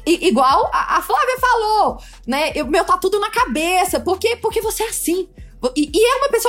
Igual 0.05 0.69
a, 0.73 0.97
a 0.97 1.01
Flávia 1.01 1.37
falou, 1.39 1.97
né? 2.27 2.51
Eu, 2.55 2.65
meu, 2.67 2.83
tá 2.83 2.97
tudo 2.97 3.19
na 3.19 3.29
cabeça. 3.29 3.99
Por 3.99 4.19
quê? 4.19 4.35
Porque 4.35 4.61
você 4.61 4.83
é 4.83 4.89
assim. 4.89 5.29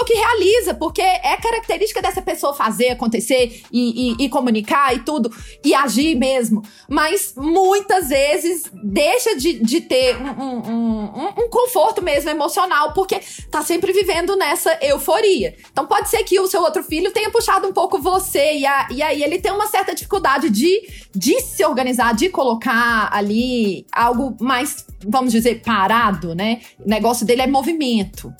Pessoa 0.05 0.07
que 0.07 0.15
realiza, 0.15 0.75
porque 0.75 1.01
é 1.01 1.37
característica 1.37 2.03
dessa 2.03 2.21
pessoa 2.21 2.55
fazer 2.55 2.91
acontecer 2.91 3.63
e, 3.73 4.13
e- 4.21 4.25
e 4.25 4.29
comunicar 4.29 4.95
e 4.95 5.01
tudo, 5.01 5.33
e 5.65 5.75
agir 5.75 6.15
mesmo. 6.15 6.63
Mas 6.89 7.33
muitas 7.37 8.09
vezes 8.09 8.65
deixa 8.73 9.35
de, 9.37 9.55
de 9.65 9.81
ter 9.81 10.17
um, 10.17 10.43
um- 10.43 11.05
um- 11.05 11.45
um 11.45 11.49
conforto 11.49 12.03
mesmo 12.03 12.29
emocional, 12.31 12.93
porque 12.93 13.21
tá 13.51 13.63
sempre 13.63 13.93
vivendo 13.93 14.37
nessa 14.37 14.77
euforia. 14.83 15.55
Então 15.73 15.87
pode 15.87 16.09
ser 16.11 16.23
que 16.25 16.39
o 16.39 16.47
seu 16.47 16.61
outro 16.63 16.83
filho 16.83 17.11
tenha 17.13 17.31
puxado 17.31 17.67
um 17.67 17.73
pouco 17.73 17.99
você, 17.99 18.59
e, 18.59 18.67
a- 18.67 18.89
e 18.91 19.03
aí 19.03 19.23
ele 19.23 19.39
tem 19.39 19.53
uma 19.53 19.67
certa 19.67 19.95
dificuldade 19.95 20.51
de, 20.51 20.83
de 21.15 21.41
se 21.41 21.65
organizar, 21.65 22.15
de 22.15 22.29
colocar 22.29 23.09
ali 23.13 23.87
algo 23.93 24.37
mais, 24.41 24.85
vamos 25.07 25.33
dizer, 25.33 25.63
parado, 25.65 26.35
né? 26.35 26.61
O 26.85 26.89
negócio 26.89 27.25
dele 27.25 27.43
é 27.43 27.47
movimento. 27.47 28.33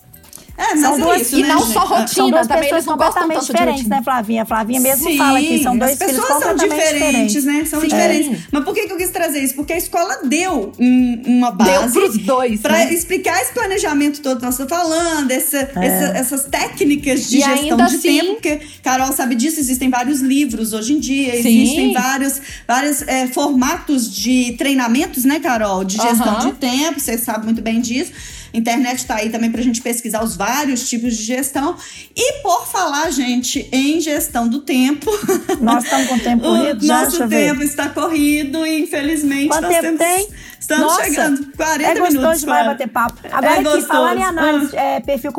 É, 0.57 0.77
São 0.77 0.95
é 0.95 0.99
duas- 1.01 1.23
isso, 1.23 1.37
e 1.37 1.43
né, 1.43 1.49
não 1.49 1.59
gente? 1.59 1.73
só 1.73 1.81
Ah, 1.81 1.83
rotina. 1.83 2.07
São 2.07 2.31
duas 2.31 2.47
também 2.47 2.63
pessoas 2.65 2.85
completamente 2.85 3.41
diferentes, 3.47 3.87
né, 3.89 4.01
Flavinha? 4.05 4.43
A 4.43 4.47
Flavinha 4.47 4.81
mesmo 4.81 5.09
Sim, 5.11 5.19
fala 5.19 5.41
que 5.41 5.63
são 5.63 5.77
dois 5.77 5.93
as 5.93 5.99
filhos 5.99 6.13
pessoas 6.13 6.29
são 6.29 6.37
completamente 6.53 6.71
diferentes, 6.71 7.33
diferentes. 7.33 7.45
né? 7.45 7.65
São 7.65 7.81
Sim. 7.81 7.89
diferentes. 7.89 8.41
Mas 8.53 8.65
por 8.65 8.73
que, 8.75 8.87
que 8.87 8.93
eu 8.93 8.97
quis 8.97 9.11
trazer 9.11 9.41
isso? 9.41 9.55
Porque 9.57 9.73
a 9.73 9.77
escola 9.77 10.21
deu 10.25 10.73
um- 10.79 11.23
uma 11.27 11.51
Deu 11.51 11.67
base 11.81 11.93
pros 11.99 12.19
dois, 12.19 12.61
pra 12.61 12.73
né? 12.73 12.95
explicar 12.95 13.41
esse 13.43 13.53
planejamento 13.53 14.21
todo 14.23 14.39
que 14.39 14.45
nós 14.45 14.55
estamos 14.55 14.71
falando, 14.71 15.29
essa- 15.33 15.71
essa- 15.75 16.17
essas 16.19 16.45
técnicas 16.45 17.29
de 17.29 17.39
E 17.39 17.41
gestão 17.41 17.77
de 17.77 17.83
assim- 17.83 17.99
tempo, 18.21 18.33
porque 18.35 18.61
Carol 18.81 19.13
sabe 19.13 19.35
disso, 19.35 19.59
existem 19.59 19.91
vários 19.91 20.21
livros 20.21 20.73
hoje 20.73 20.93
em 20.93 21.01
dia, 21.01 21.33
Sim. 21.43 21.63
existem 21.63 21.93
vários, 21.93 22.41
vários 22.67 23.03
é, 23.03 23.27
formatos 23.27 24.09
de 24.09 24.53
treinamentos, 24.57 25.25
né, 25.25 25.41
Carol? 25.41 25.83
De 25.85 25.97
gestão 25.97 26.35
Aham. 26.37 26.47
de 26.47 26.53
tempo, 26.59 27.01
você 27.01 27.19
sabe 27.19 27.45
muito 27.45 27.61
bem 27.61 27.81
disso. 27.81 28.13
Internet 28.55 28.97
está 28.99 29.17
aí 29.17 29.31
também 29.31 29.51
pra 29.51 29.61
gente 29.63 29.83
pesquisar 29.83 30.23
os 30.23 30.37
vários 30.37 30.89
tipos 30.89 31.17
de 31.17 31.23
gestão. 31.25 31.77
E 32.17 32.43
por 32.43 32.67
falar, 32.67 33.11
gente, 33.11 33.69
em 33.73 34.01
gestão 34.01 34.49
do 34.49 34.61
tempo, 34.61 35.11
Nós 35.61 35.85
estamos 35.85 36.09
com 36.09 36.15
o 36.15 36.21
tempo 36.21 36.43
corrido 36.45 36.83
o 36.83 36.87
já, 36.87 37.05
nosso 37.05 37.23
eu 37.23 37.29
ver. 37.29 37.49
tempo 37.51 37.63
está 37.63 37.89
corrido 37.89 38.67
e 38.67 38.83
infelizmente 38.83 39.49
Quanto 39.49 39.63
nós 39.63 39.71
tempo 39.71 39.83
temos, 39.83 39.99
tem? 39.99 40.29
estamos 40.61 40.85
Nossa, 40.85 41.05
chegando 41.05 41.47
40 41.57 41.83
é 41.91 41.95
gostoso 41.95 42.17
minutos. 42.19 42.41
demais 42.41 42.67
bater 42.67 42.89
papo. 42.89 43.15
Agora 43.31 43.47
É 43.47 43.55
aqui, 43.55 43.63
gostoso. 43.65 43.87
falando 43.87 44.19
em 44.19 44.23
análise, 44.23 44.77
é, 44.77 45.01
perfil 45.01 45.33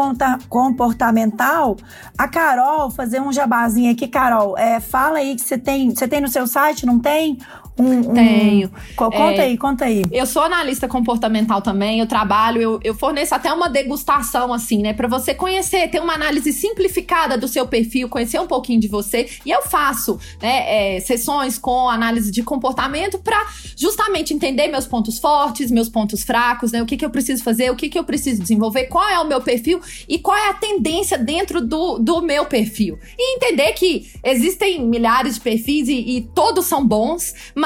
comportamental, 0.49 1.77
a 2.17 2.27
Carol, 2.27 2.89
fazer 2.91 3.21
um 3.21 3.31
jabazinho 3.31 3.91
aqui, 3.91 4.07
Carol, 4.07 4.57
é, 4.57 4.79
fala 4.79 5.19
aí 5.19 5.35
que 5.35 5.41
você 5.41 5.57
tem, 5.57 5.89
você 5.93 6.07
tem 6.07 6.21
no 6.21 6.27
seu 6.27 6.45
site, 6.47 6.85
não 6.85 6.99
tem? 6.99 7.37
Um, 7.77 7.99
um- 8.11 8.13
Tenho. 8.13 8.71
Co- 8.95 9.11
Conta 9.11 9.41
É, 9.41 9.45
aí, 9.45 9.57
conta 9.57 9.85
aí. 9.85 10.01
Eu 10.11 10.25
sou 10.25 10.41
analista 10.43 10.87
comportamental 10.87 11.61
também, 11.61 11.99
eu 11.99 12.07
trabalho, 12.07 12.61
eu, 12.61 12.79
eu 12.83 12.95
forneço 12.95 13.35
até 13.35 13.51
uma 13.51 13.67
degustação, 13.69 14.53
assim, 14.53 14.81
né? 14.81 14.93
Pra 14.93 15.07
você 15.09 15.33
conhecer, 15.35 15.89
ter 15.89 15.99
uma 16.01 16.13
análise 16.13 16.53
simplificada 16.53 17.37
do 17.37 17.47
seu 17.49 17.67
perfil, 17.67 18.07
conhecer 18.07 18.39
um 18.39 18.47
pouquinho 18.47 18.79
de 18.79 18.87
você. 18.87 19.27
E 19.45 19.51
eu 19.51 19.61
faço, 19.63 20.17
né, 20.41 20.95
é, 20.95 20.99
sessões 21.01 21.57
com 21.57 21.89
análise 21.89 22.31
de 22.31 22.41
comportamento 22.43 23.19
pra 23.19 23.45
justamente 23.75 24.33
entender 24.33 24.69
meus 24.69 24.87
pontos 24.87 25.19
fortes, 25.19 25.69
meus 25.69 25.89
pontos 25.89 26.23
fracos, 26.23 26.71
né? 26.71 26.81
O 26.81 26.85
que, 26.85 26.95
que 26.95 27.03
eu 27.05 27.09
preciso 27.09 27.43
fazer, 27.43 27.69
o 27.71 27.75
que, 27.75 27.89
que 27.89 27.99
eu 27.99 28.05
preciso 28.05 28.41
desenvolver, 28.41 28.85
qual 28.85 29.07
é 29.09 29.19
o 29.19 29.27
meu 29.27 29.41
perfil 29.41 29.81
e 30.07 30.17
qual 30.17 30.37
é 30.37 30.49
a 30.49 30.53
tendência 30.53 31.17
dentro 31.17 31.59
do, 31.59 31.99
do 31.99 32.21
meu 32.21 32.45
perfil. 32.45 32.97
E 33.17 33.35
entender 33.35 33.73
que 33.73 34.09
existem 34.23 34.81
milhares 34.85 35.35
de 35.35 35.41
perfis 35.41 35.89
e, 35.89 35.93
e 36.17 36.21
todos 36.33 36.65
são 36.67 36.85
bons, 36.85 37.33
mas 37.53 37.64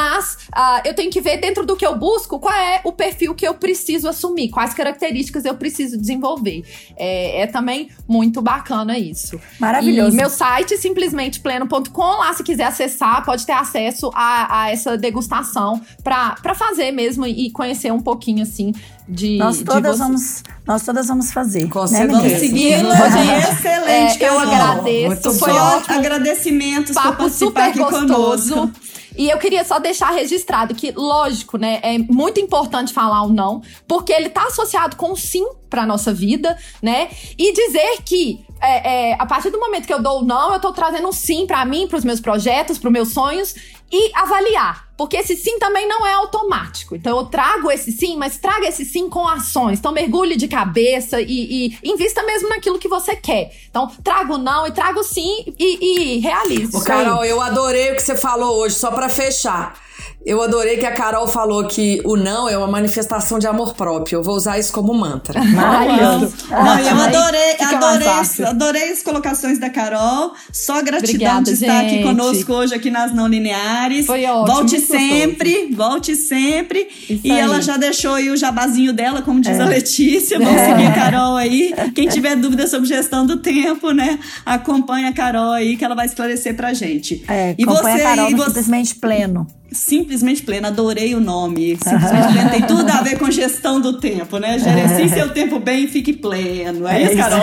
ah, 0.52 0.82
eu 0.86 0.94
tenho 0.94 1.12
que 1.12 1.22
ver 1.22 1.38
dentro 1.38 1.66
do 1.66 1.76
que 1.76 1.86
eu 1.86 1.96
busco 1.98 2.40
qual 2.40 2.54
é 2.54 2.82
o 2.84 2.92
perfil 2.92 3.34
que 3.36 3.48
eu 3.48 3.54
preciso 3.54 4.08
assumir, 4.08 4.50
quais 4.50 4.74
características 4.74 5.46
eu 5.46 5.56
preciso 5.56 5.98
desenvolver. 5.98 6.64
É, 6.98 7.42
é 7.42 7.48
também 7.48 7.90
muito 8.08 8.42
bacana 8.42 8.98
isso. 8.98 9.40
Maravilhoso. 9.60 10.14
E 10.14 10.16
meu 10.16 10.30
site, 10.30 10.78
simplesmente 10.78 11.40
pleno.com, 11.40 12.02
lá 12.02 12.34
se 12.34 12.44
quiser 12.44 12.66
acessar, 12.66 13.24
pode 13.26 13.46
ter 13.46 13.54
acesso 13.54 14.12
a, 14.14 14.64
a 14.64 14.72
essa 14.72 14.98
degustação 14.98 15.82
para 16.04 16.56
fazer 16.56 16.92
mesmo 16.92 17.26
e 17.26 17.52
conhecer 17.52 17.92
um 17.92 18.02
pouquinho 18.02 18.44
assim 18.44 18.74
de. 19.10 19.38
Nós 19.38 19.58
de 19.58 19.66
todas 19.66 19.98
você. 19.98 20.04
vamos, 20.04 20.44
nós 20.66 20.84
todas 20.84 21.08
vamos 21.08 21.32
fazer. 21.32 21.68
Com 21.70 21.86
né, 21.86 22.08
segui-la. 22.38 22.96
Gente, 23.10 23.52
Excelente, 23.52 24.24
é, 24.24 24.30
eu 24.30 24.36
Carol. 24.36 24.54
agradeço, 24.54 25.08
Muito 25.08 25.34
foi 25.34 25.54
bom. 25.54 25.60
Ótimo. 25.60 25.96
agradecimentos 25.96 26.94
por 26.94 27.04
papo 27.04 27.18
participar 27.18 27.48
super 27.48 27.64
aqui 27.64 27.80
gostoso. 27.80 28.54
conosco. 28.54 28.72
E 29.20 29.30
eu 29.30 29.38
queria 29.38 29.66
só 29.66 29.80
deixar 29.80 30.12
registrado 30.12 30.74
que, 30.74 30.94
lógico, 30.94 31.58
né, 31.58 31.82
é 31.84 31.98
muito 31.98 32.40
importante 32.40 32.94
falar 32.94 33.24
o 33.24 33.34
não, 33.34 33.62
porque 33.86 34.14
ele 34.14 34.30
tá 34.30 34.44
associado 34.44 34.96
com 34.96 35.14
sim 35.14 35.46
pra 35.70 35.86
nossa 35.86 36.14
vida, 36.14 36.58
né? 36.82 37.10
E 37.38 37.52
dizer 37.52 38.02
que 38.06 38.40
é, 38.62 39.12
é, 39.12 39.16
a 39.18 39.26
partir 39.26 39.50
do 39.50 39.60
momento 39.60 39.86
que 39.86 39.94
eu 39.94 40.02
dou 40.02 40.22
o 40.22 40.26
não, 40.26 40.54
eu 40.54 40.60
tô 40.60 40.72
trazendo 40.72 41.08
um 41.08 41.12
sim 41.12 41.46
pra 41.48 41.66
mim, 41.66 41.88
pros 41.88 42.04
meus 42.04 42.20
projetos, 42.20 42.78
pros 42.78 42.92
meus 42.92 43.14
sonhos 43.14 43.56
e 43.92 44.12
avaliar. 44.14 44.88
Porque 44.96 45.18
esse 45.18 45.36
sim 45.36 45.58
também 45.58 45.88
não 45.88 46.06
é 46.06 46.14
automático. 46.14 46.96
Então 46.96 47.18
eu 47.18 47.26
trago 47.26 47.72
esse 47.72 47.92
sim, 47.92 48.18
mas 48.18 48.38
traga 48.38 48.68
esse 48.68 48.86
sim 48.86 49.10
com 49.10 49.28
ações. 49.28 49.80
Então 49.80 49.92
mergulhe 49.92 50.36
de 50.36 50.48
cabeça 50.48 51.22
e, 51.22 51.68
e 51.68 51.80
invista 51.84 52.22
mesmo 52.24 52.50
naquilo 52.50 52.78
que 52.78 52.88
você 52.88 53.16
quer. 53.16 53.52
Então 53.70 53.88
traga 54.04 54.34
o 54.34 54.38
não 54.38 54.68
e 54.68 54.72
traga 54.72 55.00
o 55.00 55.04
sim 55.04 55.54
e, 55.58 56.18
e 56.18 56.20
realize. 56.20 56.76
Ô, 56.76 56.82
Carol, 56.82 57.24
eu 57.24 57.42
adorei 57.42 57.92
o 57.92 57.96
que 57.96 58.02
você 58.02 58.16
falou 58.16 58.58
hoje, 58.58 58.76
só 58.76 58.92
pra 58.92 59.10
fechar. 59.10 59.89
Eu 60.26 60.42
adorei 60.42 60.78
que 60.78 60.86
a 60.86 60.92
Carol 60.92 61.28
falou 61.28 61.66
que 61.66 62.02
o 62.04 62.18
não 62.18 62.48
é 62.50 62.58
uma 62.58 62.68
manifestação 62.68 63.40
de 63.40 63.48
amor 63.48 63.74
próprio. 63.74 64.18
Eu 64.18 64.24
vou 64.24 64.36
usar 64.36 64.60
isso 64.60 64.72
como 64.74 64.94
mantra. 64.94 65.42
Maravilhoso. 65.42 66.34
Não, 66.52 66.80
eu 66.80 66.96
adorei, 67.00 67.56
adorei, 67.58 68.46
adorei 68.46 68.92
as 68.92 69.02
colocações 69.02 69.58
da 69.58 69.70
Carol. 69.70 70.34
Só 70.52 70.82
gratidão 70.82 71.00
Obrigada, 71.38 71.44
de 71.44 71.52
estar 71.54 71.80
aqui 71.80 71.90
gente. 71.92 72.04
conosco 72.04 72.54
hoje 72.54 72.76
aqui 72.76 72.92
nas 72.92 73.14
não 73.14 73.28
lineares. 73.28 74.06
Foi 74.06 74.26
ótimo, 74.26 74.46
Volte 74.56 74.80
sempre, 74.82 75.74
volte 75.74 76.16
sempre. 76.16 76.90
Isso 77.10 77.22
e 77.24 77.32
aí. 77.32 77.40
ela 77.40 77.62
já 77.62 77.78
deixou 77.78 78.14
aí 78.14 78.30
o 78.30 78.36
jabazinho 78.36 78.92
dela, 78.92 79.22
como 79.22 79.40
É. 79.40 79.50
diz 79.50 79.60
a 79.60 79.66
Letícia. 79.66 80.38
Vamos 80.38 80.62
seguir 80.62 80.88
a 80.88 80.94
Carol 80.94 81.38
aí. 81.38 81.74
Quem 81.96 82.10
tiver 82.10 82.36
dúvida 82.36 82.68
sobre 82.68 82.88
gestão 82.90 83.26
do 83.26 83.38
tempo, 83.38 83.92
né? 83.92 84.20
Acompanha 84.46 85.10
a 85.10 85.14
Carol 85.14 85.54
aí 85.54 85.78
que 85.78 85.86
ela 85.86 85.96
vai 85.96 86.06
esclarecer 86.08 86.56
pra 86.56 86.74
gente. 86.74 87.24
É, 87.28 87.56
e 87.58 87.64
acompanha 87.64 87.98
você 87.98 88.04
a 88.04 88.10
Carol 88.16 88.32
no 88.32 88.38
você... 88.38 88.46
simplesmente 88.48 88.96
pleno. 88.96 89.48
Simplesmente 89.72 90.42
pleno, 90.42 90.68
adorei 90.68 91.14
o 91.16 91.20
nome. 91.20 91.78
Simplesmente 91.82 92.34
pleno 92.34 92.50
tem 92.50 92.62
tudo 92.64 92.90
a 92.90 93.02
ver 93.02 93.18
com 93.18 93.30
gestão 93.30 93.80
do 93.80 94.00
tempo, 94.00 94.38
né? 94.38 94.58
Gerencie 94.58 95.10
seu 95.10 95.30
tempo 95.32 95.60
bem 95.60 95.86
e 95.86 95.88
fique 95.88 96.14
pleno. 96.14 96.88
É, 96.88 97.04
é 97.04 97.06
isso, 97.06 97.18
Carol? 97.18 97.42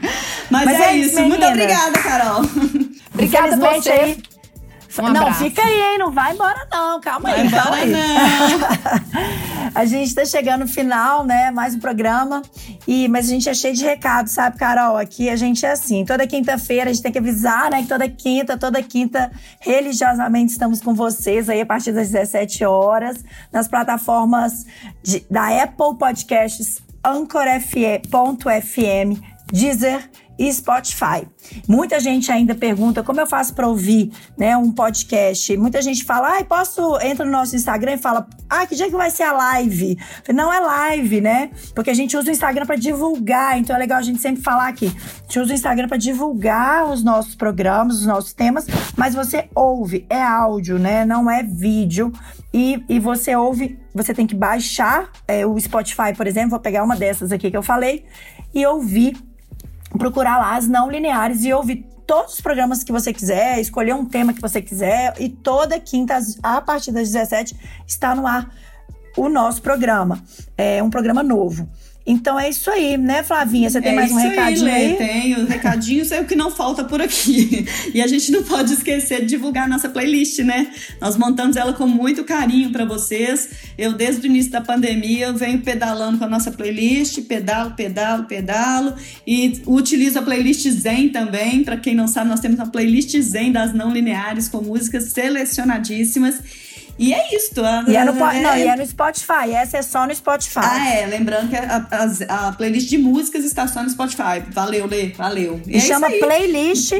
Mas, 0.50 0.64
Mas, 0.64 0.80
é, 0.80 0.84
é 0.84 0.96
isso. 0.96 1.20
Muito 1.22 1.44
obrigada, 1.44 1.98
Carol. 1.98 2.44
Obrigada 3.12 3.54
a 3.54 3.74
você. 3.74 4.16
Um 4.98 5.12
não, 5.12 5.34
fica 5.34 5.62
aí, 5.62 5.80
hein? 5.80 5.98
Não 5.98 6.10
vai 6.10 6.32
embora, 6.32 6.66
não. 6.70 7.00
Calma 7.00 7.28
aí, 7.30 7.50
calma 7.50 7.76
aí. 7.76 7.90
Não. 7.90 7.98
a 9.74 9.84
gente 9.84 10.14
tá 10.14 10.24
chegando 10.24 10.60
no 10.60 10.68
final, 10.68 11.24
né? 11.24 11.50
Mais 11.50 11.74
um 11.74 11.80
programa. 11.80 12.42
E, 12.86 13.06
mas 13.08 13.26
a 13.26 13.28
gente 13.28 13.48
é 13.48 13.54
cheio 13.54 13.74
de 13.74 13.84
recados, 13.84 14.32
sabe, 14.32 14.56
Carol? 14.56 14.96
Aqui 14.96 15.28
a 15.28 15.36
gente 15.36 15.66
é 15.66 15.72
assim. 15.72 16.04
Toda 16.04 16.26
quinta-feira 16.26 16.90
a 16.90 16.92
gente 16.92 17.02
tem 17.02 17.12
que 17.12 17.18
avisar, 17.18 17.70
né? 17.70 17.82
Que 17.82 17.88
toda 17.88 18.08
quinta, 18.08 18.56
toda 18.56 18.82
quinta, 18.82 19.30
religiosamente 19.60 20.52
estamos 20.52 20.80
com 20.80 20.94
vocês 20.94 21.48
aí 21.48 21.60
a 21.60 21.66
partir 21.66 21.92
das 21.92 22.10
17 22.10 22.64
horas, 22.64 23.22
nas 23.52 23.68
plataformas 23.68 24.64
de, 25.02 25.26
da 25.30 25.62
Apple 25.62 25.98
Podcasts, 25.98 26.78
Anchor.fm, 27.04 28.40
Deezer 29.52 30.08
e 30.38 30.52
Spotify. 30.52 31.26
Muita 31.68 31.98
gente 32.00 32.30
ainda 32.30 32.54
pergunta 32.54 33.02
como 33.02 33.20
eu 33.20 33.26
faço 33.26 33.54
para 33.54 33.66
ouvir, 33.66 34.12
né, 34.36 34.56
um 34.56 34.70
podcast. 34.72 35.56
Muita 35.56 35.80
gente 35.80 36.04
fala, 36.04 36.38
ah, 36.38 36.44
posso 36.44 36.98
entra 37.00 37.24
no 37.24 37.32
nosso 37.32 37.56
Instagram 37.56 37.94
e 37.94 37.98
fala, 37.98 38.26
ah, 38.48 38.66
que 38.66 38.74
dia 38.74 38.86
que 38.86 38.96
vai 38.96 39.10
ser 39.10 39.24
a 39.24 39.32
live? 39.32 39.98
Não 40.34 40.52
é 40.52 40.60
live, 40.60 41.20
né? 41.20 41.50
Porque 41.74 41.90
a 41.90 41.94
gente 41.94 42.16
usa 42.16 42.28
o 42.28 42.32
Instagram 42.32 42.66
para 42.66 42.76
divulgar. 42.76 43.58
Então 43.58 43.74
é 43.74 43.78
legal 43.78 43.98
a 43.98 44.02
gente 44.02 44.20
sempre 44.20 44.42
falar 44.42 44.68
aqui. 44.68 44.86
A 44.86 45.22
gente 45.22 45.40
usa 45.40 45.52
o 45.52 45.54
Instagram 45.54 45.88
para 45.88 45.96
divulgar 45.96 46.88
os 46.90 47.02
nossos 47.02 47.34
programas, 47.34 47.96
os 47.96 48.06
nossos 48.06 48.32
temas, 48.32 48.66
mas 48.96 49.14
você 49.14 49.48
ouve, 49.54 50.06
é 50.08 50.22
áudio, 50.22 50.78
né? 50.78 51.04
Não 51.04 51.30
é 51.30 51.42
vídeo. 51.42 52.12
E, 52.52 52.82
e 52.88 52.98
você 52.98 53.36
ouve, 53.36 53.78
você 53.94 54.14
tem 54.14 54.26
que 54.26 54.34
baixar 54.34 55.10
é, 55.28 55.44
o 55.44 55.58
Spotify, 55.58 56.14
por 56.16 56.26
exemplo. 56.26 56.50
Vou 56.50 56.60
pegar 56.60 56.82
uma 56.82 56.96
dessas 56.96 57.32
aqui 57.32 57.50
que 57.50 57.56
eu 57.56 57.62
falei 57.62 58.04
e 58.54 58.64
ouvir 58.64 59.14
procurar 59.96 60.38
lá 60.38 60.56
as 60.56 60.68
não 60.68 60.90
lineares 60.90 61.44
e 61.44 61.52
ouvir 61.52 61.86
todos 62.06 62.34
os 62.34 62.40
programas 62.40 62.84
que 62.84 62.92
você 62.92 63.12
quiser, 63.12 63.60
escolher 63.60 63.94
um 63.94 64.04
tema 64.04 64.32
que 64.32 64.40
você 64.40 64.62
quiser 64.62 65.14
e 65.18 65.28
toda 65.28 65.78
quinta, 65.80 66.18
a 66.42 66.60
partir 66.60 66.92
das 66.92 67.10
17, 67.10 67.56
está 67.86 68.14
no 68.14 68.26
ar 68.26 68.50
o 69.16 69.28
nosso 69.28 69.60
programa. 69.60 70.22
É 70.56 70.82
um 70.82 70.90
programa 70.90 71.22
novo. 71.22 71.68
Então 72.06 72.38
é 72.38 72.48
isso 72.48 72.70
aí, 72.70 72.96
né, 72.96 73.24
Flavinha? 73.24 73.68
Você 73.68 73.80
tem 73.82 73.90
é 73.90 73.94
mais 73.96 74.12
um 74.12 74.16
recadinho 74.16 74.72
aí? 74.72 74.86
aí? 74.86 74.96
Tenho, 74.96 75.46
recadinhos 75.46 76.12
é 76.12 76.20
o 76.20 76.24
que 76.24 76.36
não 76.36 76.50
falta 76.50 76.84
por 76.84 77.02
aqui. 77.02 77.66
E 77.94 78.02
a 78.02 78.06
gente 78.06 78.30
não 78.30 78.42
pode 78.42 78.74
esquecer 78.74 79.20
de 79.20 79.26
divulgar 79.26 79.64
a 79.64 79.68
nossa 79.68 79.88
playlist, 79.88 80.40
né? 80.40 80.70
Nós 81.00 81.16
montamos 81.16 81.56
ela 81.56 81.72
com 81.72 81.86
muito 81.86 82.24
carinho 82.24 82.70
para 82.70 82.84
vocês. 82.84 83.48
Eu, 83.78 83.92
desde 83.92 84.26
o 84.26 84.30
início 84.30 84.52
da 84.52 84.60
pandemia, 84.60 85.26
eu 85.26 85.34
venho 85.34 85.60
pedalando 85.60 86.18
com 86.18 86.24
a 86.24 86.28
nossa 86.28 86.50
playlist, 86.50 87.22
pedalo, 87.22 87.72
pedalo, 87.72 88.24
pedalo. 88.24 88.94
E 89.26 89.62
utilizo 89.66 90.18
a 90.18 90.22
playlist 90.22 90.68
Zen 90.68 91.08
também. 91.08 91.64
Para 91.64 91.76
quem 91.76 91.94
não 91.94 92.06
sabe, 92.06 92.28
nós 92.28 92.40
temos 92.40 92.58
uma 92.58 92.66
playlist 92.66 93.16
Zen 93.18 93.52
das 93.52 93.72
não 93.72 93.90
lineares 93.90 94.48
com 94.48 94.60
músicas 94.60 95.04
selecionadíssimas. 95.04 96.36
E 96.98 97.12
é 97.12 97.34
isso. 97.34 97.52
E 97.88 97.96
é, 97.96 98.04
no, 98.04 98.12
é, 98.12 98.40
não, 98.40 98.56
e 98.56 98.62
é 98.62 98.76
no 98.76 98.86
Spotify. 98.86 99.52
Essa 99.52 99.78
é 99.78 99.82
só 99.82 100.06
no 100.06 100.14
Spotify. 100.14 100.60
Ah, 100.62 100.94
é. 100.94 101.06
Lembrando 101.06 101.50
que 101.50 101.56
a, 101.56 101.86
a, 101.90 102.48
a 102.48 102.52
playlist 102.52 102.88
de 102.88 102.98
músicas 102.98 103.44
está 103.44 103.66
só 103.66 103.82
no 103.82 103.90
Spotify. 103.90 104.42
Valeu, 104.50 104.86
Lê. 104.86 105.08
Valeu. 105.08 105.60
E, 105.66 105.74
e 105.74 105.76
é 105.76 105.80
chama 105.80 106.08
playlist. 106.08 106.92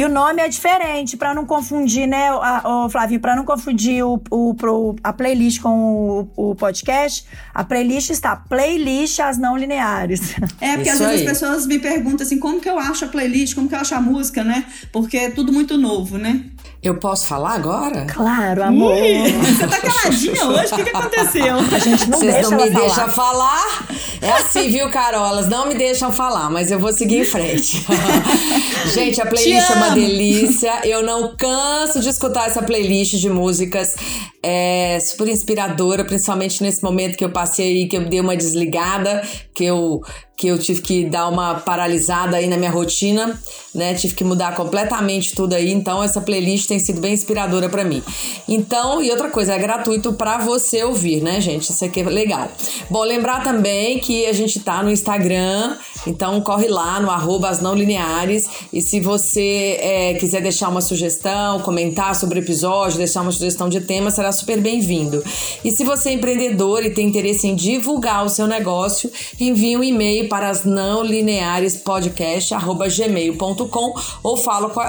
E 0.00 0.04
o 0.06 0.08
nome 0.08 0.40
é 0.40 0.48
diferente, 0.48 1.14
para 1.14 1.34
não 1.34 1.44
confundir, 1.44 2.06
né, 2.06 2.32
o 2.32 2.88
Flavinho, 2.88 3.20
para 3.20 3.36
não 3.36 3.44
confundir 3.44 4.02
o, 4.02 4.18
o, 4.30 4.56
o, 4.58 4.96
a 5.04 5.12
playlist 5.12 5.60
com 5.60 6.30
o, 6.34 6.50
o, 6.52 6.54
podcast, 6.54 7.26
a 7.52 7.62
playlist 7.62 8.08
está 8.08 8.34
playlist 8.34 9.20
as 9.20 9.36
não 9.36 9.58
lineares. 9.58 10.34
É, 10.58 10.76
porque 10.76 10.88
Isso 10.88 11.02
às 11.02 11.10
vezes 11.10 11.20
aí. 11.20 11.28
as 11.28 11.38
pessoas 11.38 11.66
me 11.66 11.78
perguntam 11.78 12.24
assim, 12.24 12.38
como 12.38 12.62
que 12.62 12.68
eu 12.70 12.78
acho 12.78 13.04
a 13.04 13.08
playlist, 13.08 13.54
como 13.54 13.68
que 13.68 13.74
eu 13.74 13.78
acho 13.78 13.94
a 13.94 14.00
música, 14.00 14.42
né? 14.42 14.64
Porque 14.90 15.18
é 15.18 15.30
tudo 15.30 15.52
muito 15.52 15.76
novo, 15.76 16.16
né? 16.16 16.44
Eu 16.82 16.94
posso 16.94 17.26
falar 17.26 17.56
agora? 17.56 18.06
Claro, 18.06 18.62
amor. 18.62 18.96
Ih, 18.96 19.32
você 19.32 19.66
tá 19.66 19.78
caladinha 19.80 20.46
hoje? 20.46 20.72
O 20.72 20.76
que, 20.76 20.84
que 20.84 20.96
aconteceu? 20.96 21.56
A 21.58 21.78
gente 21.78 22.08
não 22.08 22.18
Vocês 22.18 22.34
deixa 22.34 22.50
não 22.50 22.64
me 22.64 22.70
falar. 22.70 22.86
deixam 22.86 23.08
falar? 23.10 23.86
É 24.22 24.32
assim, 24.32 24.70
viu, 24.70 24.88
Carol? 24.88 25.26
Elas 25.26 25.46
não 25.46 25.66
me 25.66 25.74
deixam 25.74 26.10
falar, 26.10 26.48
mas 26.48 26.70
eu 26.70 26.78
vou 26.78 26.90
seguir 26.90 27.18
em 27.18 27.24
frente. 27.24 27.84
gente, 28.94 29.20
a 29.20 29.26
playlist 29.26 29.70
é 29.70 29.74
uma 29.90 29.94
delícia. 29.94 30.86
Eu 30.86 31.02
não 31.02 31.36
canso 31.36 32.00
de 32.00 32.08
escutar 32.08 32.46
essa 32.46 32.62
playlist 32.62 33.14
de 33.14 33.28
músicas. 33.28 33.96
É 34.42 34.98
super 35.00 35.28
inspiradora, 35.28 36.04
principalmente 36.04 36.62
nesse 36.62 36.82
momento 36.82 37.16
que 37.16 37.24
eu 37.24 37.30
passei 37.30 37.66
aí, 37.66 37.88
que 37.88 37.96
eu 37.96 38.08
dei 38.08 38.20
uma 38.20 38.36
desligada, 38.36 39.22
que 39.54 39.64
eu 39.64 40.00
que 40.40 40.48
eu 40.48 40.58
tive 40.58 40.80
que 40.80 41.04
dar 41.04 41.28
uma 41.28 41.56
paralisada 41.56 42.38
aí 42.38 42.46
na 42.46 42.56
minha 42.56 42.70
rotina, 42.70 43.38
né? 43.74 43.92
Tive 43.92 44.14
que 44.14 44.24
mudar 44.24 44.56
completamente 44.56 45.34
tudo 45.34 45.52
aí, 45.52 45.70
então 45.70 46.02
essa 46.02 46.18
playlist 46.18 46.66
tem 46.66 46.78
sido 46.78 46.98
bem 46.98 47.12
inspiradora 47.12 47.68
para 47.68 47.84
mim. 47.84 48.02
Então, 48.48 49.02
e 49.02 49.10
outra 49.10 49.28
coisa, 49.28 49.52
é 49.52 49.58
gratuito 49.58 50.14
para 50.14 50.38
você 50.38 50.82
ouvir, 50.82 51.22
né, 51.22 51.42
gente? 51.42 51.70
Isso 51.70 51.84
aqui 51.84 52.00
é 52.00 52.04
legal. 52.04 52.48
Bom, 52.88 53.04
lembrar 53.04 53.42
também 53.42 53.98
que 53.98 54.24
a 54.24 54.32
gente 54.32 54.58
tá 54.60 54.82
no 54.82 54.90
Instagram, 54.90 55.76
então 56.06 56.40
corre 56.40 56.68
lá 56.68 56.98
no 57.00 57.10
arroba 57.10 57.50
não 57.60 57.74
lineares 57.74 58.48
e 58.72 58.80
se 58.80 58.98
você 58.98 59.76
é, 59.78 60.14
quiser 60.14 60.40
deixar 60.40 60.70
uma 60.70 60.80
sugestão, 60.80 61.60
comentar 61.60 62.14
sobre 62.14 62.38
o 62.38 62.42
episódio, 62.42 62.96
deixar 62.96 63.20
uma 63.20 63.32
sugestão 63.32 63.68
de 63.68 63.82
tema, 63.82 64.10
será 64.10 64.32
super 64.32 64.58
bem-vindo. 64.58 65.22
E 65.62 65.70
se 65.70 65.84
você 65.84 66.08
é 66.08 66.12
empreendedor 66.14 66.82
e 66.82 66.90
tem 66.90 67.06
interesse 67.06 67.46
em 67.46 67.54
divulgar 67.54 68.24
o 68.24 68.30
seu 68.30 68.46
negócio, 68.46 69.10
envie 69.38 69.76
um 69.76 69.84
e-mail 69.84 70.29
para 70.30 70.48
as 70.48 70.64
não 70.64 71.04
lineares 71.04 71.76
podcast 71.76 72.54
gmail.com 72.54 73.94
ou, 74.22 74.38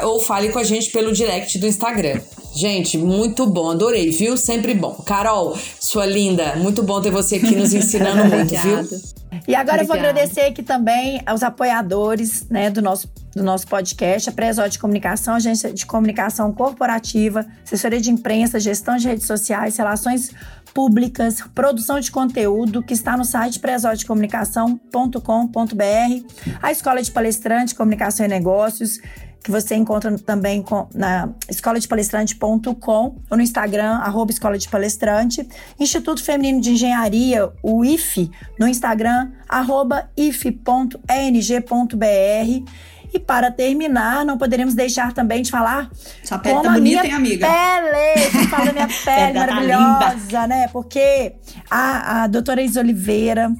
ou 0.03 0.19
fale 0.21 0.49
com 0.49 0.59
a 0.59 0.63
gente 0.63 0.91
pelo 0.91 1.11
direct 1.11 1.57
do 1.57 1.67
Instagram. 1.67 2.21
Gente, 2.55 2.97
muito 2.97 3.47
bom, 3.47 3.71
adorei, 3.71 4.11
viu? 4.11 4.37
Sempre 4.37 4.73
bom. 4.73 4.93
Carol, 5.05 5.57
sua 5.79 6.05
linda, 6.05 6.55
muito 6.57 6.83
bom 6.83 7.01
ter 7.01 7.09
você 7.09 7.37
aqui 7.37 7.55
nos 7.55 7.73
ensinando 7.73 8.25
muito, 8.25 8.53
viu? 8.61 9.11
E 9.47 9.55
agora 9.55 9.77
Obrigada. 9.77 9.81
eu 9.81 9.87
vou 9.87 9.95
agradecer 9.95 10.41
aqui 10.41 10.61
também 10.61 11.21
aos 11.25 11.41
apoiadores 11.41 12.45
né, 12.49 12.69
do, 12.69 12.81
nosso, 12.81 13.09
do 13.33 13.41
nosso 13.41 13.65
podcast, 13.65 14.29
a 14.29 14.33
Presó 14.33 14.67
de 14.67 14.77
Comunicação, 14.77 15.35
Agência 15.35 15.73
de 15.73 15.85
Comunicação 15.85 16.53
Corporativa, 16.53 17.45
Assessoria 17.63 17.99
de 17.99 18.11
Imprensa, 18.11 18.59
Gestão 18.59 18.97
de 18.97 19.07
Redes 19.07 19.25
Sociais, 19.25 19.77
Relações 19.77 20.31
Públicas, 20.73 21.41
Produção 21.53 21.99
de 21.99 22.09
Conteúdo, 22.11 22.81
que 22.81 22.93
está 22.93 23.17
no 23.17 23.25
site 23.25 23.59
presodecomunicação.com.br, 23.59 26.57
a 26.61 26.71
Escola 26.71 27.01
de 27.01 27.11
Palestrante, 27.11 27.75
Comunicação 27.75 28.25
e 28.25 28.29
Negócios, 28.29 29.01
que 29.43 29.49
você 29.49 29.75
encontra 29.75 30.15
também 30.19 30.61
com, 30.61 30.87
na 30.93 31.29
escoladepalestrante.com 31.49 33.15
ou 33.29 33.37
no 33.37 33.41
Instagram, 33.41 33.95
arroba 33.95 34.31
Escola 34.31 34.57
de 34.57 34.69
Palestrante. 34.69 35.47
Instituto 35.79 36.23
Feminino 36.23 36.61
de 36.61 36.71
Engenharia, 36.71 37.51
o 37.63 37.83
IFE, 37.83 38.29
no 38.59 38.67
Instagram, 38.67 39.31
arroba 39.49 40.09
if.eng.br. 40.15 40.61
E 43.13 43.19
para 43.19 43.51
terminar, 43.51 44.25
não 44.25 44.37
poderíamos 44.37 44.73
deixar 44.73 45.13
também 45.13 45.41
de 45.41 45.51
falar 45.51 45.89
Sua 46.23 46.39
pele 46.39 46.55
como 46.55 46.63
tá 46.65 46.73
bonita, 46.73 47.03
minha 47.03 47.15
amiga? 47.15 47.47
Pele, 47.47 48.47
fala 48.47 48.65
da 48.65 48.73
minha 48.73 48.87
pele 49.03 49.33
tá 49.33 49.39
maravilhosa, 49.39 50.27
tá 50.31 50.47
né? 50.47 50.67
Porque 50.69 51.33
a, 51.69 52.23
a 52.23 52.27
doutora 52.27 52.61
Isa 52.61 52.79
Oliveira, 52.79 53.51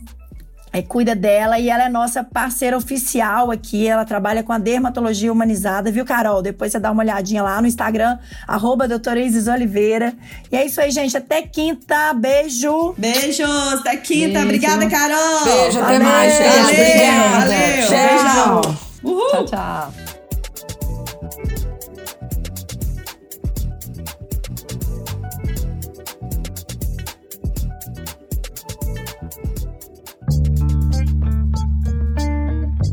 é, 0.73 0.81
cuida 0.81 1.13
dela 1.13 1.59
e 1.59 1.69
ela 1.69 1.83
é 1.83 1.89
nossa 1.89 2.23
parceira 2.23 2.77
oficial 2.77 3.51
aqui. 3.51 3.87
Ela 3.87 4.05
trabalha 4.05 4.41
com 4.41 4.53
a 4.53 4.57
dermatologia 4.57 5.31
humanizada, 5.31 5.91
viu, 5.91 6.05
Carol? 6.05 6.41
Depois 6.41 6.71
você 6.71 6.79
dá 6.79 6.91
uma 6.91 7.03
olhadinha 7.03 7.43
lá 7.43 7.61
no 7.61 7.67
Instagram, 7.67 8.17
arroba 8.47 8.87
doutora 8.87 9.19
Isis 9.19 9.47
Oliveira. 9.47 10.13
E 10.49 10.55
é 10.55 10.65
isso 10.65 10.79
aí, 10.79 10.89
gente. 10.91 11.15
Até 11.17 11.41
quinta. 11.41 12.13
Beijo. 12.13 12.95
Beijos. 12.97 13.79
Até 13.79 13.97
quinta. 13.97 14.39
Beijo. 14.39 14.45
Obrigada, 14.45 14.89
Carol. 14.89 15.43
Beijo. 15.43 15.79
Até 15.79 15.99
valeu, 15.99 16.03
mais. 16.03 16.33
Valeu. 16.39 17.39
Valeu. 17.39 17.87
Tchau. 17.87 18.61
Beijo. 18.61 18.90
Uhul. 19.03 19.29
Tchau, 19.29 19.45
tchau. 19.45 19.93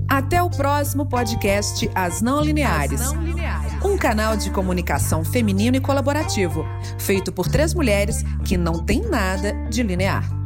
Até 0.09 0.42
o 0.42 0.50
próximo 0.50 1.06
podcast 1.06 1.88
As 1.94 2.20
Não 2.20 2.42
Lineares. 2.42 3.00
As 3.00 3.12
Não 3.12 3.22
Lineares. 3.22 3.84
Um 3.84 3.96
canal 3.96 4.36
de 4.36 4.50
comunicação 4.50 5.24
feminino 5.24 5.76
e 5.76 5.80
colaborativo, 5.80 6.64
feito 6.98 7.32
por 7.32 7.48
três 7.48 7.72
mulheres 7.72 8.24
que 8.44 8.56
não 8.56 8.84
tem 8.84 9.02
nada 9.02 9.52
de 9.70 9.82
linear. 9.82 10.38